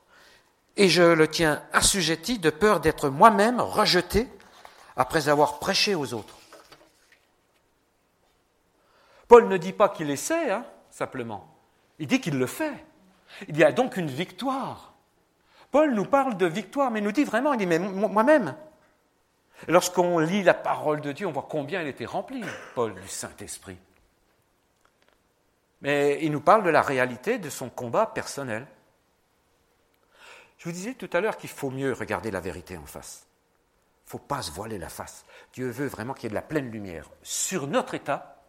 et 0.78 0.90
je 0.90 1.04
le 1.04 1.28
tiens 1.28 1.62
assujetti 1.74 2.40
de 2.40 2.50
peur 2.50 2.80
d'être 2.80 3.10
moi-même 3.10 3.60
rejeté 3.60 4.28
après 4.96 5.30
avoir 5.30 5.60
prêché 5.60 5.96
aux 5.96 6.14
autres. 6.14 6.36
Paul 9.28 9.48
ne 9.48 9.58
dit 9.58 9.74
pas 9.74 9.90
qu'il 9.90 10.10
essaie, 10.10 10.52
hein, 10.52 10.66
simplement. 10.90 11.48
Il 12.00 12.08
dit 12.08 12.20
qu'il 12.20 12.38
le 12.38 12.48
fait. 12.48 12.86
Il 13.48 13.58
y 13.58 13.64
a 13.64 13.72
donc 13.72 13.98
une 13.98 14.10
victoire. 14.10 14.94
Paul 15.72 15.94
nous 15.94 16.06
parle 16.06 16.36
de 16.36 16.48
victoire, 16.48 16.90
mais 16.90 17.02
nous 17.02 17.12
dit 17.12 17.24
vraiment, 17.24 17.54
il 17.54 17.60
dit, 17.60 17.68
mais 17.68 17.78
moi-même. 17.78 18.56
Lorsqu'on 19.68 20.18
lit 20.20 20.44
la 20.44 20.54
parole 20.54 21.02
de 21.02 21.12
Dieu, 21.12 21.28
on 21.28 21.32
voit 21.32 21.48
combien 21.48 21.82
elle 21.82 21.88
était 21.88 22.06
remplie, 22.06 22.44
Paul, 22.74 22.96
du 22.96 23.08
Saint-Esprit. 23.08 23.78
Mais 25.82 26.20
il 26.22 26.32
nous 26.32 26.42
parle 26.42 26.64
de 26.64 26.70
la 26.70 26.82
réalité 26.82 27.38
de 27.38 27.50
son 27.50 27.70
combat 27.70 28.06
personnel. 28.06 28.68
Je 30.58 30.66
vous 30.66 30.72
disais 30.72 30.94
tout 30.94 31.10
à 31.14 31.22
l'heure 31.22 31.38
qu'il 31.38 31.50
faut 31.50 31.70
mieux 31.70 31.94
regarder 31.94 32.32
la 32.32 32.42
vérité 32.42 32.78
en 32.78 32.86
face. 32.86 33.26
Il 34.04 34.08
ne 34.08 34.10
faut 34.12 34.26
pas 34.26 34.42
se 34.42 34.52
voiler 34.52 34.78
la 34.78 34.90
face. 34.90 35.26
Dieu 35.54 35.70
veut 35.70 35.88
vraiment 35.88 36.14
qu'il 36.14 36.24
y 36.24 36.28
ait 36.28 36.30
de 36.30 36.36
la 36.36 36.42
pleine 36.42 36.70
lumière 36.70 37.10
sur 37.22 37.68
notre 37.68 37.94
état 37.94 38.44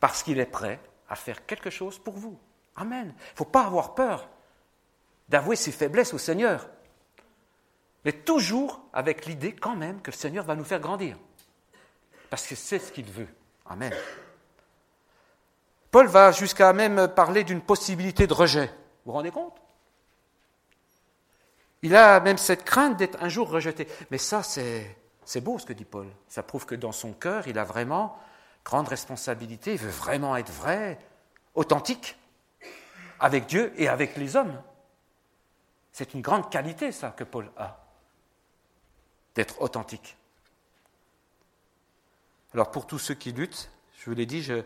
parce 0.00 0.22
qu'il 0.22 0.38
est 0.38 0.46
prêt 0.46 0.80
à 1.08 1.16
faire 1.16 1.46
quelque 1.46 1.70
chose 1.70 1.98
pour 1.98 2.14
vous. 2.14 2.38
Amen. 2.76 3.12
Il 3.16 3.32
ne 3.32 3.36
faut 3.36 3.44
pas 3.44 3.64
avoir 3.64 3.94
peur 3.94 4.28
d'avouer 5.28 5.56
ses 5.56 5.72
faiblesses 5.72 6.14
au 6.14 6.18
Seigneur, 6.18 6.68
mais 8.04 8.12
toujours 8.12 8.80
avec 8.92 9.26
l'idée 9.26 9.54
quand 9.54 9.76
même 9.76 10.00
que 10.00 10.10
le 10.10 10.16
Seigneur 10.16 10.44
va 10.44 10.54
nous 10.54 10.64
faire 10.64 10.80
grandir, 10.80 11.18
parce 12.30 12.46
que 12.46 12.54
c'est 12.54 12.78
ce 12.78 12.92
qu'il 12.92 13.10
veut. 13.10 13.28
Amen. 13.66 13.92
Paul 15.90 16.06
va 16.06 16.32
jusqu'à 16.32 16.72
même 16.72 17.08
parler 17.08 17.44
d'une 17.44 17.60
possibilité 17.60 18.26
de 18.26 18.34
rejet. 18.34 18.66
Vous 18.66 18.72
vous 19.06 19.12
rendez 19.12 19.30
compte? 19.30 19.54
Il 21.82 21.94
a 21.94 22.20
même 22.20 22.38
cette 22.38 22.64
crainte 22.64 22.96
d'être 22.96 23.22
un 23.22 23.28
jour 23.28 23.48
rejeté. 23.48 23.88
Mais 24.10 24.18
ça, 24.18 24.42
c'est 24.42 25.40
beau 25.40 25.58
ce 25.58 25.66
que 25.66 25.72
dit 25.72 25.84
Paul. 25.84 26.08
Ça 26.28 26.42
prouve 26.42 26.66
que 26.66 26.74
dans 26.74 26.92
son 26.92 27.12
cœur, 27.12 27.46
il 27.46 27.58
a 27.58 27.64
vraiment 27.64 28.18
grande 28.64 28.88
responsabilité, 28.88 29.72
il 29.72 29.78
veut 29.78 29.88
vraiment 29.88 30.36
être 30.36 30.52
vrai, 30.52 30.98
authentique, 31.54 32.18
avec 33.18 33.46
Dieu 33.46 33.72
et 33.76 33.88
avec 33.88 34.16
les 34.16 34.36
hommes. 34.36 34.60
C'est 35.92 36.12
une 36.12 36.20
grande 36.20 36.50
qualité, 36.50 36.92
ça, 36.92 37.10
que 37.10 37.24
Paul 37.24 37.50
a, 37.56 37.78
d'être 39.34 39.62
authentique. 39.62 40.16
Alors 42.52 42.70
pour 42.70 42.86
tous 42.86 42.98
ceux 42.98 43.14
qui 43.14 43.32
luttent, 43.32 43.70
je 43.98 44.10
vous 44.10 44.16
l'ai 44.16 44.26
dit, 44.26 44.42
je, 44.42 44.62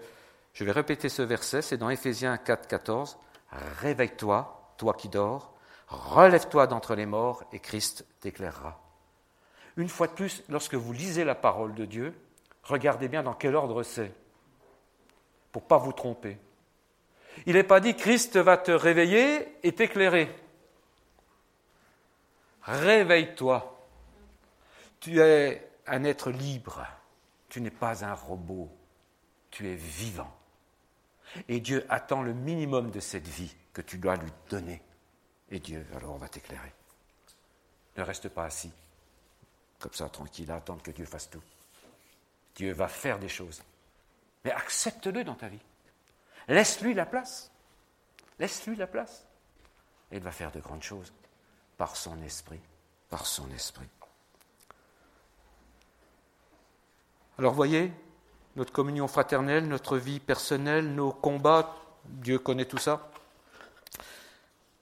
je, 0.52 0.64
vais 0.64 0.72
répéter 0.72 1.08
ce 1.08 1.22
verset, 1.22 1.62
c'est 1.62 1.76
dans 1.76 1.90
Éphésiens 1.90 2.36
4, 2.36 2.66
14. 2.68 3.18
Réveille-toi, 3.80 4.74
toi 4.76 4.94
qui 4.94 5.08
dors, 5.08 5.54
relève-toi 5.88 6.66
d'entre 6.66 6.94
les 6.94 7.06
morts 7.06 7.44
et 7.52 7.58
Christ 7.58 8.06
t'éclairera. 8.20 8.80
Une 9.76 9.88
fois 9.88 10.06
de 10.06 10.12
plus, 10.12 10.42
lorsque 10.48 10.74
vous 10.74 10.92
lisez 10.92 11.24
la 11.24 11.34
parole 11.34 11.74
de 11.74 11.84
Dieu, 11.84 12.14
Regardez 12.62 13.08
bien 13.08 13.22
dans 13.22 13.34
quel 13.34 13.56
ordre 13.56 13.82
c'est, 13.82 14.12
pour 15.50 15.62
ne 15.62 15.66
pas 15.66 15.78
vous 15.78 15.92
tromper. 15.92 16.38
Il 17.46 17.54
n'est 17.54 17.64
pas 17.64 17.80
dit 17.80 17.96
Christ 17.96 18.36
va 18.36 18.56
te 18.56 18.70
réveiller 18.70 19.56
et 19.62 19.72
t'éclairer. 19.72 20.32
Réveille-toi. 22.62 23.80
Tu 25.00 25.20
es 25.20 25.68
un 25.86 26.04
être 26.04 26.30
libre. 26.30 26.86
Tu 27.48 27.60
n'es 27.60 27.70
pas 27.70 28.04
un 28.04 28.14
robot. 28.14 28.70
Tu 29.50 29.68
es 29.68 29.74
vivant. 29.74 30.32
Et 31.48 31.60
Dieu 31.60 31.86
attend 31.88 32.22
le 32.22 32.34
minimum 32.34 32.90
de 32.90 33.00
cette 33.00 33.26
vie 33.26 33.54
que 33.72 33.82
tu 33.82 33.98
dois 33.98 34.16
lui 34.16 34.30
donner. 34.50 34.82
Et 35.50 35.58
Dieu, 35.58 35.86
alors, 35.94 36.18
va 36.18 36.28
t'éclairer. 36.28 36.72
Ne 37.96 38.02
reste 38.02 38.28
pas 38.28 38.44
assis, 38.44 38.72
comme 39.78 39.92
ça, 39.92 40.08
tranquille, 40.08 40.50
à 40.50 40.56
attendre 40.56 40.82
que 40.82 40.90
Dieu 40.90 41.04
fasse 41.04 41.28
tout. 41.30 41.42
Dieu 42.54 42.72
va 42.72 42.88
faire 42.88 43.18
des 43.18 43.28
choses. 43.28 43.62
Mais 44.44 44.50
accepte-le 44.50 45.24
dans 45.24 45.34
ta 45.34 45.48
vie. 45.48 45.60
Laisse-lui 46.48 46.94
la 46.94 47.06
place. 47.06 47.50
Laisse-lui 48.38 48.76
la 48.76 48.86
place. 48.86 49.26
Et 50.10 50.16
il 50.16 50.22
va 50.22 50.32
faire 50.32 50.52
de 50.52 50.60
grandes 50.60 50.82
choses 50.82 51.12
par 51.76 51.96
son 51.96 52.20
esprit. 52.22 52.60
Par 53.08 53.26
son 53.26 53.50
esprit. 53.50 53.88
Alors 57.38 57.54
voyez, 57.54 57.92
notre 58.56 58.72
communion 58.72 59.08
fraternelle, 59.08 59.66
notre 59.66 59.96
vie 59.96 60.20
personnelle, 60.20 60.94
nos 60.94 61.12
combats. 61.12 61.76
Dieu 62.04 62.38
connaît 62.38 62.64
tout 62.64 62.78
ça. 62.78 63.10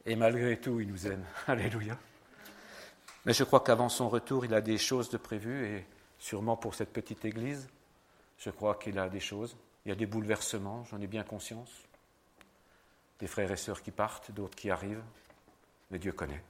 Et 0.07 0.17
malgré 0.17 0.59
tout, 0.59 0.81
il 0.81 0.89
nous 0.89 1.07
aime. 1.07 1.25
Alléluia. 1.47 1.97
Mais 3.27 3.33
je 3.33 3.45
crois 3.45 3.61
qu'avant 3.61 3.89
son 3.89 4.09
retour, 4.09 4.45
il 4.45 4.55
a 4.55 4.61
des 4.61 4.79
choses 4.79 5.11
de 5.11 5.19
prévues, 5.19 5.67
et 5.67 5.87
sûrement 6.19 6.57
pour 6.57 6.75
cette 6.75 6.93
petite 6.93 7.25
église, 7.25 7.69
je 8.39 8.51
crois 8.51 8.77
qu'il 8.77 8.99
a 8.99 9.09
des 9.09 9.21
choses. 9.21 9.57
Il 9.85 9.91
y 9.91 9.93
a 9.93 9.95
des 9.95 10.07
bouleversements, 10.07 10.85
j'en 10.91 11.01
ai 11.01 11.07
bien 11.07 11.23
conscience. 11.23 11.71
Des 13.19 13.27
frères 13.27 13.53
et 13.53 13.57
sœurs 13.57 13.83
qui 13.83 13.91
partent, 13.91 14.31
d'autres 14.31 14.57
qui 14.57 14.71
arrivent. 14.71 15.03
Mais 15.91 15.99
Dieu 15.99 16.13
connaît. 16.13 16.43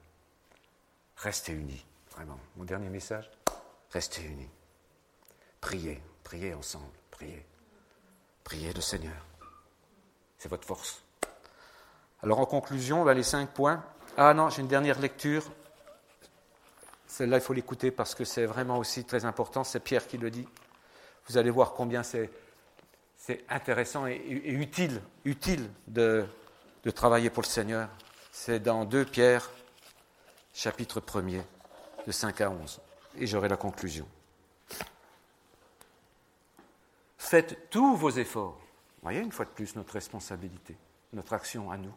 Restez 1.16 1.52
unis, 1.52 1.84
vraiment. 2.12 2.38
Mon 2.56 2.64
dernier 2.64 2.88
message, 2.88 3.28
restez 3.90 4.22
unis. 4.22 4.48
Priez, 5.60 6.00
priez 6.22 6.54
ensemble, 6.54 6.94
priez. 7.20 7.44
Priez 8.44 8.72
le 8.72 8.80
Seigneur. 8.80 9.26
C'est 10.38 10.48
votre 10.48 10.66
force. 10.66 11.02
Alors 12.22 12.40
en 12.40 12.46
conclusion, 12.46 13.04
les 13.04 13.22
cinq 13.22 13.50
points. 13.50 13.84
Ah 14.16 14.34
non, 14.34 14.48
j'ai 14.48 14.62
une 14.62 14.68
dernière 14.68 14.98
lecture. 14.98 15.44
Celle-là, 17.06 17.38
il 17.38 17.42
faut 17.42 17.52
l'écouter 17.52 17.90
parce 17.90 18.14
que 18.14 18.24
c'est 18.24 18.46
vraiment 18.46 18.78
aussi 18.78 19.04
très 19.04 19.24
important. 19.24 19.64
C'est 19.64 19.80
Pierre 19.80 20.06
qui 20.06 20.16
le 20.16 20.30
dit. 20.30 20.48
Vous 21.28 21.36
allez 21.36 21.50
voir 21.50 21.72
combien 21.72 22.02
c'est, 22.02 22.30
intéressant 23.48 24.06
et, 24.06 24.16
utile, 24.16 25.00
utile 25.24 25.70
de, 25.86 26.24
de 26.84 26.90
travailler 26.90 27.30
pour 27.30 27.42
le 27.42 27.48
Seigneur. 27.48 27.88
C'est 28.32 28.60
dans 28.60 28.84
2 28.84 29.04
Pierre, 29.04 29.50
chapitre 30.54 31.00
1er, 31.00 31.42
de 32.06 32.12
5 32.12 32.40
à 32.40 32.50
11. 32.50 32.80
Et 33.18 33.26
j'aurai 33.26 33.48
la 33.48 33.56
conclusion. 33.56 34.06
Faites 37.20 37.68
tous 37.68 37.96
vos 37.96 38.08
efforts. 38.08 38.58
Voyez, 39.02 39.20
une 39.20 39.30
fois 39.30 39.44
de 39.44 39.50
plus, 39.50 39.76
notre 39.76 39.92
responsabilité, 39.92 40.74
notre 41.12 41.34
action 41.34 41.70
à 41.70 41.76
nous. 41.76 41.92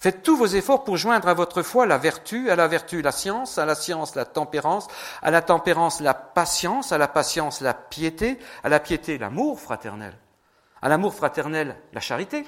Faites 0.00 0.22
tous 0.22 0.38
vos 0.38 0.46
efforts 0.46 0.84
pour 0.84 0.96
joindre 0.96 1.28
à 1.28 1.34
votre 1.34 1.62
foi 1.62 1.84
la 1.84 1.98
vertu, 1.98 2.50
à 2.50 2.56
la 2.56 2.66
vertu 2.66 3.02
la 3.02 3.12
science, 3.12 3.58
à 3.58 3.66
la 3.66 3.74
science 3.74 4.14
la 4.14 4.24
tempérance, 4.24 4.88
à 5.20 5.30
la 5.30 5.42
tempérance 5.42 6.00
la 6.00 6.14
patience, 6.14 6.92
à 6.92 6.98
la 6.98 7.08
patience 7.08 7.60
la 7.60 7.74
piété, 7.74 8.38
à 8.64 8.70
la 8.70 8.80
piété 8.80 9.18
l'amour 9.18 9.60
fraternel, 9.60 10.16
à 10.80 10.88
l'amour 10.88 11.14
fraternel 11.14 11.76
la 11.92 12.00
charité. 12.00 12.44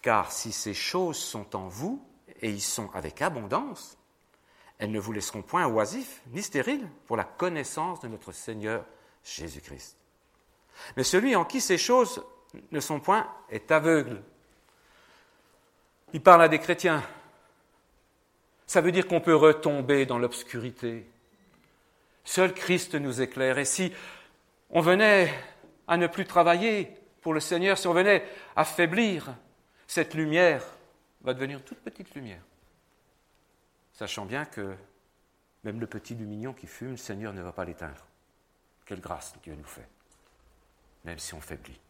Car 0.00 0.32
si 0.32 0.52
ces 0.52 0.74
choses 0.74 1.18
sont 1.18 1.54
en 1.54 1.68
vous, 1.68 2.02
et 2.40 2.50
y 2.50 2.60
sont 2.60 2.90
avec 2.94 3.20
abondance, 3.20 3.98
elles 4.78 4.90
ne 4.90 5.00
vous 5.00 5.12
laisseront 5.12 5.42
point 5.42 5.66
oisifs 5.66 6.22
ni 6.28 6.42
stériles 6.42 6.88
pour 7.04 7.18
la 7.18 7.24
connaissance 7.24 8.00
de 8.00 8.08
notre 8.08 8.32
Seigneur 8.32 8.86
Jésus-Christ. 9.22 9.98
Mais 10.96 11.04
celui 11.04 11.36
en 11.36 11.44
qui 11.44 11.60
ces 11.60 11.78
choses 11.78 12.24
ne 12.70 12.80
sont 12.80 13.00
point 13.00 13.26
est 13.50 13.70
aveugle 13.70 14.22
il 16.12 16.22
parle 16.22 16.42
à 16.42 16.48
des 16.48 16.58
chrétiens. 16.58 17.02
Ça 18.66 18.80
veut 18.80 18.92
dire 18.92 19.06
qu'on 19.06 19.20
peut 19.20 19.34
retomber 19.34 20.06
dans 20.06 20.18
l'obscurité. 20.18 21.06
Seul 22.24 22.52
Christ 22.54 22.94
nous 22.94 23.20
éclaire. 23.20 23.58
Et 23.58 23.64
si 23.64 23.92
on 24.70 24.80
venait 24.80 25.32
à 25.86 25.96
ne 25.96 26.06
plus 26.06 26.24
travailler 26.24 26.90
pour 27.20 27.34
le 27.34 27.40
Seigneur, 27.40 27.78
si 27.78 27.86
on 27.86 27.92
venait 27.92 28.24
à 28.56 28.62
affaiblir 28.62 29.34
cette 29.86 30.14
lumière, 30.14 30.64
va 31.22 31.34
devenir 31.34 31.62
toute 31.62 31.78
petite 31.78 32.14
lumière. 32.14 32.42
Sachant 33.92 34.26
bien 34.26 34.44
que 34.44 34.74
même 35.64 35.80
le 35.80 35.86
petit 35.86 36.14
lumignon 36.14 36.52
qui 36.52 36.66
fume, 36.66 36.92
le 36.92 36.96
Seigneur 36.96 37.32
ne 37.32 37.42
va 37.42 37.52
pas 37.52 37.64
l'éteindre. 37.64 38.06
Quelle 38.84 39.00
grâce 39.00 39.34
Dieu 39.42 39.54
nous 39.54 39.64
fait, 39.64 39.88
même 41.06 41.18
si 41.18 41.32
on 41.32 41.40
faiblit. 41.40 41.80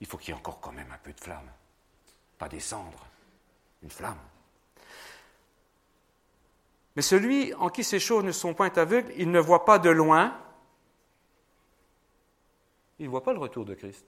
Il 0.00 0.06
faut 0.06 0.16
qu'il 0.16 0.30
y 0.30 0.32
ait 0.32 0.38
encore 0.38 0.60
quand 0.60 0.72
même 0.72 0.90
un 0.90 0.98
peu 0.98 1.12
de 1.12 1.20
flamme 1.20 1.50
pas 2.40 2.48
des 2.48 2.58
cendres, 2.58 3.06
une 3.82 3.90
flamme. 3.90 4.18
Mais 6.96 7.02
celui 7.02 7.52
en 7.54 7.68
qui 7.68 7.84
ces 7.84 8.00
choses 8.00 8.24
ne 8.24 8.32
sont 8.32 8.54
point 8.54 8.72
aveugles, 8.76 9.12
il 9.18 9.30
ne 9.30 9.38
voit 9.38 9.66
pas 9.66 9.78
de 9.78 9.90
loin, 9.90 10.34
il 12.98 13.04
ne 13.04 13.10
voit 13.10 13.22
pas 13.22 13.34
le 13.34 13.38
retour 13.38 13.66
de 13.66 13.74
Christ. 13.74 14.06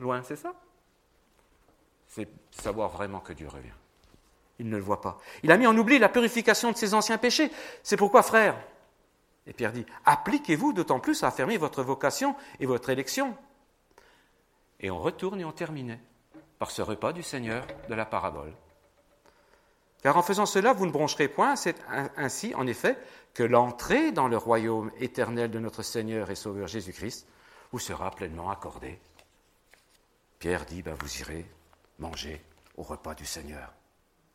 Loin, 0.00 0.22
c'est 0.22 0.36
ça? 0.36 0.54
C'est 2.08 2.28
savoir 2.50 2.88
vraiment 2.88 3.20
que 3.20 3.34
Dieu 3.34 3.48
revient. 3.48 3.68
Il 4.58 4.70
ne 4.70 4.76
le 4.76 4.82
voit 4.82 5.02
pas. 5.02 5.18
Il 5.42 5.52
a 5.52 5.58
mis 5.58 5.66
en 5.66 5.76
oubli 5.76 5.98
la 5.98 6.08
purification 6.08 6.72
de 6.72 6.76
ses 6.78 6.94
anciens 6.94 7.18
péchés. 7.18 7.50
C'est 7.82 7.98
pourquoi, 7.98 8.22
frère, 8.22 8.58
et 9.46 9.52
Pierre 9.52 9.72
dit, 9.72 9.86
appliquez-vous 10.04 10.72
d'autant 10.72 11.00
plus 11.00 11.22
à 11.22 11.28
affirmer 11.28 11.56
votre 11.56 11.82
vocation 11.82 12.34
et 12.58 12.66
votre 12.66 12.90
élection. 12.90 13.36
Et 14.80 14.90
on 14.90 14.98
retourne 14.98 15.40
et 15.40 15.44
on 15.44 15.52
terminait 15.52 16.00
par 16.58 16.70
ce 16.70 16.82
repas 16.82 17.12
du 17.12 17.22
Seigneur 17.22 17.66
de 17.88 17.94
la 17.94 18.04
parabole. 18.04 18.52
Car 20.02 20.16
en 20.16 20.22
faisant 20.22 20.46
cela, 20.46 20.72
vous 20.72 20.86
ne 20.86 20.92
broncherez 20.92 21.28
point, 21.28 21.56
c'est 21.56 21.76
ainsi, 22.16 22.54
en 22.54 22.66
effet, 22.66 22.98
que 23.34 23.42
l'entrée 23.42 24.12
dans 24.12 24.28
le 24.28 24.36
royaume 24.36 24.90
éternel 24.98 25.50
de 25.50 25.58
notre 25.58 25.82
Seigneur 25.82 26.30
et 26.30 26.34
Sauveur 26.34 26.68
Jésus-Christ 26.68 27.26
vous 27.72 27.78
sera 27.78 28.10
pleinement 28.10 28.50
accordée. 28.50 28.98
Pierre 30.38 30.64
dit, 30.66 30.82
ben, 30.82 30.94
vous 30.94 31.20
irez 31.20 31.46
manger 31.98 32.42
au 32.76 32.82
repas 32.82 33.14
du 33.14 33.26
Seigneur 33.26 33.72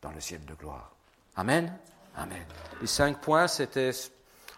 dans 0.00 0.10
le 0.10 0.20
ciel 0.20 0.44
de 0.44 0.54
gloire. 0.54 0.94
Amen. 1.36 1.76
Amen. 2.16 2.44
Les 2.80 2.86
cinq 2.86 3.20
points, 3.20 3.46
c'était 3.46 3.92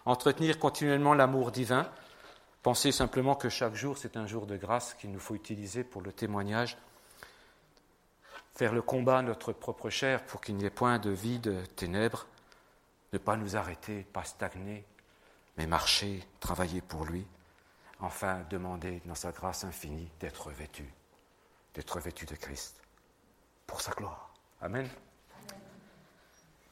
entretenir 0.05 0.59
continuellement 0.59 1.15
l'amour 1.15 1.51
divin, 1.51 1.91
penser 2.63 2.93
simplement 2.93 3.35
que 3.35 3.49
chaque 3.49 3.75
jour, 3.75 3.99
c'est 3.99 4.17
un 4.17 4.27
jour 4.27 4.47
de 4.47 4.57
grâce 4.57 4.95
qu'il 4.95 5.13
nous 5.13 5.21
faut 5.21 5.35
utiliser 5.35 5.85
pour 5.85 6.03
le 6.03 6.13
témoignage 6.13 6.77
faire 8.55 8.73
le 8.73 8.83
combat 8.83 9.19
à 9.19 9.23
notre 9.23 9.53
propre 9.53 9.91
chair 9.91 10.25
pour 10.25 10.41
qu'il 10.41 10.57
n'y 10.57 10.65
ait 10.65 10.71
point 10.71 10.99
de 10.99 11.11
vide, 11.11 11.63
ténèbres, 11.75 12.27
ne 13.13 13.19
pas 13.19 13.37
nous 13.37 13.57
arrêter, 13.57 14.05
pas 14.13 14.25
stagner, 14.25 14.85
mais 15.57 15.67
marcher, 15.67 16.23
travailler 16.41 16.81
pour 16.81 17.05
lui, 17.05 17.27
enfin 18.01 18.45
demander 18.51 19.03
dans 19.07 19.15
sa 19.15 19.33
grâce 19.33 19.65
infinie 19.65 20.09
d'être 20.21 20.51
vêtu, 20.51 20.89
d'être 21.75 21.99
vêtu 21.99 22.27
de 22.27 22.37
Christ, 22.37 22.81
pour 23.67 23.81
sa 23.81 23.93
gloire. 23.93 24.33
Amen. 24.61 24.89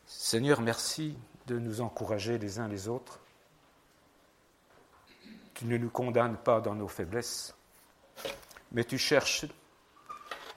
Seigneur, 0.06 0.60
merci 0.60 1.16
de 1.46 1.58
nous 1.58 1.80
encourager 1.80 2.38
les 2.38 2.58
uns 2.58 2.68
les 2.68 2.88
autres. 2.88 3.20
Tu 5.54 5.64
ne 5.66 5.76
nous 5.76 5.90
condamnes 5.90 6.36
pas 6.36 6.60
dans 6.60 6.74
nos 6.74 6.88
faiblesses, 6.88 7.54
mais 8.72 8.84
tu 8.84 8.98
cherches 8.98 9.46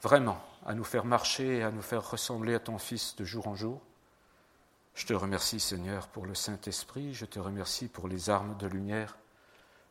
vraiment 0.01 0.41
à 0.65 0.73
nous 0.73 0.83
faire 0.83 1.05
marcher 1.05 1.57
et 1.57 1.63
à 1.63 1.71
nous 1.71 1.81
faire 1.81 2.09
ressembler 2.09 2.55
à 2.55 2.59
ton 2.59 2.77
Fils 2.77 3.15
de 3.15 3.25
jour 3.25 3.47
en 3.47 3.55
jour. 3.55 3.81
Je 4.95 5.05
te 5.05 5.13
remercie 5.13 5.59
Seigneur 5.59 6.07
pour 6.07 6.25
le 6.25 6.33
Saint-Esprit, 6.33 7.13
je 7.13 7.25
te 7.25 7.39
remercie 7.39 7.87
pour 7.87 8.07
les 8.07 8.29
armes 8.29 8.55
de 8.57 8.67
lumière, 8.67 9.17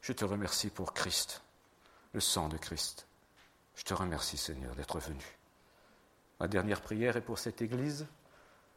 je 0.01 0.13
te 0.13 0.25
remercie 0.25 0.71
pour 0.71 0.95
Christ, 0.95 1.43
le 2.13 2.21
sang 2.21 2.49
de 2.49 2.57
Christ. 2.57 3.07
Je 3.77 3.85
te 3.85 3.95
remercie 3.95 4.39
Seigneur 4.39 4.75
d'être 4.75 4.99
venu. 4.99 5.25
Ma 6.41 6.49
dernière 6.49 6.81
prière 6.81 7.17
est 7.17 7.21
pour 7.21 7.39
cette 7.39 7.61
Église. 7.63 8.07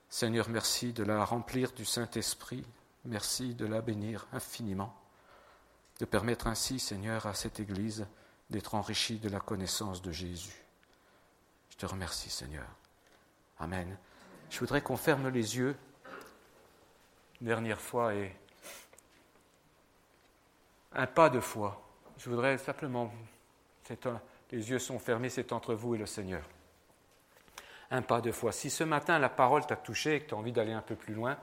Seigneur, 0.09 0.49
merci 0.49 0.93
de 0.93 1.03
la 1.03 1.25
remplir 1.25 1.71
du 1.73 1.85
Saint-Esprit, 1.85 2.65
merci 3.05 3.53
de 3.53 3.65
la 3.65 3.81
bénir 3.81 4.25
infiniment, 4.31 4.95
de 5.99 6.05
permettre 6.05 6.47
ainsi, 6.47 6.79
Seigneur, 6.79 7.25
à 7.25 7.33
cette 7.33 7.59
Église 7.59 8.07
d'être 8.49 8.75
enrichie 8.75 9.19
de 9.19 9.29
la 9.29 9.39
connaissance 9.39 10.01
de 10.01 10.11
Jésus. 10.11 10.63
Je 11.69 11.77
te 11.77 11.85
remercie, 11.85 12.29
Seigneur. 12.29 12.67
Amen. 13.59 13.97
Je 14.49 14.59
voudrais 14.59 14.81
qu'on 14.81 14.97
ferme 14.97 15.27
les 15.27 15.57
yeux 15.57 15.75
dernière 17.41 17.81
fois 17.81 18.15
et 18.15 18.35
un 20.93 21.05
pas 21.05 21.29
de 21.29 21.39
foi. 21.39 21.83
Je 22.17 22.29
voudrais 22.29 22.57
simplement, 22.57 23.11
les 24.51 24.69
yeux 24.69 24.79
sont 24.79 24.99
fermés, 24.99 25.29
c'est 25.29 25.51
entre 25.51 25.75
vous 25.75 25.95
et 25.95 25.97
le 25.97 26.05
Seigneur. 26.05 26.43
Un 27.91 28.01
pas 28.01 28.21
de 28.21 28.31
foi. 28.31 28.51
Si 28.51 28.69
ce 28.69 28.83
matin 28.83 29.19
la 29.19 29.29
parole 29.29 29.65
t'a 29.65 29.75
touché 29.75 30.15
et 30.15 30.21
que 30.21 30.29
tu 30.29 30.35
as 30.35 30.37
envie 30.37 30.51
d'aller 30.51 30.73
un 30.73 30.81
peu 30.81 30.95
plus 30.95 31.13
loin, 31.13 31.37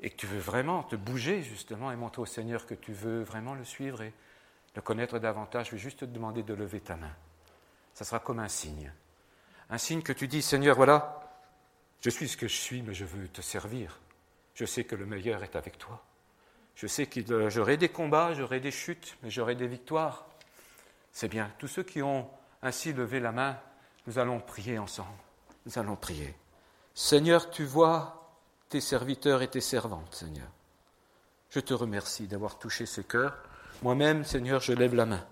et 0.00 0.10
que 0.10 0.16
tu 0.16 0.26
veux 0.26 0.38
vraiment 0.38 0.82
te 0.82 0.96
bouger 0.96 1.42
justement 1.42 1.90
et 1.90 1.96
montrer 1.96 2.22
au 2.22 2.26
Seigneur 2.26 2.66
que 2.66 2.74
tu 2.74 2.92
veux 2.92 3.22
vraiment 3.22 3.54
le 3.54 3.64
suivre 3.64 4.02
et 4.02 4.12
le 4.74 4.82
connaître 4.82 5.18
davantage, 5.18 5.66
je 5.66 5.72
vais 5.72 5.78
juste 5.78 6.00
te 6.00 6.04
demander 6.04 6.42
de 6.42 6.52
lever 6.52 6.80
ta 6.80 6.96
main. 6.96 7.14
Ça 7.94 8.04
sera 8.04 8.18
comme 8.18 8.40
un 8.40 8.48
signe 8.48 8.92
un 9.70 9.78
signe 9.78 10.02
que 10.02 10.12
tu 10.12 10.28
dis, 10.28 10.42
Seigneur, 10.42 10.76
voilà, 10.76 11.20
je 12.00 12.10
suis 12.10 12.28
ce 12.28 12.36
que 12.36 12.48
je 12.48 12.56
suis, 12.56 12.82
mais 12.82 12.94
je 12.94 13.04
veux 13.04 13.28
te 13.28 13.40
servir. 13.40 13.98
Je 14.54 14.64
sais 14.64 14.84
que 14.84 14.94
le 14.94 15.06
meilleur 15.06 15.42
est 15.42 15.56
avec 15.56 15.78
toi. 15.78 16.04
Je 16.74 16.86
sais 16.86 17.06
que 17.06 17.48
j'aurai 17.50 17.76
des 17.76 17.88
combats, 17.88 18.34
j'aurai 18.34 18.60
des 18.60 18.70
chutes, 18.70 19.16
mais 19.22 19.30
j'aurai 19.30 19.54
des 19.54 19.66
victoires. 19.66 20.26
C'est 21.12 21.28
bien. 21.28 21.50
Tous 21.58 21.68
ceux 21.68 21.82
qui 21.82 22.02
ont 22.02 22.28
ainsi 22.62 22.92
levé 22.92 23.20
la 23.20 23.32
main, 23.32 23.58
nous 24.06 24.18
allons 24.18 24.40
prier 24.40 24.78
ensemble. 24.78 25.08
Nous 25.66 25.78
allons 25.78 25.96
prier. 25.96 26.34
Seigneur, 26.94 27.50
tu 27.50 27.64
vois 27.64 28.30
tes 28.68 28.80
serviteurs 28.80 29.42
et 29.42 29.48
tes 29.48 29.60
servantes, 29.60 30.14
Seigneur. 30.14 30.48
Je 31.50 31.60
te 31.60 31.72
remercie 31.72 32.26
d'avoir 32.26 32.58
touché 32.58 32.86
ce 32.86 33.00
cœur 33.00 33.36
Moi-même, 33.82 34.24
Seigneur, 34.24 34.60
je 34.60 34.72
lève 34.72 34.94
la 34.94 35.06
main. 35.06 35.24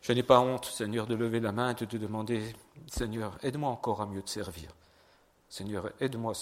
Je 0.00 0.12
n'ai 0.12 0.22
pas 0.22 0.40
honte, 0.40 0.66
Seigneur, 0.66 1.06
de 1.06 1.14
lever 1.14 1.40
la 1.40 1.52
main 1.52 1.70
et 1.70 1.74
de 1.74 1.84
te 1.84 1.96
demander, 1.96 2.54
Seigneur, 2.88 3.38
aide-moi 3.42 3.70
encore 3.70 4.00
à 4.02 4.06
mieux 4.06 4.22
te 4.22 4.30
servir. 4.30 4.70
Seigneur, 5.48 5.90
aide-moi 6.00 6.32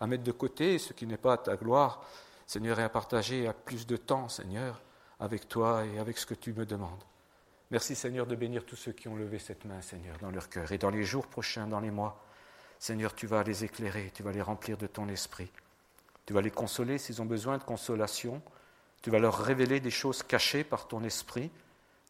à 0.00 0.06
mettre 0.06 0.22
de 0.22 0.32
côté 0.32 0.78
ce 0.78 0.92
qui 0.92 1.06
n'est 1.06 1.16
pas 1.16 1.34
à 1.34 1.38
ta 1.38 1.56
gloire, 1.56 2.04
Seigneur, 2.46 2.78
et 2.78 2.82
à 2.82 2.88
partager 2.88 3.46
à 3.48 3.52
plus 3.52 3.86
de 3.86 3.96
temps, 3.96 4.28
Seigneur, 4.28 4.82
avec 5.18 5.48
toi 5.48 5.84
et 5.84 5.98
avec 5.98 6.18
ce 6.18 6.26
que 6.26 6.34
tu 6.34 6.52
me 6.52 6.66
demandes. 6.66 7.02
Merci, 7.70 7.94
Seigneur, 7.94 8.26
de 8.26 8.36
bénir 8.36 8.64
tous 8.64 8.76
ceux 8.76 8.92
qui 8.92 9.08
ont 9.08 9.16
levé 9.16 9.38
cette 9.38 9.64
main, 9.64 9.80
Seigneur, 9.80 10.18
dans 10.18 10.30
leur 10.30 10.48
cœur. 10.48 10.70
Et 10.70 10.78
dans 10.78 10.90
les 10.90 11.04
jours 11.04 11.26
prochains, 11.26 11.66
dans 11.66 11.80
les 11.80 11.90
mois, 11.90 12.23
Seigneur, 12.84 13.14
tu 13.14 13.26
vas 13.26 13.42
les 13.42 13.64
éclairer, 13.64 14.10
tu 14.12 14.22
vas 14.22 14.30
les 14.30 14.42
remplir 14.42 14.76
de 14.76 14.86
ton 14.86 15.08
esprit. 15.08 15.50
Tu 16.26 16.34
vas 16.34 16.42
les 16.42 16.50
consoler 16.50 16.98
s'ils 16.98 17.22
ont 17.22 17.24
besoin 17.24 17.56
de 17.56 17.62
consolation. 17.62 18.42
Tu 19.00 19.08
vas 19.08 19.18
leur 19.18 19.38
révéler 19.38 19.80
des 19.80 19.90
choses 19.90 20.22
cachées 20.22 20.64
par 20.64 20.86
ton 20.86 21.02
esprit, 21.02 21.50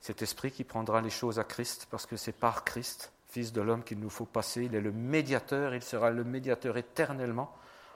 cet 0.01 0.21
esprit 0.21 0.51
qui 0.51 0.65
prendra 0.65 1.01
les 1.01 1.11
choses 1.11 1.39
à 1.39 1.45
Christ, 1.45 1.87
parce 1.93 2.07
que 2.07 2.17
c'est 2.17 2.33
par 2.33 2.65
Christ, 2.65 3.13
Fils 3.29 3.53
de 3.53 3.61
l'homme, 3.61 3.85
qu'il 3.85 4.01
nous 4.01 4.11
faut 4.11 4.25
passer. 4.25 4.65
Il 4.65 4.75
est 4.75 4.81
le 4.81 4.91
médiateur, 4.91 5.77
il 5.77 5.83
sera 5.85 6.11
le 6.11 6.25
médiateur 6.25 6.77
éternellement 6.77 7.55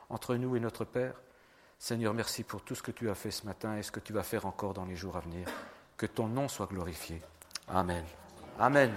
entre 0.08 0.36
nous 0.36 0.54
et 0.54 0.60
notre 0.60 0.84
Père. 0.84 1.14
Seigneur, 1.80 2.14
merci 2.14 2.44
pour 2.44 2.62
tout 2.62 2.76
ce 2.76 2.82
que 2.84 2.92
tu 2.92 3.10
as 3.10 3.16
fait 3.16 3.32
ce 3.32 3.44
matin 3.44 3.76
et 3.76 3.82
ce 3.82 3.90
que 3.90 3.98
tu 3.98 4.12
vas 4.12 4.22
faire 4.22 4.46
encore 4.46 4.74
dans 4.74 4.84
les 4.84 4.94
jours 4.94 5.16
à 5.16 5.20
venir. 5.20 5.48
Que 5.96 6.06
ton 6.06 6.28
nom 6.28 6.46
soit 6.46 6.66
glorifié. 6.66 7.20
Amen. 7.66 8.04
Amen. 8.56 8.94